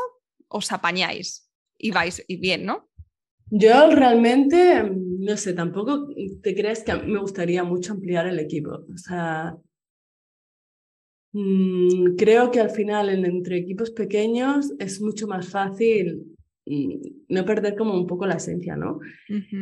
os 0.50 0.71
apañáis 0.71 1.50
y 1.78 1.91
vais 1.91 2.24
y 2.28 2.36
bien, 2.36 2.65
¿no? 2.65 2.89
Yo 3.50 3.89
realmente, 3.89 4.89
no 4.93 5.36
sé, 5.36 5.54
tampoco 5.54 6.08
te 6.41 6.56
crees 6.56 6.84
que 6.84 6.93
me 6.95 7.19
gustaría 7.19 7.63
mucho 7.63 7.93
ampliar 7.93 8.28
el 8.28 8.39
equipo. 8.39 8.86
O 8.93 8.97
sea, 8.97 9.58
Mm, 11.34 12.15
creo 12.17 12.52
que 12.52 12.60
al 12.60 12.70
final 12.70 13.10
entre 13.10 13.58
equipos 13.58 13.91
pequeños 13.91 14.74
es 14.80 15.02
mucho 15.02 15.28
más 15.28 15.48
fácil 15.48 16.26
mm, 16.65 16.96
no 17.30 17.46
perder 17.46 17.76
como 17.76 17.94
un 17.94 18.06
poco 18.06 18.26
la 18.26 18.36
esencia, 18.36 18.76
¿no? 18.76 19.00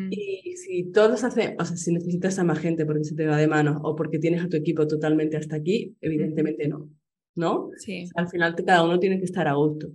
Y 0.09 0.55
si 0.55 0.91
todos 0.91 1.23
hacen, 1.23 1.55
o 1.59 1.65
sea, 1.65 1.77
si 1.77 1.93
necesitas 1.93 2.39
a 2.39 2.43
más 2.43 2.59
gente 2.59 2.85
porque 2.85 3.03
se 3.03 3.15
te 3.15 3.27
va 3.27 3.37
de 3.37 3.47
mano 3.47 3.79
o 3.83 3.95
porque 3.95 4.17
tienes 4.17 4.43
a 4.43 4.49
tu 4.49 4.57
equipo 4.57 4.87
totalmente 4.87 5.37
hasta 5.37 5.57
aquí, 5.57 5.95
evidentemente 6.01 6.67
no, 6.67 6.89
¿no? 7.35 7.69
Sí. 7.77 8.05
al 8.15 8.27
final 8.29 8.55
cada 8.55 8.83
uno 8.83 8.99
tiene 8.99 9.19
que 9.19 9.25
estar 9.25 9.47
a 9.47 9.53
gusto. 9.53 9.89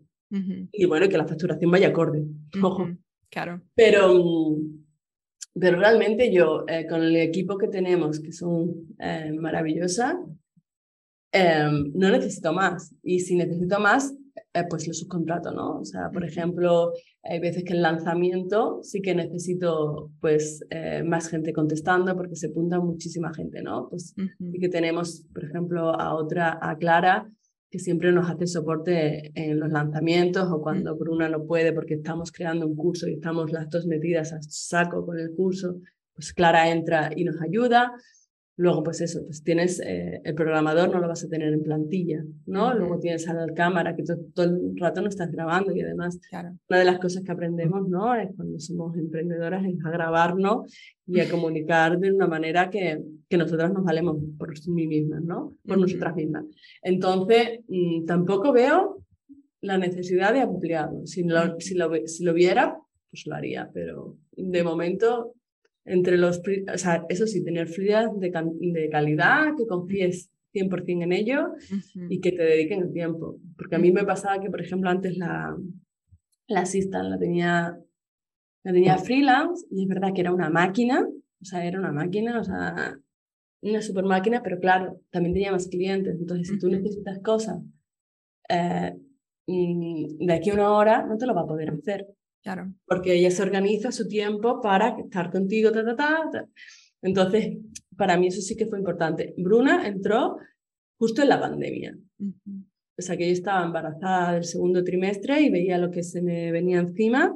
Y 0.73 0.87
bueno, 0.87 1.09
que 1.09 1.17
la 1.17 1.29
facturación 1.29 1.71
vaya 1.71 1.89
acorde, 1.89 2.25
ojo. 2.63 2.89
Claro. 3.31 3.63
Pero, 3.75 4.15
mm, 4.15 4.85
pero 5.61 5.79
realmente 5.79 6.33
yo, 6.33 6.65
eh, 6.69 6.87
con 6.89 7.03
el 7.03 7.15
equipo 7.17 7.57
que 7.57 7.69
tenemos, 7.69 8.21
que 8.21 8.33
son 8.33 8.97
eh, 8.99 9.33
maravillosa, 9.33 10.21
Em, 11.37 11.91
no 11.95 12.11
necesito 12.11 12.53
más. 12.53 12.95
Y 13.03 13.19
si 13.19 13.35
necesito 13.35 13.81
más, 13.81 14.15
eh, 14.55 14.63
pues 14.71 14.87
lo 14.87 14.95
subcontrato, 14.95 15.51
¿no? 15.51 15.81
O 15.81 15.85
sea, 15.85 16.09
por 16.13 16.25
ejemplo, 16.25 16.93
hay 17.25 17.41
veces 17.41 17.65
que 17.65 17.73
el 17.73 17.83
lanzamiento 17.83 18.79
sí 18.83 19.03
que 19.03 19.17
necesito 19.17 20.13
pues 20.21 20.65
eh, 20.71 21.03
más 21.03 21.29
gente 21.29 21.53
contestando 21.53 22.15
porque 22.15 22.37
se 22.37 22.47
apunta 22.47 22.79
muchísima 22.79 23.35
gente, 23.35 23.63
¿no? 23.63 23.89
Pues 23.91 24.15
y 24.39 24.61
que 24.61 24.69
tenemos, 24.69 25.27
por 25.35 25.45
ejemplo, 25.45 25.91
a 26.01 26.15
otra, 26.15 26.57
a 26.63 26.77
Clara, 26.77 27.29
que 27.69 27.81
siempre 27.81 28.13
nos 28.13 28.31
hace 28.31 28.47
soporte 28.47 29.33
en 29.35 29.59
los 29.59 29.73
lanzamientos 29.73 30.49
o 30.53 30.63
cuando 30.63 30.97
por 30.97 31.11
una 31.11 31.29
no 31.29 31.47
puede 31.47 31.73
porque 31.73 31.95
estamos 31.95 32.31
creando 32.31 32.65
un 32.65 32.77
curso 32.77 33.09
y 33.09 33.15
estamos 33.15 33.51
las 33.51 33.69
dos 33.71 33.87
metidas 33.87 34.33
a 34.33 34.39
saco 34.41 35.05
con 35.05 35.19
el 35.19 35.35
curso, 35.35 35.81
pues 36.15 36.33
Clara 36.33 36.71
entra 36.71 37.11
y 37.17 37.25
nos 37.25 37.43
ayuda. 37.43 37.91
Luego, 38.57 38.85
pues 38.85 39.01
eso, 39.01 39.21
pues 39.25 39.43
tienes 39.43 39.81
eh, 39.81 40.21
el 40.23 40.35
programador, 40.37 40.89
no 40.89 41.01
lo 41.01 41.09
vas 41.09 41.25
a 41.25 41.29
tener 41.29 41.53
en 41.53 41.65
plantilla, 41.65 42.23
¿no? 42.47 42.73
Luego 42.73 43.01
tienes 43.01 43.27
a 43.29 43.35
la 43.35 43.53
cámara, 43.53 43.97
que 43.97 44.05
todo, 44.05 44.47
el 44.47 44.77
rato 44.77 45.03
no 45.03 45.09
estás 45.09 45.33
grabando 45.33 45.75
y 45.75 45.81
además 45.81 46.21
una 46.69 46.79
de 46.79 46.85
las 46.85 47.01
cosas 47.01 47.25
que 47.25 47.33
aprendemos, 47.33 47.89
¿no? 47.89 48.15
Es 48.15 48.31
cuando 48.37 48.61
somos 48.61 48.97
emprendedoras 48.97 49.65
es 49.65 49.75
a 49.85 49.91
grabarnos 49.91 50.73
y 51.05 51.19
a 51.19 51.29
comunicar 51.29 51.99
de 51.99 52.13
una 52.13 52.29
manera 52.29 52.71
que, 52.71 53.03
que 53.29 53.37
nosotras 53.37 53.73
nos 53.73 53.83
valemos 53.83 54.19
por 54.39 54.57
sí 54.57 54.71
mismas, 54.71 55.23
¿no? 55.23 55.57
Por 55.67 55.79
nosotras 55.79 56.15
mismas. 56.15 56.45
Entonces, 56.81 57.59
mm, 57.67 58.05
tampoco 58.05 58.53
veo 58.53 59.05
la 59.63 59.79
necesidad 59.79 60.33
de 60.33 60.43
ampliarlo. 60.43 61.07
Si 61.07 61.25
lo, 61.25 61.59
si, 61.59 61.75
lo, 61.75 61.91
si 62.07 62.23
lo 62.23 62.33
viera, 62.33 62.79
pues 63.11 63.27
lo 63.27 63.35
haría, 63.35 63.69
pero 63.75 64.17
de 64.37 64.63
momento 64.63 65.35
entre 65.85 66.17
los, 66.17 66.41
o 66.73 66.79
sea, 66.79 67.05
eso 67.09 67.27
sí, 67.27 67.45
tener 67.45 67.69
freelance 67.69 68.19
de, 68.19 68.31
de 68.31 68.89
calidad, 68.89 69.55
que 69.57 69.67
confíes 69.67 70.31
100% 70.55 71.03
en 71.03 71.13
ello 71.13 71.53
y 72.09 72.21
que 72.21 72.33
te 72.33 72.43
dediquen 72.43 72.83
el 72.83 72.93
tiempo. 72.93 73.39
Porque 73.57 73.77
a 73.77 73.79
mí 73.79 73.93
me 73.93 74.05
pasaba 74.05 74.41
que, 74.41 74.51
por 74.51 74.61
ejemplo, 74.61 74.89
antes 74.89 75.17
la, 75.17 75.57
la 76.47 76.61
assistant 76.61 77.11
la 77.11 77.19
tenía, 77.19 77.79
la 78.63 78.73
tenía 78.73 78.99
freelance 78.99 79.67
y 79.71 79.83
es 79.83 79.89
verdad 79.89 80.13
que 80.15 80.21
era 80.21 80.33
una 80.33 80.51
máquina, 80.51 81.07
o 81.41 81.45
sea, 81.45 81.65
era 81.65 81.79
una 81.79 81.93
máquina, 81.93 82.41
o 82.41 82.45
sea, 82.45 82.99
una 83.61 83.83
super 83.83 84.05
máquina, 84.05 84.43
pero 84.43 84.59
claro, 84.61 85.01
también 85.11 85.35
tenía 85.35 85.53
más 85.53 85.69
clientes. 85.69 86.17
Entonces, 86.19 86.49
si 86.49 86.59
tú 86.59 86.69
necesitas 86.69 87.19
cosas 87.21 87.61
eh, 88.49 88.95
mm, 89.47 90.27
de 90.27 90.33
aquí 90.33 90.51
a 90.51 90.55
una 90.55 90.71
hora, 90.71 91.05
no 91.07 91.17
te 91.19 91.27
lo 91.27 91.35
va 91.35 91.43
a 91.43 91.47
poder 91.47 91.71
hacer. 91.71 92.07
Claro. 92.45 92.75
Porque 92.87 93.15
ella 93.15 93.31
se 93.31 93.43
organiza 93.43 93.91
su 93.91 94.07
tiempo 94.07 94.61
para 94.61 94.99
estar 94.99 95.33
contigo, 95.33 95.73
ta, 95.73 95.83
ta, 95.83 95.97
ta, 95.97 96.47
Entonces, 97.01 97.57
para 97.97 98.19
mí 98.19 98.27
eso 98.27 98.43
sí 98.43 98.55
que 98.55 98.67
fue 98.67 98.79
importante. 98.79 99.35
Bruna 99.39 99.87
entró 99.87 100.37
justo 100.99 101.23
en 101.23 101.31
la 101.31 101.41
pandemia. 101.41 101.97
O 102.21 103.03
sea, 103.03 103.17
que 103.17 103.27
yo 103.27 103.33
estaba 103.33 103.65
embarazada 103.65 104.35
del 104.35 104.45
segundo 104.45 104.85
trimestre 104.85 105.41
y 105.41 105.49
veía 105.49 105.79
lo 105.79 105.91
que 105.91 106.03
se 106.03 106.21
me 106.21 106.53
venía 106.53 106.81
encima. 106.81 107.35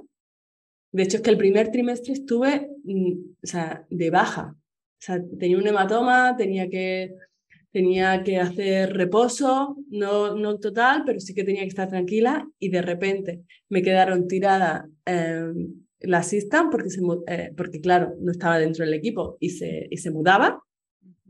De 0.92 1.02
hecho, 1.02 1.16
es 1.16 1.22
que 1.22 1.30
el 1.30 1.38
primer 1.38 1.70
trimestre 1.70 2.12
estuve 2.12 2.70
mm, 2.84 3.12
o 3.42 3.46
sea, 3.46 3.86
de 3.88 4.10
baja. 4.10 4.54
O 4.54 5.00
sea, 5.00 5.22
tenía 5.38 5.56
un 5.56 5.66
hematoma, 5.66 6.36
tenía 6.36 6.68
que 6.68 7.14
tenía 7.72 8.22
que 8.24 8.38
hacer 8.38 8.94
reposo, 8.94 9.76
no, 9.90 10.35
no 10.35 10.59
total, 10.59 11.02
pero 11.04 11.20
sí 11.20 11.35
que 11.35 11.44
tenía 11.44 11.62
que 11.62 11.68
estar 11.68 11.88
tranquila 11.88 12.48
y 12.59 12.70
de 12.70 12.83
repente 12.83 13.42
me 13.68 13.83
quedaron 13.83 14.26
tirada 14.26 14.88
eh, 15.04 15.52
la 16.00 16.18
assistant 16.18 16.70
porque, 16.70 16.90
se, 16.90 17.00
eh, 17.26 17.52
porque, 17.57 17.81
claro, 17.81 18.14
no 18.20 18.33
estaba 18.33 18.59
dentro 18.59 18.85
del 18.85 18.94
equipo 18.94 19.37
y 19.40 19.50
se, 19.50 19.87
y 19.90 19.96
se 19.98 20.11
mudaba. 20.11 20.62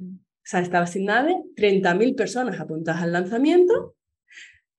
O 0.00 0.50
sea, 0.50 0.60
estaba 0.60 0.86
sin 0.86 1.04
nadie, 1.04 1.36
30.000 1.56 2.14
personas 2.14 2.58
apuntadas 2.60 3.02
al 3.02 3.12
lanzamiento. 3.12 3.96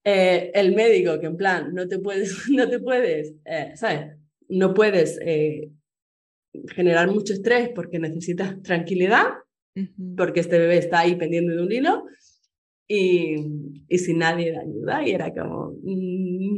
Eh, 0.04 0.52
el 0.56 0.74
médico 0.74 1.20
que 1.20 1.28
en 1.28 1.38
plan, 1.38 1.74
no 1.74 1.88
te 1.88 2.00
puedes, 2.00 2.48
no 2.50 2.70
te 2.70 2.80
puedes, 2.80 3.36
¿sabes? 3.76 4.16
No 4.48 4.74
puedes 4.74 5.20
generar 6.74 7.12
mucho 7.12 7.34
estrés 7.34 7.70
porque 7.76 8.00
necesitas 8.00 8.60
tranquilidad 8.64 9.28
porque 10.18 10.40
este 10.40 10.58
bebé 10.60 10.78
está 10.78 11.00
ahí 11.00 11.16
pendiente 11.16 11.54
de 11.54 11.62
un 11.62 11.72
hilo 11.72 12.06
y, 12.88 13.36
y 13.88 13.98
sin 13.98 14.20
nadie 14.20 14.52
de 14.52 14.60
ayuda 14.60 15.08
y 15.08 15.12
era 15.12 15.34
como... 15.34 15.74
Mm. 15.84 16.58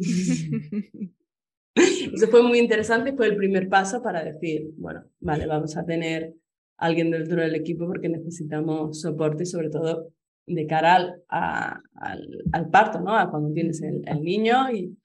Eso 2.14 2.28
fue 2.28 2.44
muy 2.44 2.60
interesante, 2.60 3.14
fue 3.14 3.28
el 3.28 3.38
primer 3.38 3.70
paso 3.70 4.04
para 4.04 4.24
decir, 4.24 4.72
bueno, 4.78 5.06
vale, 5.20 5.48
vamos 5.48 5.78
a 5.78 5.86
tener 5.86 6.34
alguien 6.78 7.12
dentro 7.12 7.42
del 7.42 7.56
equipo 7.56 7.88
porque 7.88 8.10
necesitamos 8.10 9.00
soporte, 9.00 9.46
sobre 9.46 9.70
todo 9.70 10.12
de 10.48 10.66
cara 10.66 10.96
al, 10.96 11.24
al, 11.30 12.28
al, 12.52 12.70
parto, 12.70 13.00
¿no? 13.00 13.16
A 13.18 13.30
cuando 13.30 13.54
tienes 13.54 13.82
el, 13.82 14.02
el, 14.06 14.22
niño 14.22 14.72
y, 14.72 14.98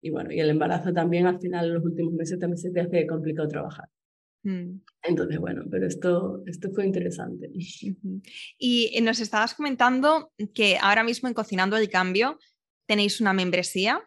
y 0.00 0.10
bueno, 0.10 0.30
y 0.32 0.38
el 0.38 0.50
embarazo 0.50 0.92
también 0.92 1.26
al 1.26 1.40
final 1.40 1.66
en 1.66 1.74
los 1.74 1.84
últimos 1.84 2.12
meses 2.12 2.38
también 2.38 2.58
se 2.58 2.70
te 2.70 2.80
hace 2.80 3.06
complicado 3.06 3.48
trabajar. 3.48 3.88
Mm. 4.42 4.80
Entonces, 5.02 5.38
bueno, 5.38 5.64
pero 5.70 5.86
esto, 5.86 6.42
esto 6.46 6.70
fue 6.70 6.86
interesante. 6.86 7.50
Y 8.58 8.90
eh, 8.94 9.00
nos 9.00 9.20
estabas 9.20 9.54
comentando 9.54 10.32
que 10.54 10.78
ahora 10.80 11.02
mismo 11.02 11.28
en 11.28 11.34
Cocinando 11.34 11.76
el 11.76 11.88
Cambio 11.88 12.38
tenéis 12.86 13.20
una 13.20 13.32
membresía, 13.32 14.02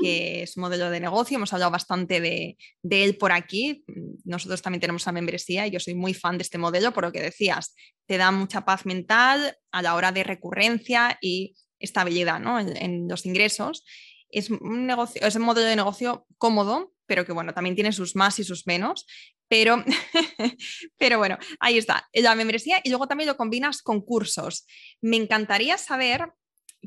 que 0.00 0.42
es 0.42 0.56
modelo 0.58 0.90
de 0.90 1.00
negocio, 1.00 1.36
hemos 1.36 1.52
hablado 1.52 1.72
bastante 1.72 2.20
de, 2.20 2.56
de, 2.82 3.04
él 3.04 3.16
por 3.16 3.32
aquí, 3.32 3.84
nosotros 4.24 4.62
también 4.62 4.80
tenemos 4.80 5.04
una 5.06 5.12
membresía 5.12 5.66
y 5.66 5.70
yo 5.70 5.80
soy 5.80 5.94
muy 5.94 6.14
fan 6.14 6.38
de 6.38 6.42
este 6.42 6.58
modelo, 6.58 6.92
por 6.92 7.04
lo 7.04 7.10
que 7.10 7.22
decías, 7.22 7.74
te 8.06 8.16
da 8.16 8.30
mucha 8.30 8.64
paz 8.64 8.86
mental 8.86 9.56
a 9.72 9.82
la 9.82 9.96
hora 9.96 10.12
de 10.12 10.22
recurrencia 10.22 11.18
y 11.20 11.56
estabilidad 11.80 12.38
¿no? 12.38 12.60
en, 12.60 12.76
en 12.76 13.08
los 13.08 13.26
ingresos. 13.26 13.84
es 14.28 14.50
un 14.50 14.86
negocio, 14.86 15.20
es 15.26 15.34
un 15.34 15.42
modelo 15.42 15.66
de 15.66 15.76
negocio 15.76 16.26
cómodo, 16.38 16.91
pero 17.06 17.24
que 17.24 17.32
bueno, 17.32 17.52
también 17.52 17.74
tiene 17.74 17.92
sus 17.92 18.16
más 18.16 18.38
y 18.38 18.44
sus 18.44 18.66
menos. 18.66 19.06
Pero, 19.48 19.84
pero 20.98 21.18
bueno, 21.18 21.38
ahí 21.60 21.78
está, 21.78 22.08
la 22.12 22.34
membresía 22.34 22.80
y 22.82 22.90
luego 22.90 23.06
también 23.06 23.28
lo 23.28 23.36
combinas 23.36 23.82
con 23.82 24.00
cursos. 24.00 24.66
Me 25.00 25.16
encantaría 25.16 25.76
saber 25.78 26.32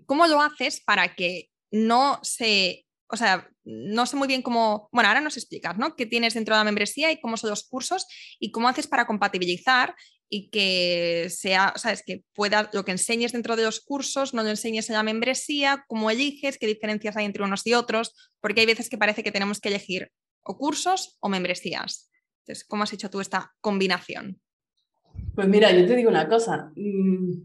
cómo 0.05 0.27
lo 0.27 0.41
haces 0.41 0.81
para 0.81 1.15
que 1.15 1.49
no 1.71 2.19
se, 2.23 2.85
o 3.07 3.17
sea, 3.17 3.49
no 3.63 4.05
sé 4.05 4.15
muy 4.15 4.27
bien 4.27 4.41
cómo, 4.41 4.89
bueno, 4.91 5.09
ahora 5.09 5.21
nos 5.21 5.37
explicas, 5.37 5.77
¿no? 5.77 5.95
¿Qué 5.95 6.05
tienes 6.05 6.33
dentro 6.33 6.55
de 6.55 6.59
la 6.59 6.65
membresía 6.65 7.11
y 7.11 7.19
cómo 7.19 7.37
son 7.37 7.49
los 7.49 7.67
cursos 7.67 8.05
y 8.39 8.51
cómo 8.51 8.67
haces 8.67 8.87
para 8.87 9.07
compatibilizar 9.07 9.95
y 10.29 10.49
que 10.49 11.27
sea, 11.29 11.73
sabes, 11.75 12.03
que 12.05 12.23
pueda, 12.33 12.69
lo 12.73 12.83
que 12.83 12.91
enseñes 12.91 13.31
dentro 13.31 13.55
de 13.55 13.63
los 13.63 13.79
cursos, 13.79 14.33
no 14.33 14.43
lo 14.43 14.49
enseñes 14.49 14.89
en 14.89 14.95
la 14.95 15.03
membresía, 15.03 15.85
cómo 15.87 16.09
eliges, 16.09 16.57
qué 16.57 16.67
diferencias 16.67 17.15
hay 17.17 17.25
entre 17.25 17.43
unos 17.43 17.65
y 17.65 17.73
otros, 17.73 18.31
porque 18.41 18.61
hay 18.61 18.67
veces 18.67 18.89
que 18.89 18.97
parece 18.97 19.23
que 19.23 19.31
tenemos 19.31 19.59
que 19.59 19.69
elegir 19.69 20.11
o 20.43 20.57
cursos 20.57 21.17
o 21.19 21.29
membresías. 21.29 22.09
Entonces, 22.41 22.65
¿cómo 22.65 22.83
has 22.83 22.93
hecho 22.93 23.09
tú 23.09 23.21
esta 23.21 23.53
combinación? 23.61 24.39
Pues 25.33 25.47
mira, 25.47 25.71
yo 25.71 25.85
te 25.85 25.95
digo 25.95 26.09
una 26.09 26.27
cosa. 26.27 26.71
Mm, 26.75 27.43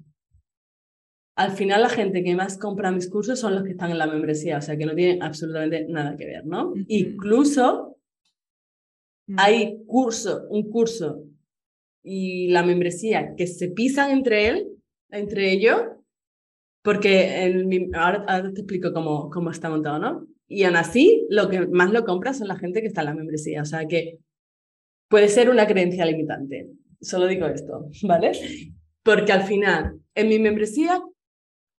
al 1.37 1.53
final 1.53 1.83
la 1.83 1.89
gente 1.89 2.23
que 2.23 2.35
más 2.35 2.59
compra 2.59 2.91
mis 2.91 3.09
cursos 3.09 3.39
son 3.39 3.55
los 3.55 3.65
que 3.65 3.71
están 3.71 3.91
en 3.91 3.99
la 3.99 4.07
membresía, 4.07 4.59
o 4.59 4.63
sea 4.63 4.77
que 4.77 4.85
no 4.85 4.95
tienen 4.95 5.23
absolutamente 5.23 5.87
nada 5.89 6.17
que 6.17 6.27
ver, 6.27 6.45
¿no? 6.45 6.75
Incluso 6.89 7.97
hay 9.37 9.85
curso, 9.87 10.47
un 10.51 10.71
curso 10.71 11.30
y 12.03 12.49
la 12.49 12.63
membresía 12.63 13.35
que 13.37 13.47
se 13.47 13.69
pisan 13.69 14.11
entre 14.11 14.49
él, 14.49 14.69
entre 15.11 15.53
ellos, 15.53 15.81
porque 16.83 17.53
ahora, 17.95 18.43
te 18.53 18.61
explico 18.61 18.93
cómo, 18.93 19.29
cómo 19.31 19.51
está 19.51 19.69
montado, 19.69 19.99
¿no? 19.99 20.27
Y 20.49 20.65
aún 20.65 20.77
así, 20.77 21.27
lo 21.29 21.49
que 21.49 21.67
más 21.67 21.93
lo 21.93 22.05
compra 22.05 22.33
son 22.33 22.49
la 22.49 22.57
gente 22.57 22.81
que 22.81 22.89
está 22.89 23.03
en 23.03 23.07
la 23.07 23.15
membresía, 23.15 23.63
o 23.63 23.67
sea 23.67 23.87
que 23.87 24.19
puede 25.09 25.29
ser 25.29 25.51
una 25.51 25.67
creencia 25.67 26.07
limitante. 26.07 26.71
Solo 27.01 27.27
digo 27.27 27.47
esto, 27.47 27.89
¿vale? 28.03 28.33
Porque 29.03 29.33
al 29.33 29.43
final, 29.43 30.01
en 30.15 30.29
mi 30.29 30.39
membresía, 30.39 31.03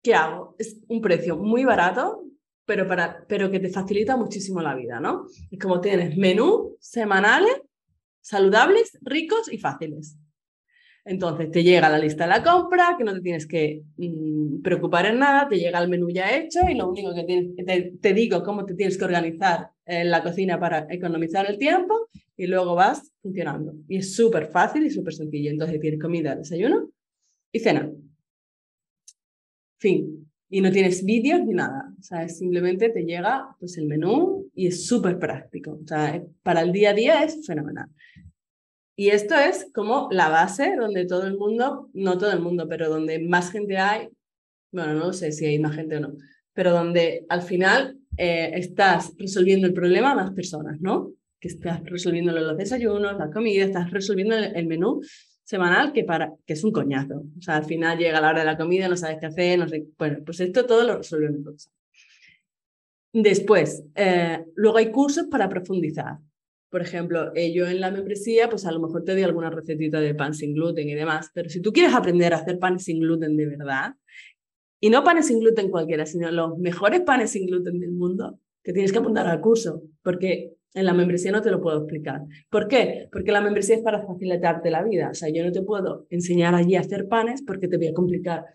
¿qué 0.03 0.13
hago? 0.13 0.55
Es 0.59 0.79
un 0.87 1.01
precio 1.01 1.37
muy 1.37 1.65
barato, 1.65 2.23
pero, 2.65 2.87
para, 2.87 3.25
pero 3.27 3.49
que 3.49 3.59
te 3.59 3.69
facilita 3.69 4.15
muchísimo 4.15 4.61
la 4.61 4.75
vida, 4.75 4.99
¿no? 4.99 5.25
Es 5.49 5.59
como 5.59 5.81
tienes 5.81 6.15
menú 6.17 6.77
semanales 6.79 7.61
saludables, 8.21 8.97
ricos 9.01 9.51
y 9.51 9.57
fáciles. 9.57 10.17
Entonces 11.03 11.49
te 11.49 11.63
llega 11.63 11.89
la 11.89 11.97
lista 11.97 12.25
de 12.25 12.29
la 12.29 12.43
compra, 12.43 12.95
que 12.97 13.03
no 13.03 13.13
te 13.13 13.21
tienes 13.21 13.47
que 13.47 13.83
mm, 13.97 14.61
preocupar 14.61 15.07
en 15.07 15.19
nada, 15.19 15.47
te 15.47 15.57
llega 15.57 15.79
el 15.79 15.89
menú 15.89 16.09
ya 16.09 16.35
hecho 16.35 16.59
y 16.69 16.75
lo 16.75 16.89
único 16.89 17.13
que 17.15 17.23
tienes, 17.23 17.55
te, 17.55 17.93
te 17.99 18.13
digo 18.13 18.43
cómo 18.43 18.65
te 18.65 18.75
tienes 18.75 18.97
que 18.97 19.05
organizar 19.05 19.71
en 19.85 20.11
la 20.11 20.21
cocina 20.21 20.59
para 20.59 20.85
economizar 20.89 21.49
el 21.49 21.57
tiempo 21.57 22.07
y 22.37 22.47
luego 22.47 22.75
vas 22.75 23.11
funcionando. 23.21 23.73
Y 23.87 23.97
es 23.97 24.15
súper 24.15 24.47
fácil 24.47 24.85
y 24.85 24.91
súper 24.91 25.13
sencillo. 25.13 25.49
Entonces 25.51 25.79
tienes 25.79 25.99
comida, 25.99 26.35
desayuno 26.35 26.89
y 27.51 27.59
cena. 27.59 27.91
Fin. 29.79 30.30
Y 30.51 30.61
no 30.61 30.71
tienes 30.71 31.03
vídeos 31.03 31.41
ni 31.43 31.53
nada. 31.53 31.91
O 31.97 32.03
sea, 32.03 32.29
simplemente 32.29 32.89
te 32.89 33.03
llega 33.03 33.55
pues, 33.59 33.77
el 33.77 33.87
menú 33.87 34.51
y 34.53 34.67
es 34.67 34.85
súper 34.85 35.17
práctico. 35.17 35.79
O 35.83 35.87
sea, 35.87 36.21
para 36.43 36.61
el 36.61 36.71
día 36.71 36.91
a 36.91 36.93
día 36.93 37.23
es 37.23 37.43
fenomenal. 37.47 37.87
Y 38.95 39.09
esto 39.09 39.33
es 39.35 39.67
como 39.73 40.09
la 40.11 40.29
base 40.29 40.75
donde 40.75 41.07
todo 41.07 41.25
el 41.25 41.37
mundo, 41.37 41.89
no 41.93 42.17
todo 42.19 42.31
el 42.31 42.39
mundo, 42.39 42.67
pero 42.69 42.89
donde 42.89 43.17
más 43.17 43.51
gente 43.51 43.77
hay, 43.77 44.09
bueno, 44.71 44.93
no 44.93 45.13
sé 45.13 45.31
si 45.31 45.45
hay 45.45 45.57
más 45.57 45.75
gente 45.75 45.97
o 45.97 46.01
no, 46.01 46.13
pero 46.53 46.71
donde 46.71 47.25
al 47.29 47.41
final 47.41 47.97
eh, 48.17 48.51
estás 48.53 49.13
resolviendo 49.17 49.65
el 49.65 49.73
problema 49.73 50.11
a 50.11 50.15
más 50.15 50.31
personas, 50.31 50.79
¿no? 50.81 51.13
Que 51.39 51.47
estás 51.47 51.83
resolviendo 51.85 52.31
los 52.31 52.57
desayunos, 52.57 53.17
la 53.17 53.31
comida, 53.31 53.65
estás 53.65 53.89
resolviendo 53.89 54.35
el, 54.35 54.67
menú 54.67 55.01
semanal 55.51 55.91
que, 55.91 56.05
para, 56.05 56.33
que 56.45 56.53
es 56.53 56.63
un 56.63 56.71
coñazo. 56.71 57.25
O 57.37 57.41
sea, 57.41 57.57
al 57.57 57.65
final 57.65 57.97
llega 57.97 58.21
la 58.21 58.29
hora 58.29 58.39
de 58.39 58.45
la 58.45 58.57
comida, 58.57 58.87
no 58.87 58.95
sabes 58.95 59.17
qué 59.19 59.25
hacer, 59.25 59.59
no 59.59 59.67
sé. 59.67 59.85
Bueno, 59.97 60.19
pues 60.25 60.39
esto 60.39 60.65
todo 60.65 60.85
lo 60.85 60.97
resolvemos 60.97 61.43
todos. 61.43 61.69
Después, 63.11 63.83
eh, 63.95 64.45
luego 64.55 64.77
hay 64.77 64.91
cursos 64.91 65.25
para 65.29 65.49
profundizar. 65.49 66.19
Por 66.69 66.81
ejemplo, 66.81 67.35
eh, 67.35 67.51
yo 67.51 67.67
en 67.67 67.81
la 67.81 67.91
membresía, 67.91 68.49
pues 68.49 68.65
a 68.65 68.71
lo 68.71 68.79
mejor 68.79 69.03
te 69.03 69.11
doy 69.11 69.23
alguna 69.23 69.49
recetita 69.49 69.99
de 69.99 70.15
pan 70.15 70.33
sin 70.33 70.53
gluten 70.53 70.87
y 70.87 70.95
demás, 70.95 71.29
pero 71.33 71.49
si 71.49 71.61
tú 71.61 71.73
quieres 71.73 71.93
aprender 71.93 72.33
a 72.33 72.37
hacer 72.37 72.57
pan 72.57 72.79
sin 72.79 73.01
gluten 73.01 73.35
de 73.35 73.47
verdad, 73.47 73.95
y 74.79 74.89
no 74.89 75.03
panes 75.03 75.27
sin 75.27 75.41
gluten 75.41 75.69
cualquiera, 75.69 76.05
sino 76.05 76.31
los 76.31 76.57
mejores 76.59 77.01
panes 77.01 77.31
sin 77.31 77.45
gluten 77.45 77.77
del 77.81 77.91
mundo, 77.91 78.39
que 78.63 78.71
tienes 78.71 78.93
que 78.93 78.99
apuntar 78.99 79.27
al 79.27 79.41
curso, 79.41 79.83
porque 80.01 80.53
en 80.73 80.85
la 80.85 80.93
membresía 80.93 81.31
no 81.31 81.41
te 81.41 81.51
lo 81.51 81.61
puedo 81.61 81.79
explicar. 81.79 82.21
¿Por 82.49 82.67
qué? 82.67 83.09
Porque 83.11 83.31
la 83.31 83.41
membresía 83.41 83.75
es 83.75 83.81
para 83.81 84.05
facilitarte 84.05 84.71
la 84.71 84.83
vida. 84.83 85.09
O 85.11 85.13
sea, 85.13 85.29
yo 85.29 85.43
no 85.43 85.51
te 85.51 85.61
puedo 85.61 86.05
enseñar 86.09 86.55
allí 86.55 86.75
a 86.75 86.81
hacer 86.81 87.07
panes 87.07 87.41
porque 87.41 87.67
te 87.67 87.77
voy 87.77 87.87
a 87.87 87.93
complicar. 87.93 88.45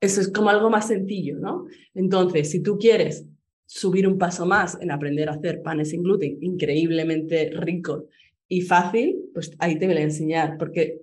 Eso 0.00 0.20
es 0.20 0.30
como 0.30 0.50
algo 0.50 0.70
más 0.70 0.88
sencillo, 0.88 1.38
¿no? 1.38 1.66
Entonces, 1.94 2.50
si 2.50 2.62
tú 2.62 2.78
quieres 2.78 3.26
subir 3.66 4.08
un 4.08 4.18
paso 4.18 4.46
más 4.46 4.78
en 4.80 4.90
aprender 4.90 5.28
a 5.28 5.34
hacer 5.34 5.62
panes 5.62 5.90
sin 5.90 6.02
gluten 6.02 6.38
increíblemente 6.40 7.50
rico 7.54 8.08
y 8.48 8.62
fácil, 8.62 9.30
pues 9.32 9.54
ahí 9.58 9.78
te 9.78 9.86
voy 9.86 9.96
a 9.96 10.02
enseñar, 10.02 10.58
porque 10.58 11.02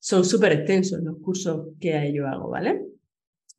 son 0.00 0.24
súper 0.24 0.52
extensos 0.52 1.00
los 1.02 1.18
cursos 1.18 1.68
que 1.80 2.12
yo 2.12 2.26
hago, 2.26 2.50
¿vale? 2.50 2.84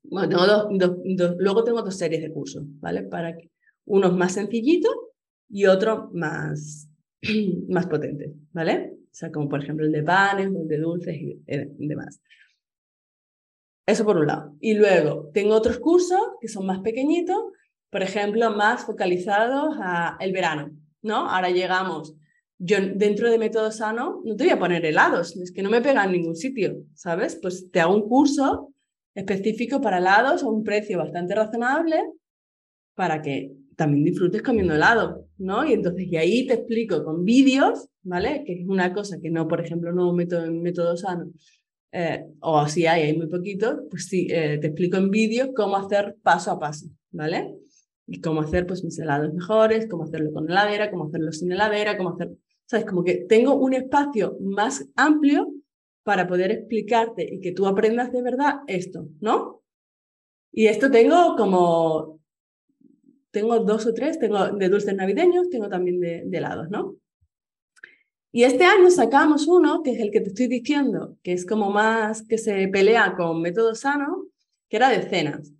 Bueno, 0.03 0.29
tengo 0.29 0.45
dos, 0.45 1.37
luego 1.39 1.63
tengo 1.63 1.81
dos 1.81 1.95
series 1.95 2.21
de 2.21 2.31
cursos, 2.31 2.63
¿vale? 2.79 3.03
Para 3.03 3.37
unos 3.85 4.15
más 4.15 4.33
sencillitos 4.33 4.93
y 5.49 5.65
otros 5.65 6.13
más, 6.13 6.89
más 7.69 7.87
potentes, 7.87 8.31
¿vale? 8.51 8.93
O 9.03 9.17
sea, 9.17 9.31
como 9.31 9.47
por 9.47 9.63
ejemplo 9.63 9.85
el 9.85 9.91
de 9.91 10.03
panes, 10.03 10.47
el 10.47 10.67
de 10.67 10.77
dulces 10.77 11.15
y 11.15 11.41
demás. 11.45 12.19
Eso 13.85 14.03
por 14.03 14.17
un 14.17 14.27
lado. 14.27 14.55
Y 14.59 14.73
luego 14.73 15.29
tengo 15.33 15.55
otros 15.55 15.77
cursos 15.79 16.19
que 16.41 16.47
son 16.47 16.65
más 16.65 16.79
pequeñitos, 16.79 17.37
por 17.91 18.01
ejemplo, 18.01 18.51
más 18.51 18.83
focalizados 18.85 19.75
a 19.79 20.17
el 20.19 20.33
verano, 20.33 20.71
¿no? 21.01 21.29
Ahora 21.29 21.51
llegamos, 21.51 22.15
yo 22.57 22.77
dentro 22.95 23.29
de 23.29 23.37
Método 23.37 23.71
Sano 23.71 24.21
no 24.25 24.35
te 24.35 24.45
voy 24.45 24.53
a 24.53 24.59
poner 24.59 24.85
helados, 24.85 25.37
es 25.37 25.51
que 25.51 25.61
no 25.61 25.69
me 25.69 25.81
pega 25.81 26.03
en 26.03 26.13
ningún 26.13 26.35
sitio, 26.35 26.83
¿sabes? 26.95 27.37
Pues 27.41 27.69
te 27.71 27.79
hago 27.79 27.95
un 27.95 28.09
curso 28.09 28.73
específico 29.13 29.79
para 29.81 29.99
helados 29.99 30.43
a 30.43 30.49
un 30.49 30.63
precio 30.63 30.97
bastante 30.97 31.35
razonable 31.35 32.01
para 32.95 33.21
que 33.21 33.53
también 33.75 34.05
disfrutes 34.05 34.41
comiendo 34.41 34.75
helado, 34.75 35.27
¿no? 35.37 35.65
Y 35.65 35.73
entonces, 35.73 36.07
y 36.07 36.17
ahí 36.17 36.47
te 36.47 36.55
explico 36.55 37.03
con 37.03 37.23
vídeos, 37.23 37.87
¿vale? 38.03 38.43
Que 38.45 38.61
es 38.61 38.67
una 38.67 38.93
cosa 38.93 39.19
que 39.21 39.29
no, 39.29 39.47
por 39.47 39.61
ejemplo, 39.61 39.91
no 39.93 40.13
meto 40.13 40.43
en 40.43 40.61
Método 40.61 40.97
Sano, 40.97 41.31
eh, 41.91 42.25
o 42.41 42.67
si 42.67 42.85
hay, 42.87 43.03
hay 43.03 43.17
muy 43.17 43.27
poquito, 43.27 43.83
pues 43.89 44.07
sí, 44.07 44.27
eh, 44.29 44.57
te 44.59 44.67
explico 44.67 44.97
en 44.97 45.09
vídeo 45.09 45.53
cómo 45.53 45.77
hacer 45.77 46.17
paso 46.23 46.51
a 46.51 46.59
paso, 46.59 46.87
¿vale? 47.11 47.55
y 48.07 48.21
cómo 48.21 48.41
hacer 48.41 48.67
pues 48.67 48.83
mis 48.83 48.99
helados 48.99 49.33
mejores, 49.33 49.87
cómo 49.89 50.03
hacerlo 50.03 50.31
con 50.31 50.49
heladera, 50.49 50.91
cómo 50.91 51.05
hacerlo 51.05 51.31
sin 51.31 51.51
heladera, 51.51 51.97
cómo 51.97 52.11
hacer, 52.11 52.31
sabes, 52.65 52.85
como 52.85 53.03
que 53.03 53.25
tengo 53.27 53.55
un 53.55 53.73
espacio 53.73 54.37
más 54.41 54.87
amplio 54.95 55.51
para 56.03 56.27
poder 56.27 56.51
explicarte 56.51 57.27
y 57.33 57.39
que 57.39 57.51
tú 57.51 57.65
aprendas 57.65 58.11
de 58.11 58.21
verdad 58.21 58.57
esto, 58.67 59.07
¿no? 59.21 59.63
Y 60.51 60.67
esto 60.67 60.91
tengo 60.91 61.35
como, 61.35 62.19
tengo 63.35 63.59
dos 63.59 63.85
o 63.85 63.93
tres, 63.93 64.17
tengo 64.17 64.47
de 64.47 64.69
dulces 64.69 64.95
navideños, 64.95 65.49
tengo 65.49 65.67
también 65.67 65.99
de, 65.99 66.23
helados, 66.31 66.69
¿no? 66.69 66.95
Y 68.31 68.43
este 68.43 68.63
año 68.63 68.89
sacamos 68.89 69.45
uno, 69.47 69.83
que 69.83 69.91
es 69.91 69.99
el 69.99 70.09
que 70.09 70.21
te 70.21 70.29
estoy 70.29 70.47
diciendo, 70.47 71.17
que 71.21 71.33
es 71.33 71.45
como 71.45 71.69
más 71.69 72.25
que 72.25 72.37
se 72.37 72.69
pelea 72.69 73.13
con 73.17 73.41
método 73.41 73.75
sano, 73.75 74.27
que 74.69 74.77
era 74.77 74.89
de 74.89 75.01
cenas. 75.01 75.51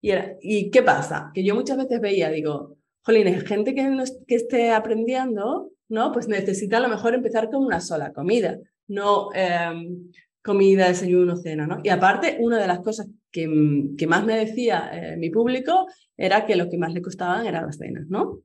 Y, 0.00 0.70
qué 0.70 0.82
pasa? 0.84 1.32
Que 1.34 1.42
yo 1.42 1.56
muchas 1.56 1.78
veces 1.78 2.00
veía, 2.00 2.30
digo, 2.30 2.76
jolines, 3.02 3.42
gente 3.42 3.74
que, 3.74 3.82
no, 3.82 4.04
que 4.28 4.36
esté 4.36 4.70
aprendiendo, 4.70 5.72
¿no? 5.88 6.12
Pues 6.12 6.28
necesita 6.28 6.76
a 6.76 6.80
lo 6.80 6.88
mejor 6.88 7.14
empezar 7.14 7.50
con 7.50 7.64
una 7.64 7.80
sola 7.80 8.12
comida, 8.12 8.56
no 8.86 9.30
em, 9.34 10.12
comida, 10.44 10.88
desayuno, 10.88 11.36
cena, 11.36 11.66
¿no? 11.66 11.80
Y 11.82 11.88
aparte, 11.88 12.36
una 12.38 12.58
de 12.58 12.66
las 12.66 12.80
cosas 12.80 13.08
que, 13.30 13.48
que 13.96 14.06
más 14.06 14.24
me 14.26 14.36
decía 14.36 14.90
eh, 14.92 15.16
mi 15.16 15.30
público 15.30 15.86
era 16.16 16.44
que 16.44 16.54
lo 16.54 16.68
que 16.68 16.76
más 16.76 16.92
le 16.92 17.00
costaban 17.00 17.46
eran 17.46 17.64
las 17.64 17.78
cenas, 17.78 18.06
¿no? 18.08 18.40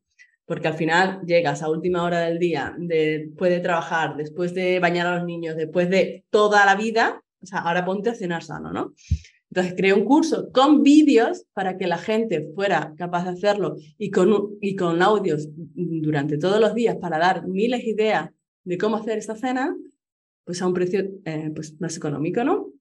Porque 0.46 0.70
al 0.70 0.76
final 0.76 1.22
llegas 1.26 1.62
a 1.62 1.70
última 1.70 2.04
hora 2.04 2.22
del 2.22 2.40
día, 2.40 2.74
después 2.78 3.52
de 3.52 3.60
trabajar, 3.60 4.16
después 4.16 4.54
de 4.54 4.80
bañar 4.80 5.08
a 5.08 5.18
los 5.18 5.26
niños, 5.26 5.58
después 5.58 5.90
de 5.90 6.24
toda 6.30 6.66
la 6.66 6.76
vida, 6.76 7.22
o 7.42 7.46
sea, 7.46 7.60
ahora 7.60 7.84
ponte 7.84 8.10
a 8.10 8.16
cenar 8.16 8.44
sano, 8.44 8.72
¿no? 8.72 8.94
Entonces 9.52 9.74
creé 9.76 9.94
un 9.94 10.06
curso 10.06 10.52
con 10.54 10.84
vídeos 10.84 11.46
para 11.54 11.78
que 11.78 11.88
la 11.88 11.98
gente 11.98 12.50
fuera 12.56 12.94
capaz 12.98 13.26
de 13.26 13.32
hacerlo 13.32 13.76
y 13.98 14.10
con, 14.10 14.58
y 14.62 14.76
con 14.78 15.02
audios 15.02 15.50
durante 15.56 16.38
todos 16.38 16.62
los 16.62 16.74
días 16.74 16.96
para 16.96 17.18
dar 17.18 17.46
miles 17.46 17.84
de 17.84 17.90
ideas 17.90 18.30
de 18.64 18.78
cómo 18.78 18.96
hacer 18.96 19.18
esta 19.18 19.36
cena, 19.36 19.76
pues 20.50 20.64
a 20.64 20.68
un 20.68 20.74
precio 20.74 21.02
eh, 21.26 21.52
pues 21.54 21.80
más 21.80 21.96
económico, 21.96 22.44
¿no? 22.44 22.74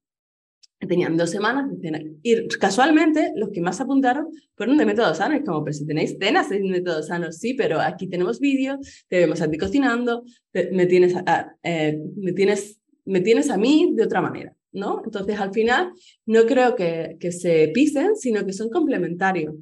tenían 0.89 1.19
dos 1.19 1.29
semanas 1.29 1.71
de 1.71 1.77
cena. 1.83 2.01
Y 2.23 2.49
casualmente, 2.49 3.33
los 3.37 3.51
que 3.51 3.61
más 3.61 3.79
apuntaron 3.83 4.29
fueron 4.55 4.79
de 4.79 4.87
método 4.87 5.15
sano. 5.15 5.35
Es 5.35 5.45
como, 5.45 5.63
pero 5.63 5.75
si 5.75 5.85
tenéis 5.85 6.17
cenas 6.19 6.49
de 6.49 6.61
método 6.61 7.03
sano, 7.03 7.31
sí, 7.31 7.53
pero 7.53 7.79
aquí 7.79 8.09
tenemos 8.09 8.41
vídeos, 8.41 8.79
te 9.07 9.19
vemos 9.19 9.43
a 9.43 9.51
ti 9.51 9.59
cocinando, 9.59 10.25
me, 10.55 10.87
tienes 10.87 11.15
a, 11.15 11.57
eh, 11.63 11.99
me, 12.17 12.33
tienes, 12.33 12.81
me 13.05 13.21
tienes 13.21 13.51
a 13.51 13.59
mí 13.59 13.93
de 13.95 14.05
otra 14.05 14.23
manera, 14.23 14.57
¿no? 14.73 15.03
Entonces, 15.05 15.39
al 15.39 15.53
final, 15.53 15.93
no 16.25 16.47
creo 16.47 16.75
que, 16.75 17.19
que 17.21 17.33
se 17.33 17.71
pisen, 17.75 18.17
sino 18.17 18.47
que 18.47 18.55
son 18.55 18.71
complementarios. 18.71 19.57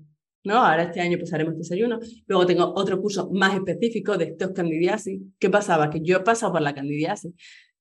¿no? 0.46 0.54
Ahora 0.54 0.84
este 0.84 1.00
año 1.00 1.18
pues 1.18 1.32
haremos 1.32 1.58
desayuno. 1.58 1.98
Luego 2.28 2.46
tengo 2.46 2.72
otro 2.76 3.00
curso 3.02 3.28
más 3.32 3.54
específico 3.54 4.16
de 4.16 4.26
estos 4.26 4.52
candidiasis. 4.52 5.20
¿Qué 5.38 5.50
pasaba? 5.50 5.90
Que 5.90 6.00
yo 6.00 6.18
he 6.18 6.20
pasado 6.20 6.52
por 6.52 6.62
la 6.62 6.72
candidiasis. 6.72 7.32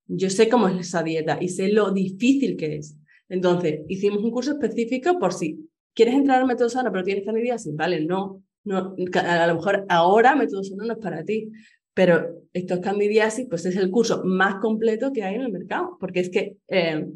Yo 0.07 0.29
sé 0.29 0.49
cómo 0.49 0.67
es 0.67 0.79
esa 0.87 1.03
dieta 1.03 1.37
y 1.41 1.49
sé 1.49 1.69
lo 1.69 1.91
difícil 1.91 2.57
que 2.57 2.77
es. 2.77 2.97
Entonces, 3.29 3.81
hicimos 3.87 4.23
un 4.23 4.31
curso 4.31 4.51
específico 4.51 5.17
por 5.19 5.33
si 5.33 5.69
quieres 5.93 6.15
entrar 6.15 6.41
al 6.41 6.47
método 6.47 6.69
sano 6.69 6.91
pero 6.91 7.03
tienes 7.03 7.25
candidiasis, 7.25 7.75
vale, 7.75 8.05
no, 8.05 8.43
no, 8.63 8.95
a 9.13 9.47
lo 9.47 9.55
mejor 9.55 9.85
ahora 9.89 10.35
método 10.35 10.63
sano 10.63 10.85
no 10.85 10.93
es 10.93 10.99
para 10.99 11.23
ti, 11.23 11.49
pero 11.93 12.43
estos 12.53 12.79
candidiasis 12.79 13.47
pues 13.49 13.65
es 13.65 13.75
el 13.77 13.89
curso 13.89 14.23
más 14.23 14.55
completo 14.55 15.11
que 15.13 15.23
hay 15.23 15.35
en 15.35 15.41
el 15.41 15.51
mercado, 15.51 15.97
porque 15.99 16.19
es 16.19 16.29
que 16.29 16.57
eh, 16.67 17.07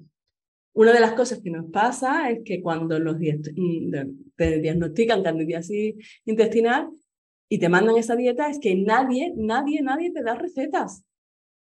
una 0.74 0.94
de 0.94 1.00
las 1.02 1.14
cosas 1.14 1.42
que 1.42 1.50
nos 1.50 1.70
pasa 1.70 2.30
es 2.32 2.40
que 2.46 2.62
cuando 2.62 3.00
los 3.00 3.18
mm, 3.18 3.92
te 4.36 4.60
diagnostican 4.60 5.22
candidiasis 5.22 5.96
intestinal 6.26 6.90
y 7.50 7.60
te 7.60 7.68
mandan 7.68 7.98
esa 7.98 8.16
dieta, 8.16 8.50
es 8.50 8.60
que 8.60 8.76
nadie, 8.76 9.34
nadie, 9.36 9.82
nadie 9.82 10.12
te 10.12 10.24
da 10.24 10.36
recetas, 10.36 11.04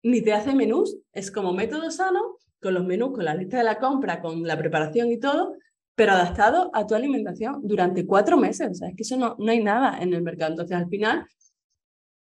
ni 0.03 0.21
te 0.21 0.33
hace 0.33 0.53
menús, 0.53 0.97
es 1.11 1.31
como 1.31 1.53
método 1.53 1.91
sano, 1.91 2.37
con 2.61 2.73
los 2.73 2.85
menús, 2.85 3.13
con 3.13 3.25
la 3.25 3.35
lista 3.35 3.57
de 3.57 3.63
la 3.63 3.79
compra, 3.79 4.21
con 4.21 4.43
la 4.43 4.57
preparación 4.57 5.11
y 5.11 5.19
todo, 5.19 5.55
pero 5.95 6.11
adaptado 6.11 6.69
a 6.73 6.85
tu 6.85 6.95
alimentación 6.95 7.61
durante 7.63 8.05
cuatro 8.05 8.37
meses. 8.37 8.69
O 8.71 8.73
sea, 8.73 8.89
es 8.89 8.95
que 8.95 9.03
eso 9.03 9.17
no, 9.17 9.35
no 9.39 9.51
hay 9.51 9.63
nada 9.63 9.99
en 9.99 10.13
el 10.13 10.21
mercado. 10.21 10.51
Entonces, 10.51 10.77
al 10.77 10.89
final, 10.89 11.25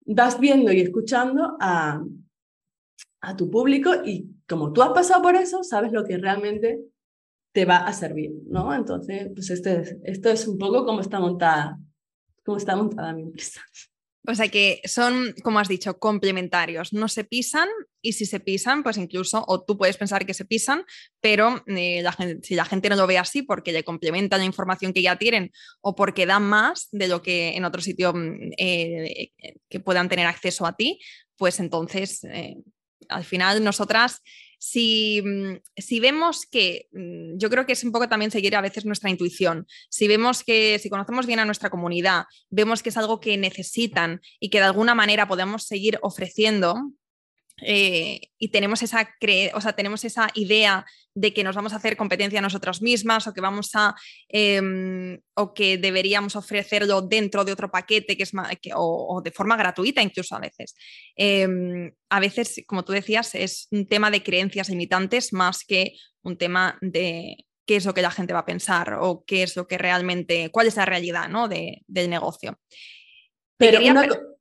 vas 0.06 0.38
viendo 0.38 0.72
y 0.72 0.80
escuchando 0.80 1.56
a, 1.60 2.02
a 3.20 3.36
tu 3.36 3.50
público 3.50 3.90
y 4.04 4.28
como 4.48 4.72
tú 4.72 4.82
has 4.82 4.90
pasado 4.90 5.22
por 5.22 5.34
eso, 5.36 5.64
sabes 5.64 5.92
lo 5.92 6.04
que 6.04 6.18
realmente 6.18 6.80
te 7.52 7.64
va 7.64 7.78
a 7.78 7.92
servir, 7.92 8.32
¿no? 8.46 8.74
Entonces, 8.74 9.30
pues 9.34 9.50
este 9.50 9.80
es, 9.80 9.96
esto 10.04 10.28
es 10.28 10.46
un 10.46 10.58
poco 10.58 10.84
como 10.84 11.00
está 11.00 11.20
montada, 11.20 11.78
cómo 12.44 12.58
está 12.58 12.76
montada 12.76 13.12
mi 13.12 13.22
empresa. 13.22 13.60
O 14.26 14.34
sea 14.34 14.48
que 14.48 14.80
son, 14.84 15.34
como 15.42 15.58
has 15.58 15.68
dicho, 15.68 15.98
complementarios, 15.98 16.94
no 16.94 17.08
se 17.08 17.24
pisan 17.24 17.68
y 18.00 18.14
si 18.14 18.24
se 18.24 18.40
pisan, 18.40 18.82
pues 18.82 18.96
incluso, 18.96 19.44
o 19.46 19.62
tú 19.62 19.76
puedes 19.76 19.98
pensar 19.98 20.24
que 20.24 20.32
se 20.32 20.46
pisan, 20.46 20.84
pero 21.20 21.62
eh, 21.66 22.02
si 22.42 22.54
la 22.54 22.64
gente 22.64 22.88
no 22.88 22.96
lo 22.96 23.06
ve 23.06 23.18
así 23.18 23.42
porque 23.42 23.72
le 23.72 23.84
complementa 23.84 24.38
la 24.38 24.44
información 24.44 24.94
que 24.94 25.02
ya 25.02 25.16
tienen 25.16 25.52
o 25.82 25.94
porque 25.94 26.24
dan 26.24 26.44
más 26.44 26.88
de 26.90 27.08
lo 27.08 27.20
que 27.20 27.54
en 27.54 27.66
otro 27.66 27.82
sitio 27.82 28.14
mm, 28.14 28.52
eh, 28.56 29.32
que 29.68 29.80
puedan 29.80 30.08
tener 30.08 30.26
acceso 30.26 30.64
a 30.64 30.74
ti, 30.74 30.98
pues 31.36 31.60
entonces 31.60 32.24
eh, 32.24 32.56
al 33.08 33.24
final 33.24 33.62
nosotras 33.62 34.22
si, 34.66 35.20
mm, 35.22 35.60
si, 35.76 36.00
vemos 36.00 36.46
que, 36.46 36.88
mm, 36.92 37.36
yo 37.36 37.50
creo 37.50 37.66
que 37.66 37.74
es 37.74 37.84
un 37.84 37.92
poco 37.92 38.08
también 38.08 38.30
seguir 38.30 38.56
a 38.56 38.62
veces 38.62 38.86
nuestra 38.86 39.10
intuición, 39.10 39.66
si 39.90 40.08
vemos 40.08 40.42
que, 40.42 40.78
si 40.78 40.88
conocemos 40.88 41.26
bien 41.26 41.38
a 41.38 41.44
nuestra 41.44 41.68
comunidad, 41.68 42.24
vemos 42.48 42.82
que 42.82 42.88
es 42.88 42.96
algo 42.96 43.20
que 43.20 43.36
necesitan 43.36 44.22
y 44.40 44.48
que 44.48 44.58
de 44.58 44.64
alguna 44.64 44.94
manera 44.94 45.28
podemos 45.28 45.64
seguir 45.64 45.98
ofreciendo, 46.00 46.76
eh, 47.62 48.20
y 48.38 48.48
tenemos 48.48 48.82
esa, 48.82 49.08
o 49.54 49.60
sea, 49.60 49.72
tenemos 49.74 50.04
esa 50.04 50.28
idea 50.34 50.84
de 51.14 51.32
que 51.32 51.44
nos 51.44 51.54
vamos 51.54 51.72
a 51.72 51.76
hacer 51.76 51.96
competencia 51.96 52.40
nosotras 52.40 52.82
mismas 52.82 53.26
o 53.26 53.32
que 53.32 53.40
vamos 53.40 53.70
a 53.74 53.94
em, 54.28 55.20
o 55.34 55.54
que 55.54 55.78
deberíamos 55.78 56.34
ofrecerlo 56.34 57.02
dentro 57.02 57.44
de 57.44 57.52
otro 57.52 57.70
paquete 57.70 58.16
que 58.16 58.24
es 58.24 58.32
o, 58.74 59.22
de 59.24 59.30
forma 59.30 59.56
gratuita 59.56 60.02
incluso 60.02 60.34
a 60.34 60.40
veces. 60.40 60.74
Em, 61.14 61.92
a 62.10 62.20
veces, 62.20 62.64
como 62.66 62.84
tú 62.84 62.92
decías, 62.92 63.34
es 63.34 63.68
un 63.70 63.86
tema 63.86 64.10
de 64.10 64.22
creencias 64.22 64.68
limitantes 64.68 65.32
más 65.32 65.64
que 65.64 65.92
un 66.22 66.36
tema 66.36 66.76
de 66.80 67.46
qué 67.64 67.76
es 67.76 67.84
lo 67.84 67.94
que 67.94 68.02
la 68.02 68.10
gente 68.10 68.32
va 68.32 68.40
a 68.40 68.46
pensar 68.46 68.98
o 69.00 69.24
qué 69.24 69.44
es 69.44 69.56
lo 69.56 69.68
que 69.68 69.78
realmente, 69.78 70.50
cuál 70.50 70.66
es 70.66 70.76
la 70.76 70.84
realidad 70.84 71.28
¿no? 71.28 71.48
de, 71.48 71.82
del 71.86 72.10
negocio. 72.10 72.58
Pero 73.56 73.78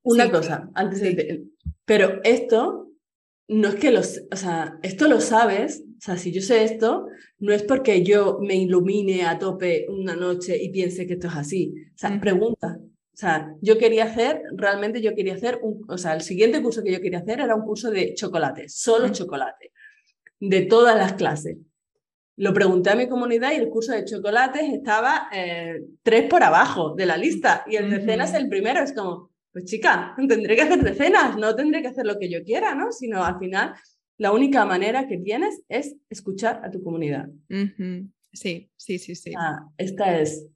una, 0.04 0.32
cosa, 0.32 0.70
antes 0.74 1.02
de... 1.02 1.44
Pero 1.86 2.20
esto 2.24 2.93
no 3.54 3.68
es 3.68 3.76
que 3.76 3.92
los, 3.92 4.20
o 4.32 4.36
sea, 4.36 4.80
esto 4.82 5.08
lo 5.08 5.22
sabes, 5.22 5.84
o 5.98 6.02
sea, 6.02 6.18
si 6.18 6.32
yo 6.32 6.42
sé 6.42 6.64
esto, 6.64 7.06
no 7.38 7.54
es 7.54 7.62
porque 7.62 8.04
yo 8.04 8.40
me 8.42 8.56
ilumine 8.56 9.26
a 9.26 9.38
tope 9.38 9.86
una 9.90 10.16
noche 10.16 10.58
y 10.62 10.70
piense 10.70 11.06
que 11.06 11.14
esto 11.14 11.28
es 11.28 11.36
así. 11.36 11.74
O 11.94 11.98
sea, 11.98 12.20
pregunta. 12.20 12.80
O 12.80 13.16
sea, 13.16 13.54
yo 13.62 13.78
quería 13.78 14.06
hacer, 14.06 14.42
realmente 14.56 15.02
yo 15.02 15.14
quería 15.14 15.36
hacer, 15.36 15.60
un, 15.62 15.86
o 15.88 16.00
sea, 16.00 16.14
el 16.14 16.22
siguiente 16.22 16.64
curso 16.64 16.84
que 16.84 16.92
yo 16.92 17.00
quería 17.00 17.20
hacer 17.20 17.42
era 17.42 17.56
un 17.56 17.64
curso 17.64 17.92
de 17.92 18.16
chocolate, 18.16 18.68
solo 18.70 19.10
chocolate, 19.10 19.72
de 20.40 20.62
todas 20.64 20.98
las 20.98 21.14
clases. 21.14 21.58
Lo 22.36 22.56
pregunté 22.56 22.90
a 22.90 22.96
mi 22.96 23.08
comunidad 23.08 23.52
y 23.52 23.58
el 23.58 23.70
curso 23.70 23.92
de 23.92 24.06
chocolates 24.06 24.64
estaba 24.74 25.30
eh, 25.32 25.80
tres 26.02 26.28
por 26.28 26.42
abajo 26.42 26.96
de 26.96 27.06
la 27.06 27.18
lista 27.18 27.64
y 27.68 27.76
el 27.76 27.92
de 27.92 28.04
cenas 28.04 28.34
el 28.34 28.50
primero. 28.50 28.82
Es 28.82 28.94
como, 28.94 29.30
pues 29.54 29.66
chica, 29.66 30.16
tendré 30.28 30.56
que 30.56 30.64
hacer 30.64 30.84
decenas, 30.84 31.38
no 31.38 31.56
tendré 31.56 31.82
que 31.82 31.88
hacer 31.90 32.06
lo 32.06 32.20
que 32.20 32.30
yo 32.30 32.44
quiera, 32.44 32.76
¿no? 32.76 32.92
Sino 32.92 33.24
al 33.24 33.40
final, 33.40 33.76
la 34.18 34.34
única 34.34 34.66
manera 34.66 35.08
que 35.08 35.18
tienes 35.20 35.62
es 35.70 35.96
escuchar 36.10 36.62
a 36.66 36.72
tu 36.72 36.84
comunidad. 36.84 37.28
Sí, 38.34 38.72
sí, 38.76 38.98
sí, 38.98 39.16
sí. 39.16 39.32
Ah, 39.38 39.60
esta 39.78 40.20
es, 40.20 40.48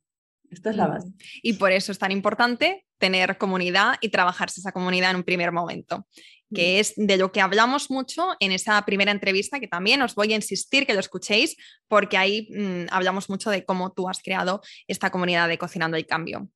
esta 0.50 0.72
es 0.72 0.76
la 0.76 0.88
base. 0.88 1.10
Y 1.44 1.54
por 1.54 1.72
eso 1.72 1.92
es 1.92 2.00
tan 2.00 2.12
importante 2.12 2.86
tener 2.98 3.38
comunidad 3.38 3.96
y 4.02 4.10
trabajarse 4.10 4.60
esa 4.60 4.72
comunidad 4.72 5.12
en 5.12 5.18
un 5.18 5.24
primer 5.24 5.52
momento, 5.52 6.08
que 6.52 6.78
mm. 6.78 6.80
es 6.80 6.94
de 6.96 7.18
lo 7.18 7.32
que 7.32 7.42
hablamos 7.42 7.92
mucho 7.92 8.30
en 8.40 8.52
esa 8.52 8.84
primera 8.84 9.12
entrevista, 9.12 9.60
que 9.60 9.68
también 9.68 10.02
os 10.02 10.16
voy 10.16 10.34
a 10.34 10.38
insistir 10.38 10.88
que 10.88 10.96
lo 10.96 11.00
escuchéis, 11.00 11.56
porque 11.88 12.18
ahí 12.18 12.50
mm, 12.50 12.88
hablamos 12.90 13.30
mucho 13.30 13.52
de 13.52 13.64
cómo 13.64 13.92
tú 13.92 14.10
has 14.10 14.24
creado 14.24 14.62
esta 14.88 15.12
comunidad 15.12 15.48
de 15.48 15.60
Cocinando 15.60 15.98
el 15.98 16.08
Cambio. 16.08 16.50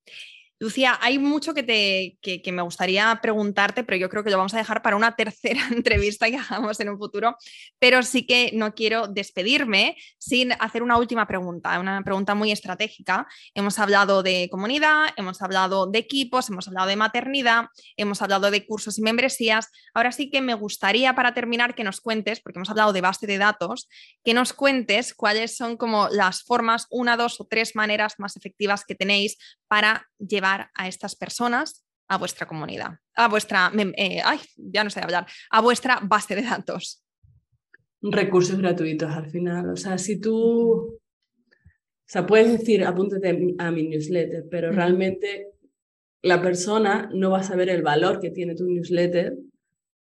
Lucía, 0.61 0.99
hay 1.01 1.17
mucho 1.17 1.55
que, 1.55 1.63
te, 1.63 2.19
que, 2.21 2.51
me 2.51 2.61
gustaría 2.61 3.17
preguntarte, 3.19 3.83
pero 3.83 3.97
yo 3.97 4.09
creo 4.09 4.23
que 4.23 4.29
lo 4.29 4.37
vamos 4.37 4.53
a 4.53 4.59
dejar 4.59 4.83
para 4.83 4.95
una 4.95 5.15
tercera 5.15 5.59
entrevista 5.71 6.29
que 6.29 6.37
hagamos 6.37 6.79
en 6.79 6.89
un 6.89 6.99
futuro. 6.99 7.35
Pero 7.79 8.03
sí 8.03 8.27
que 8.27 8.51
no 8.53 8.75
quiero 8.75 9.07
despedirme 9.07 9.97
sin 10.19 10.51
hacer 10.59 10.83
una 10.83 10.97
última 10.97 11.25
pregunta, 11.25 11.79
una 11.79 12.03
pregunta 12.03 12.35
muy 12.35 12.51
estratégica. 12.51 13.25
Hemos 13.55 13.79
hablado 13.79 14.21
de 14.21 14.49
comunidad, 14.51 15.07
hemos 15.17 15.41
hablado 15.41 15.87
de 15.87 15.97
equipos, 15.97 16.47
hemos 16.49 16.67
hablado 16.67 16.89
de 16.89 16.95
maternidad, 16.95 17.65
hemos 17.97 18.21
hablado 18.21 18.51
de 18.51 18.63
cursos 18.63 18.99
y 18.99 19.01
membresías. 19.01 19.71
Ahora 19.95 20.11
sí 20.11 20.29
que 20.29 20.41
me 20.41 20.53
gustaría 20.53 21.15
para 21.15 21.33
terminar 21.33 21.73
que 21.73 21.83
nos 21.83 22.01
cuentes, 22.01 22.39
porque 22.39 22.59
hemos 22.59 22.69
hablado 22.69 22.93
de 22.93 23.01
base 23.01 23.25
de 23.25 23.39
datos, 23.39 23.89
que 24.23 24.35
nos 24.35 24.53
cuentes 24.53 25.15
cuáles 25.15 25.57
son 25.57 25.75
como 25.75 26.07
las 26.09 26.43
formas, 26.43 26.85
una, 26.91 27.17
dos 27.17 27.41
o 27.41 27.47
tres 27.49 27.75
maneras 27.75 28.19
más 28.19 28.37
efectivas 28.37 28.85
que 28.85 28.93
tenéis 28.93 29.39
para 29.71 30.05
llevar 30.19 30.69
a 30.75 30.89
estas 30.89 31.15
personas 31.15 31.85
a 32.09 32.17
vuestra 32.17 32.45
comunidad, 32.45 32.99
a 33.15 33.29
vuestra, 33.29 33.71
eh, 33.95 34.19
ay, 34.21 34.37
ya 34.57 34.83
no 34.83 34.89
sé 34.89 34.99
hablar, 34.99 35.25
a 35.49 35.61
vuestra 35.61 36.01
base 36.03 36.35
de 36.35 36.41
datos. 36.41 37.01
Recursos 38.01 38.57
gratuitos 38.57 39.09
al 39.09 39.31
final. 39.31 39.69
O 39.69 39.77
sea, 39.77 39.97
si 39.97 40.19
tú, 40.19 40.35
o 40.35 40.99
sea, 42.05 42.25
puedes 42.25 42.51
decir, 42.51 42.83
apúntate 42.83 43.29
a 43.59 43.71
mi 43.71 43.87
newsletter, 43.87 44.43
pero 44.51 44.73
realmente 44.73 45.47
la 46.21 46.41
persona 46.41 47.09
no 47.13 47.31
va 47.31 47.39
a 47.39 47.43
saber 47.43 47.69
el 47.69 47.81
valor 47.81 48.19
que 48.19 48.31
tiene 48.31 48.55
tu 48.55 48.65
newsletter 48.65 49.37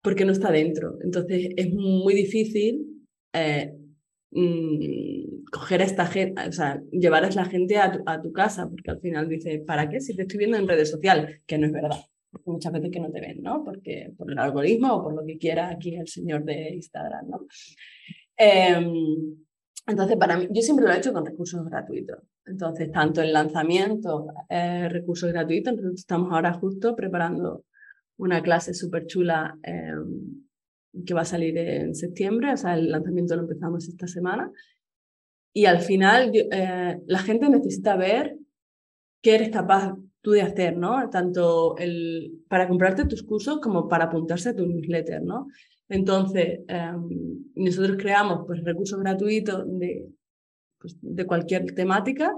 porque 0.02 0.26
no 0.26 0.32
está 0.32 0.52
dentro. 0.52 0.98
Entonces 1.04 1.50
es 1.56 1.72
muy 1.72 2.16
difícil 2.16 3.06
eh, 3.34 3.72
Mm, 4.36 5.23
coger 5.54 5.82
a 5.82 5.86
esta 5.86 6.08
gente, 6.08 6.42
o 6.48 6.52
sea, 6.52 6.82
llevar 6.92 7.24
a 7.26 7.30
la 7.30 7.46
gente 7.46 7.78
a 7.78 8.22
tu, 8.22 8.34
casa, 8.34 8.68
porque 8.68 8.90
al 8.90 9.00
final 9.00 9.30
dice, 9.30 9.60
¿para 9.60 9.88
qué? 9.88 10.02
Si 10.02 10.16
te 10.16 10.24
estoy 10.24 10.40
viendo 10.40 10.58
en 10.58 10.68
redes 10.68 10.90
sociales, 10.90 11.42
que 11.46 11.60
no 11.60 11.68
es 11.68 11.72
verdad, 11.72 12.00
muchas 12.46 12.74
veces 12.74 12.90
que 12.92 13.00
no 13.00 13.12
te 13.12 13.22
ven, 13.22 13.44
¿no? 13.44 13.64
Porque 13.64 14.12
por 14.18 14.32
el 14.32 14.40
algoritmo 14.40 14.96
o 14.96 15.04
por 15.04 15.14
lo 15.14 15.24
que 15.24 15.38
quiera 15.38 15.70
aquí 15.70 15.96
el 15.96 16.08
señor 16.08 16.44
de 16.44 16.74
Instagram, 16.74 17.30
¿no? 17.30 17.46
Em, 18.36 19.36
entonces, 19.86 20.18
para 20.18 20.38
mí, 20.38 20.48
yo 20.50 20.62
siempre 20.64 20.88
lo 20.88 20.92
he 20.92 20.98
hecho 20.98 21.14
con 21.14 21.24
recursos 21.24 21.64
gratuitos. 21.66 22.18
Entonces, 22.48 22.92
tanto 22.92 23.22
el 23.22 23.32
lanzamiento, 23.32 24.26
eh, 24.50 24.90
recursos 24.90 25.32
gratuitos, 25.32 25.76
estamos 25.94 26.32
ahora 26.32 26.54
justo 26.54 26.96
preparando 26.96 27.66
una 28.18 28.42
clase 28.42 28.74
súper 28.74 29.06
chula 29.06 29.56
em, 29.62 30.44
que 31.06 31.14
va 31.14 31.22
a 31.22 31.26
salir 31.26 31.56
en 31.58 31.94
septiembre, 31.94 32.54
o 32.54 32.58
sea, 32.58 32.76
el 32.76 32.90
lanzamiento 32.90 33.36
lo 33.36 33.44
empezamos 33.44 33.88
esta 33.88 34.08
semana. 34.08 34.52
Y 35.54 35.66
al 35.66 35.82
final 35.82 36.32
eh, 36.34 37.00
la 37.06 37.20
gente 37.20 37.50
necesita 37.50 37.96
ver 37.96 38.38
qué 39.22 39.36
eres 39.36 39.50
capaz 39.50 39.96
tú 40.22 40.32
de 40.32 40.42
hacer, 40.42 40.78
¿no? 40.78 41.10
Tanto 41.10 41.78
el, 41.78 42.44
para 42.48 42.68
comprarte 42.68 43.06
tus 43.06 43.24
cursos 43.24 43.60
como 43.60 43.88
para 43.88 44.06
apuntarse 44.06 44.50
a 44.50 44.56
tu 44.56 44.66
newsletter, 44.66 45.22
¿no? 45.22 45.48
Entonces, 45.90 46.62
em, 46.68 47.44
nosotros 47.56 47.98
creamos 47.98 48.46
pues, 48.48 48.64
recursos 48.64 49.00
gratuitos 49.00 49.64
de, 49.80 50.10
pues, 50.80 50.98
de 51.02 51.26
cualquier 51.28 51.66
temática, 51.76 52.34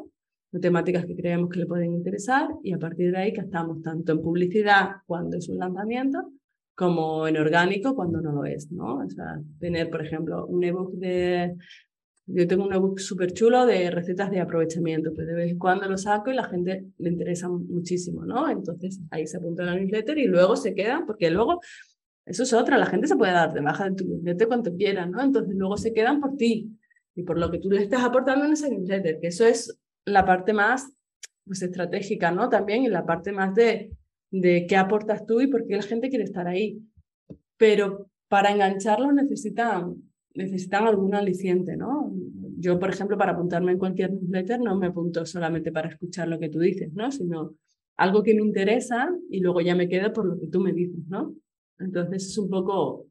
de 0.51 0.59
temáticas 0.59 1.05
que 1.05 1.16
creemos 1.16 1.49
que 1.49 1.59
le 1.59 1.66
pueden 1.66 1.93
interesar 1.93 2.49
y 2.63 2.74
a 2.74 2.80
partir 2.80 3.11
de 3.11 3.18
ahí 3.18 3.32
gastamos 3.32 3.82
tanto 3.82 4.11
en 4.13 4.22
publicidad 4.22 4.97
cuando 5.05 5.38
es 5.38 5.47
un 5.47 5.59
lanzamiento 5.59 6.32
como 6.76 7.28
en 7.28 7.38
orgánico 7.38 7.95
cuando 7.95 8.20
no 8.20 8.32
lo 8.34 8.45
es, 8.45 8.72
¿no? 8.72 8.97
O 8.97 9.09
sea, 9.09 9.39
tener, 9.59 9.89
por 9.89 10.05
ejemplo, 10.05 10.45
un 10.47 10.63
ebook 10.63 10.91
de... 10.93 11.55
Yo 12.28 12.48
tengo 12.48 12.66
un 12.66 12.74
ebook 12.74 13.00
súper 13.00 13.34
chulo 13.34 13.66
de 13.66 13.92
recetas 13.92 14.32
de 14.32 14.40
aprovechamiento, 14.40 15.14
pues 15.14 15.28
de 15.28 15.34
vez 15.34 15.52
en 15.52 15.60
cuando 15.60 15.88
lo 15.88 15.98
saco 15.98 16.32
y 16.32 16.36
la 16.36 16.46
gente 16.46 16.86
le 16.98 17.10
interesa 17.10 17.50
muchísimo, 17.50 18.26
¿no? 18.26 18.50
Entonces 18.50 19.00
ahí 19.12 19.28
se 19.28 19.38
apunta 19.38 19.64
la 19.64 19.76
newsletter 19.76 20.18
y 20.18 20.26
luego 20.26 20.56
se 20.56 20.74
quedan, 20.74 21.06
porque 21.06 21.30
luego, 21.30 21.62
eso 22.26 22.44
es 22.44 22.54
otra, 22.54 22.78
la 22.78 22.88
gente 22.88 23.08
se 23.08 23.16
puede 23.16 23.32
dar 23.32 23.54
de 23.54 23.62
baja 23.62 23.90
de 23.90 23.96
tu 23.96 24.06
newsletter 24.06 24.48
cuanto 24.48 24.76
quiera, 24.76 25.06
¿no? 25.06 25.22
Entonces 25.22 25.56
luego 25.56 25.78
se 25.78 25.94
quedan 25.94 26.20
por 26.20 26.36
ti 26.36 26.72
y 27.16 27.24
por 27.24 27.38
lo 27.38 27.52
que 27.52 27.60
tú 27.60 27.70
le 27.70 27.84
estás 27.84 28.04
aportando 28.04 28.46
en 28.46 28.54
ese 28.54 28.70
newsletter, 28.70 29.20
que 29.20 29.28
eso 29.28 29.46
es 29.46 29.78
la 30.06 30.26
parte 30.26 30.54
más 30.54 30.92
pues, 31.46 31.62
estratégica, 31.62 32.32
¿no? 32.32 32.50
También 32.50 32.84
y 32.84 32.90
la 32.90 33.06
parte 33.06 33.32
más 33.32 33.54
de 33.54 33.92
de 34.42 34.66
qué 34.68 34.76
aportas 34.76 35.26
tú 35.26 35.42
y 35.42 35.48
por 35.48 35.66
qué 35.66 35.78
la 35.78 35.84
gente 35.84 36.10
quiere 36.10 36.26
estar 36.26 36.48
ahí. 36.48 36.82
Pero 37.58 38.10
para 38.28 38.52
engancharlos 38.52 39.14
necesitan, 39.14 39.96
necesitan 40.36 40.88
algún 40.88 41.16
aliciente, 41.16 41.76
¿no? 41.76 42.12
Yo, 42.58 42.80
por 42.80 42.90
ejemplo, 42.90 43.18
para 43.18 43.34
apuntarme 43.34 43.72
en 43.72 43.78
cualquier 43.78 44.12
newsletter 44.12 44.60
no 44.60 44.78
me 44.78 44.88
apunto 44.88 45.26
solamente 45.26 45.72
para 45.72 45.90
escuchar 45.90 46.28
lo 46.28 46.40
que 46.40 46.50
tú 46.50 46.60
dices, 46.60 46.94
¿no? 46.94 47.12
Sino 47.12 47.56
algo 47.98 48.24
que 48.24 48.34
me 48.34 48.42
interesa 48.42 49.10
y 49.30 49.40
luego 49.40 49.62
ya 49.62 49.76
me 49.76 49.88
quedo 49.88 50.12
por 50.14 50.26
lo 50.26 50.40
que 50.40 50.48
tú 50.48 50.60
me 50.60 50.74
dices, 50.74 51.06
¿no? 51.08 51.36
Entonces 51.80 52.28
es 52.28 52.38
un 52.38 52.50
poco... 52.50 53.08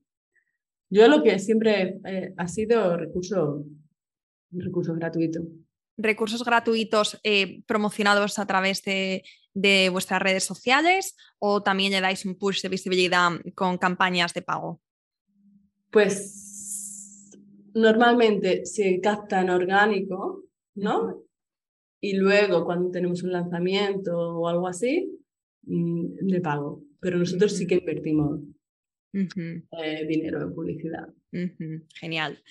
Yo 0.90 1.08
lo 1.08 1.22
que 1.22 1.38
siempre 1.38 1.98
eh, 2.04 2.34
ha 2.36 2.46
sido 2.46 2.96
recurso, 2.96 3.64
recurso 4.52 4.94
gratuito. 4.94 5.40
Recursos 5.96 6.44
gratuitos 6.44 7.18
eh, 7.24 7.62
promocionados 7.66 8.38
a 8.38 8.46
través 8.46 8.82
de 8.82 9.24
de 9.54 9.88
vuestras 9.88 10.20
redes 10.20 10.44
sociales 10.44 11.16
o 11.38 11.62
también 11.62 11.92
le 11.92 12.00
dais 12.00 12.26
un 12.26 12.34
push 12.34 12.60
de 12.60 12.68
visibilidad 12.68 13.30
con 13.54 13.78
campañas 13.78 14.34
de 14.34 14.42
pago? 14.42 14.82
Pues 15.90 16.43
normalmente 17.74 18.64
se 18.64 19.00
capta 19.00 19.40
en 19.40 19.50
orgánico, 19.50 20.44
¿no? 20.76 21.22
Y 22.00 22.16
luego 22.16 22.64
cuando 22.64 22.90
tenemos 22.90 23.22
un 23.22 23.32
lanzamiento 23.32 24.16
o 24.16 24.48
algo 24.48 24.68
así, 24.68 25.10
mm, 25.62 26.26
de 26.26 26.40
pago. 26.40 26.82
Pero 27.00 27.18
nosotros 27.18 27.52
sí 27.52 27.66
que 27.66 27.76
invertimos 27.76 28.40
eh, 29.12 30.06
dinero 30.08 30.42
en 30.42 30.54
publicidad. 30.54 31.08
Genial. 31.94 32.42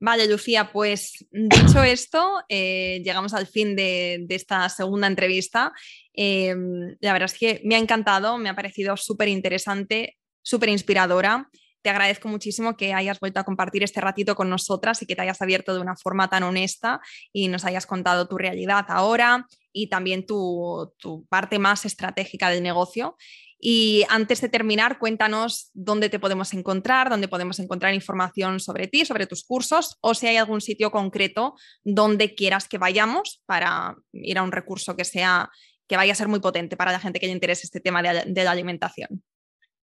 Vale, 0.00 0.28
Lucía, 0.28 0.70
pues 0.72 1.26
dicho 1.30 1.82
esto, 1.82 2.42
eh, 2.48 3.00
llegamos 3.04 3.34
al 3.34 3.46
fin 3.46 3.76
de, 3.76 4.26
esta 4.28 4.68
segunda 4.68 5.06
entrevista. 5.06 5.72
Em, 6.12 6.96
la 7.00 7.12
verdad 7.12 7.30
es 7.32 7.38
que 7.38 7.60
me 7.64 7.76
ha 7.76 7.78
encantado, 7.78 8.36
me 8.38 8.48
ha 8.48 8.56
parecido 8.56 8.96
súper 8.96 9.28
interesante, 9.28 10.18
súper 10.42 10.70
inspiradora. 10.70 11.48
Te 11.82 11.90
agradezco 11.90 12.28
muchísimo 12.28 12.76
que 12.76 12.94
hayas 12.94 13.18
vuelto 13.18 13.40
a 13.40 13.44
compartir 13.44 13.82
este 13.82 14.00
ratito 14.00 14.34
con 14.36 14.48
nosotras 14.48 15.02
y 15.02 15.06
que 15.06 15.16
te 15.16 15.22
hayas 15.22 15.42
abierto 15.42 15.74
de 15.74 15.80
una 15.80 15.96
forma 15.96 16.30
tan 16.30 16.44
honesta 16.44 17.00
y 17.32 17.48
nos 17.48 17.64
hayas 17.64 17.86
contado 17.86 18.28
tu 18.28 18.38
realidad 18.38 18.86
ahora 18.88 19.46
y 19.72 19.88
también 19.88 20.24
tu, 20.24 20.94
parte 21.28 21.58
más 21.58 21.84
estratégica 21.84 22.50
del 22.50 22.62
negocio. 22.62 23.16
Y 23.64 24.04
antes 24.08 24.40
de 24.40 24.48
terminar, 24.48 24.98
cuéntanos 24.98 25.70
dónde 25.72 26.08
te 26.08 26.18
podemos 26.18 26.52
encontrar, 26.52 27.10
dónde 27.10 27.28
podemos 27.28 27.58
encontrar 27.60 27.94
información 27.94 28.58
sobre 28.58 28.88
ti, 28.88 29.04
sobre 29.04 29.26
tus 29.26 29.44
cursos, 29.44 29.98
o 30.00 30.14
si 30.14 30.26
hay 30.26 30.36
algún 30.36 30.60
sitio 30.60 30.90
concreto 30.90 31.54
donde 31.84 32.34
quieras 32.34 32.66
que 32.66 32.78
vayamos 32.78 33.40
para 33.46 33.96
ir 34.12 34.38
a 34.38 34.42
un 34.42 34.50
recurso 34.50 34.96
que 34.96 35.04
sea 35.04 35.50
que 35.86 35.96
vaya 35.96 36.12
a 36.12 36.16
ser 36.16 36.28
muy 36.28 36.40
potente 36.40 36.76
para 36.76 36.90
la 36.90 36.98
gente 36.98 37.20
que 37.20 37.26
le 37.26 37.32
interese 37.32 37.66
este 37.66 37.80
tema 37.80 38.02
de, 38.02 38.44
la 38.44 38.50
alimentación. 38.50 39.22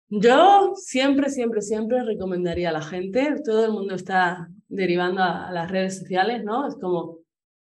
Yo 0.10 0.74
siempre, 0.76 1.30
siempre, 1.30 1.62
siempre 1.62 2.04
recomendaría 2.04 2.70
a 2.70 2.74
la 2.74 2.82
gente, 2.82 3.36
todo 3.44 3.66
el 3.66 3.72
mundo 3.72 3.96
está 3.96 4.50
derivando 4.68 5.24
a 5.24 5.52
las 5.52 5.70
redes 5.70 5.98
sociales, 6.00 6.44
¿no? 6.44 6.68
Es 6.68 6.76
como 6.76 7.20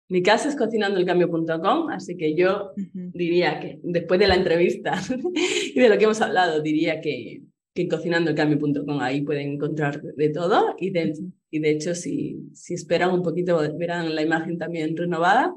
mi 0.07 0.21
casa 0.21 0.49
es 0.49 0.55
cocinandoelcambio.com, 0.55 1.89
así 1.89 2.15
que 2.15 2.36
yo 2.36 2.71
diría 2.93 3.59
que 3.59 3.79
después 3.83 4.19
de 4.19 4.27
la 4.27 4.36
entrevista 4.36 4.93
y 5.73 5.79
de 5.79 5.89
lo 5.89 5.97
que 5.97 6.03
hemos 6.03 6.21
hablado, 6.21 6.61
diría 6.61 7.01
que, 7.01 7.41
que 7.73 7.88
cocinandoelcambio.com 7.88 8.99
ahí 8.99 9.21
pueden 9.21 9.53
encontrar 9.53 10.01
de 10.01 10.29
todo 10.29 10.75
y 10.77 10.91
de, 10.91 11.13
y 11.49 11.59
de 11.59 11.69
hecho 11.71 11.95
si, 11.95 12.49
si 12.53 12.75
esperan 12.75 13.11
un 13.11 13.23
poquito 13.23 13.59
verán 13.77 14.13
la 14.13 14.21
imagen 14.21 14.57
también 14.57 14.95
renovada. 14.95 15.55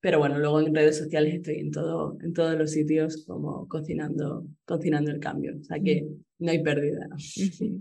Pero 0.00 0.18
bueno, 0.18 0.38
luego 0.38 0.60
en 0.60 0.74
redes 0.74 0.98
sociales 0.98 1.34
estoy 1.34 1.56
en, 1.56 1.70
todo, 1.70 2.16
en 2.22 2.32
todos 2.32 2.56
los 2.56 2.70
sitios 2.70 3.24
como 3.26 3.68
cocinando, 3.68 4.46
cocinando 4.64 5.10
el 5.10 5.20
cambio. 5.20 5.54
O 5.60 5.64
sea 5.64 5.78
que 5.78 6.06
no 6.38 6.50
hay 6.50 6.62
pérdida. 6.62 7.06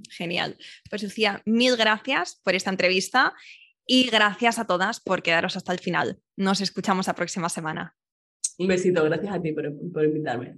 Genial. 0.09 0.57
Pues 0.89 1.03
Lucía, 1.03 1.41
mil 1.45 1.77
gracias 1.77 2.41
por 2.43 2.55
esta 2.55 2.71
entrevista 2.71 3.33
y 3.85 4.09
gracias 4.09 4.59
a 4.59 4.67
todas 4.67 4.99
por 4.99 5.23
quedaros 5.23 5.55
hasta 5.55 5.71
el 5.71 5.79
final. 5.79 6.19
Nos 6.35 6.59
escuchamos 6.59 7.07
la 7.07 7.15
próxima 7.15 7.47
semana. 7.47 7.95
Un 8.57 8.67
besito, 8.67 9.03
gracias 9.05 9.33
a 9.33 9.41
ti 9.41 9.53
por, 9.53 9.73
por 9.91 10.03
invitarme. 10.03 10.57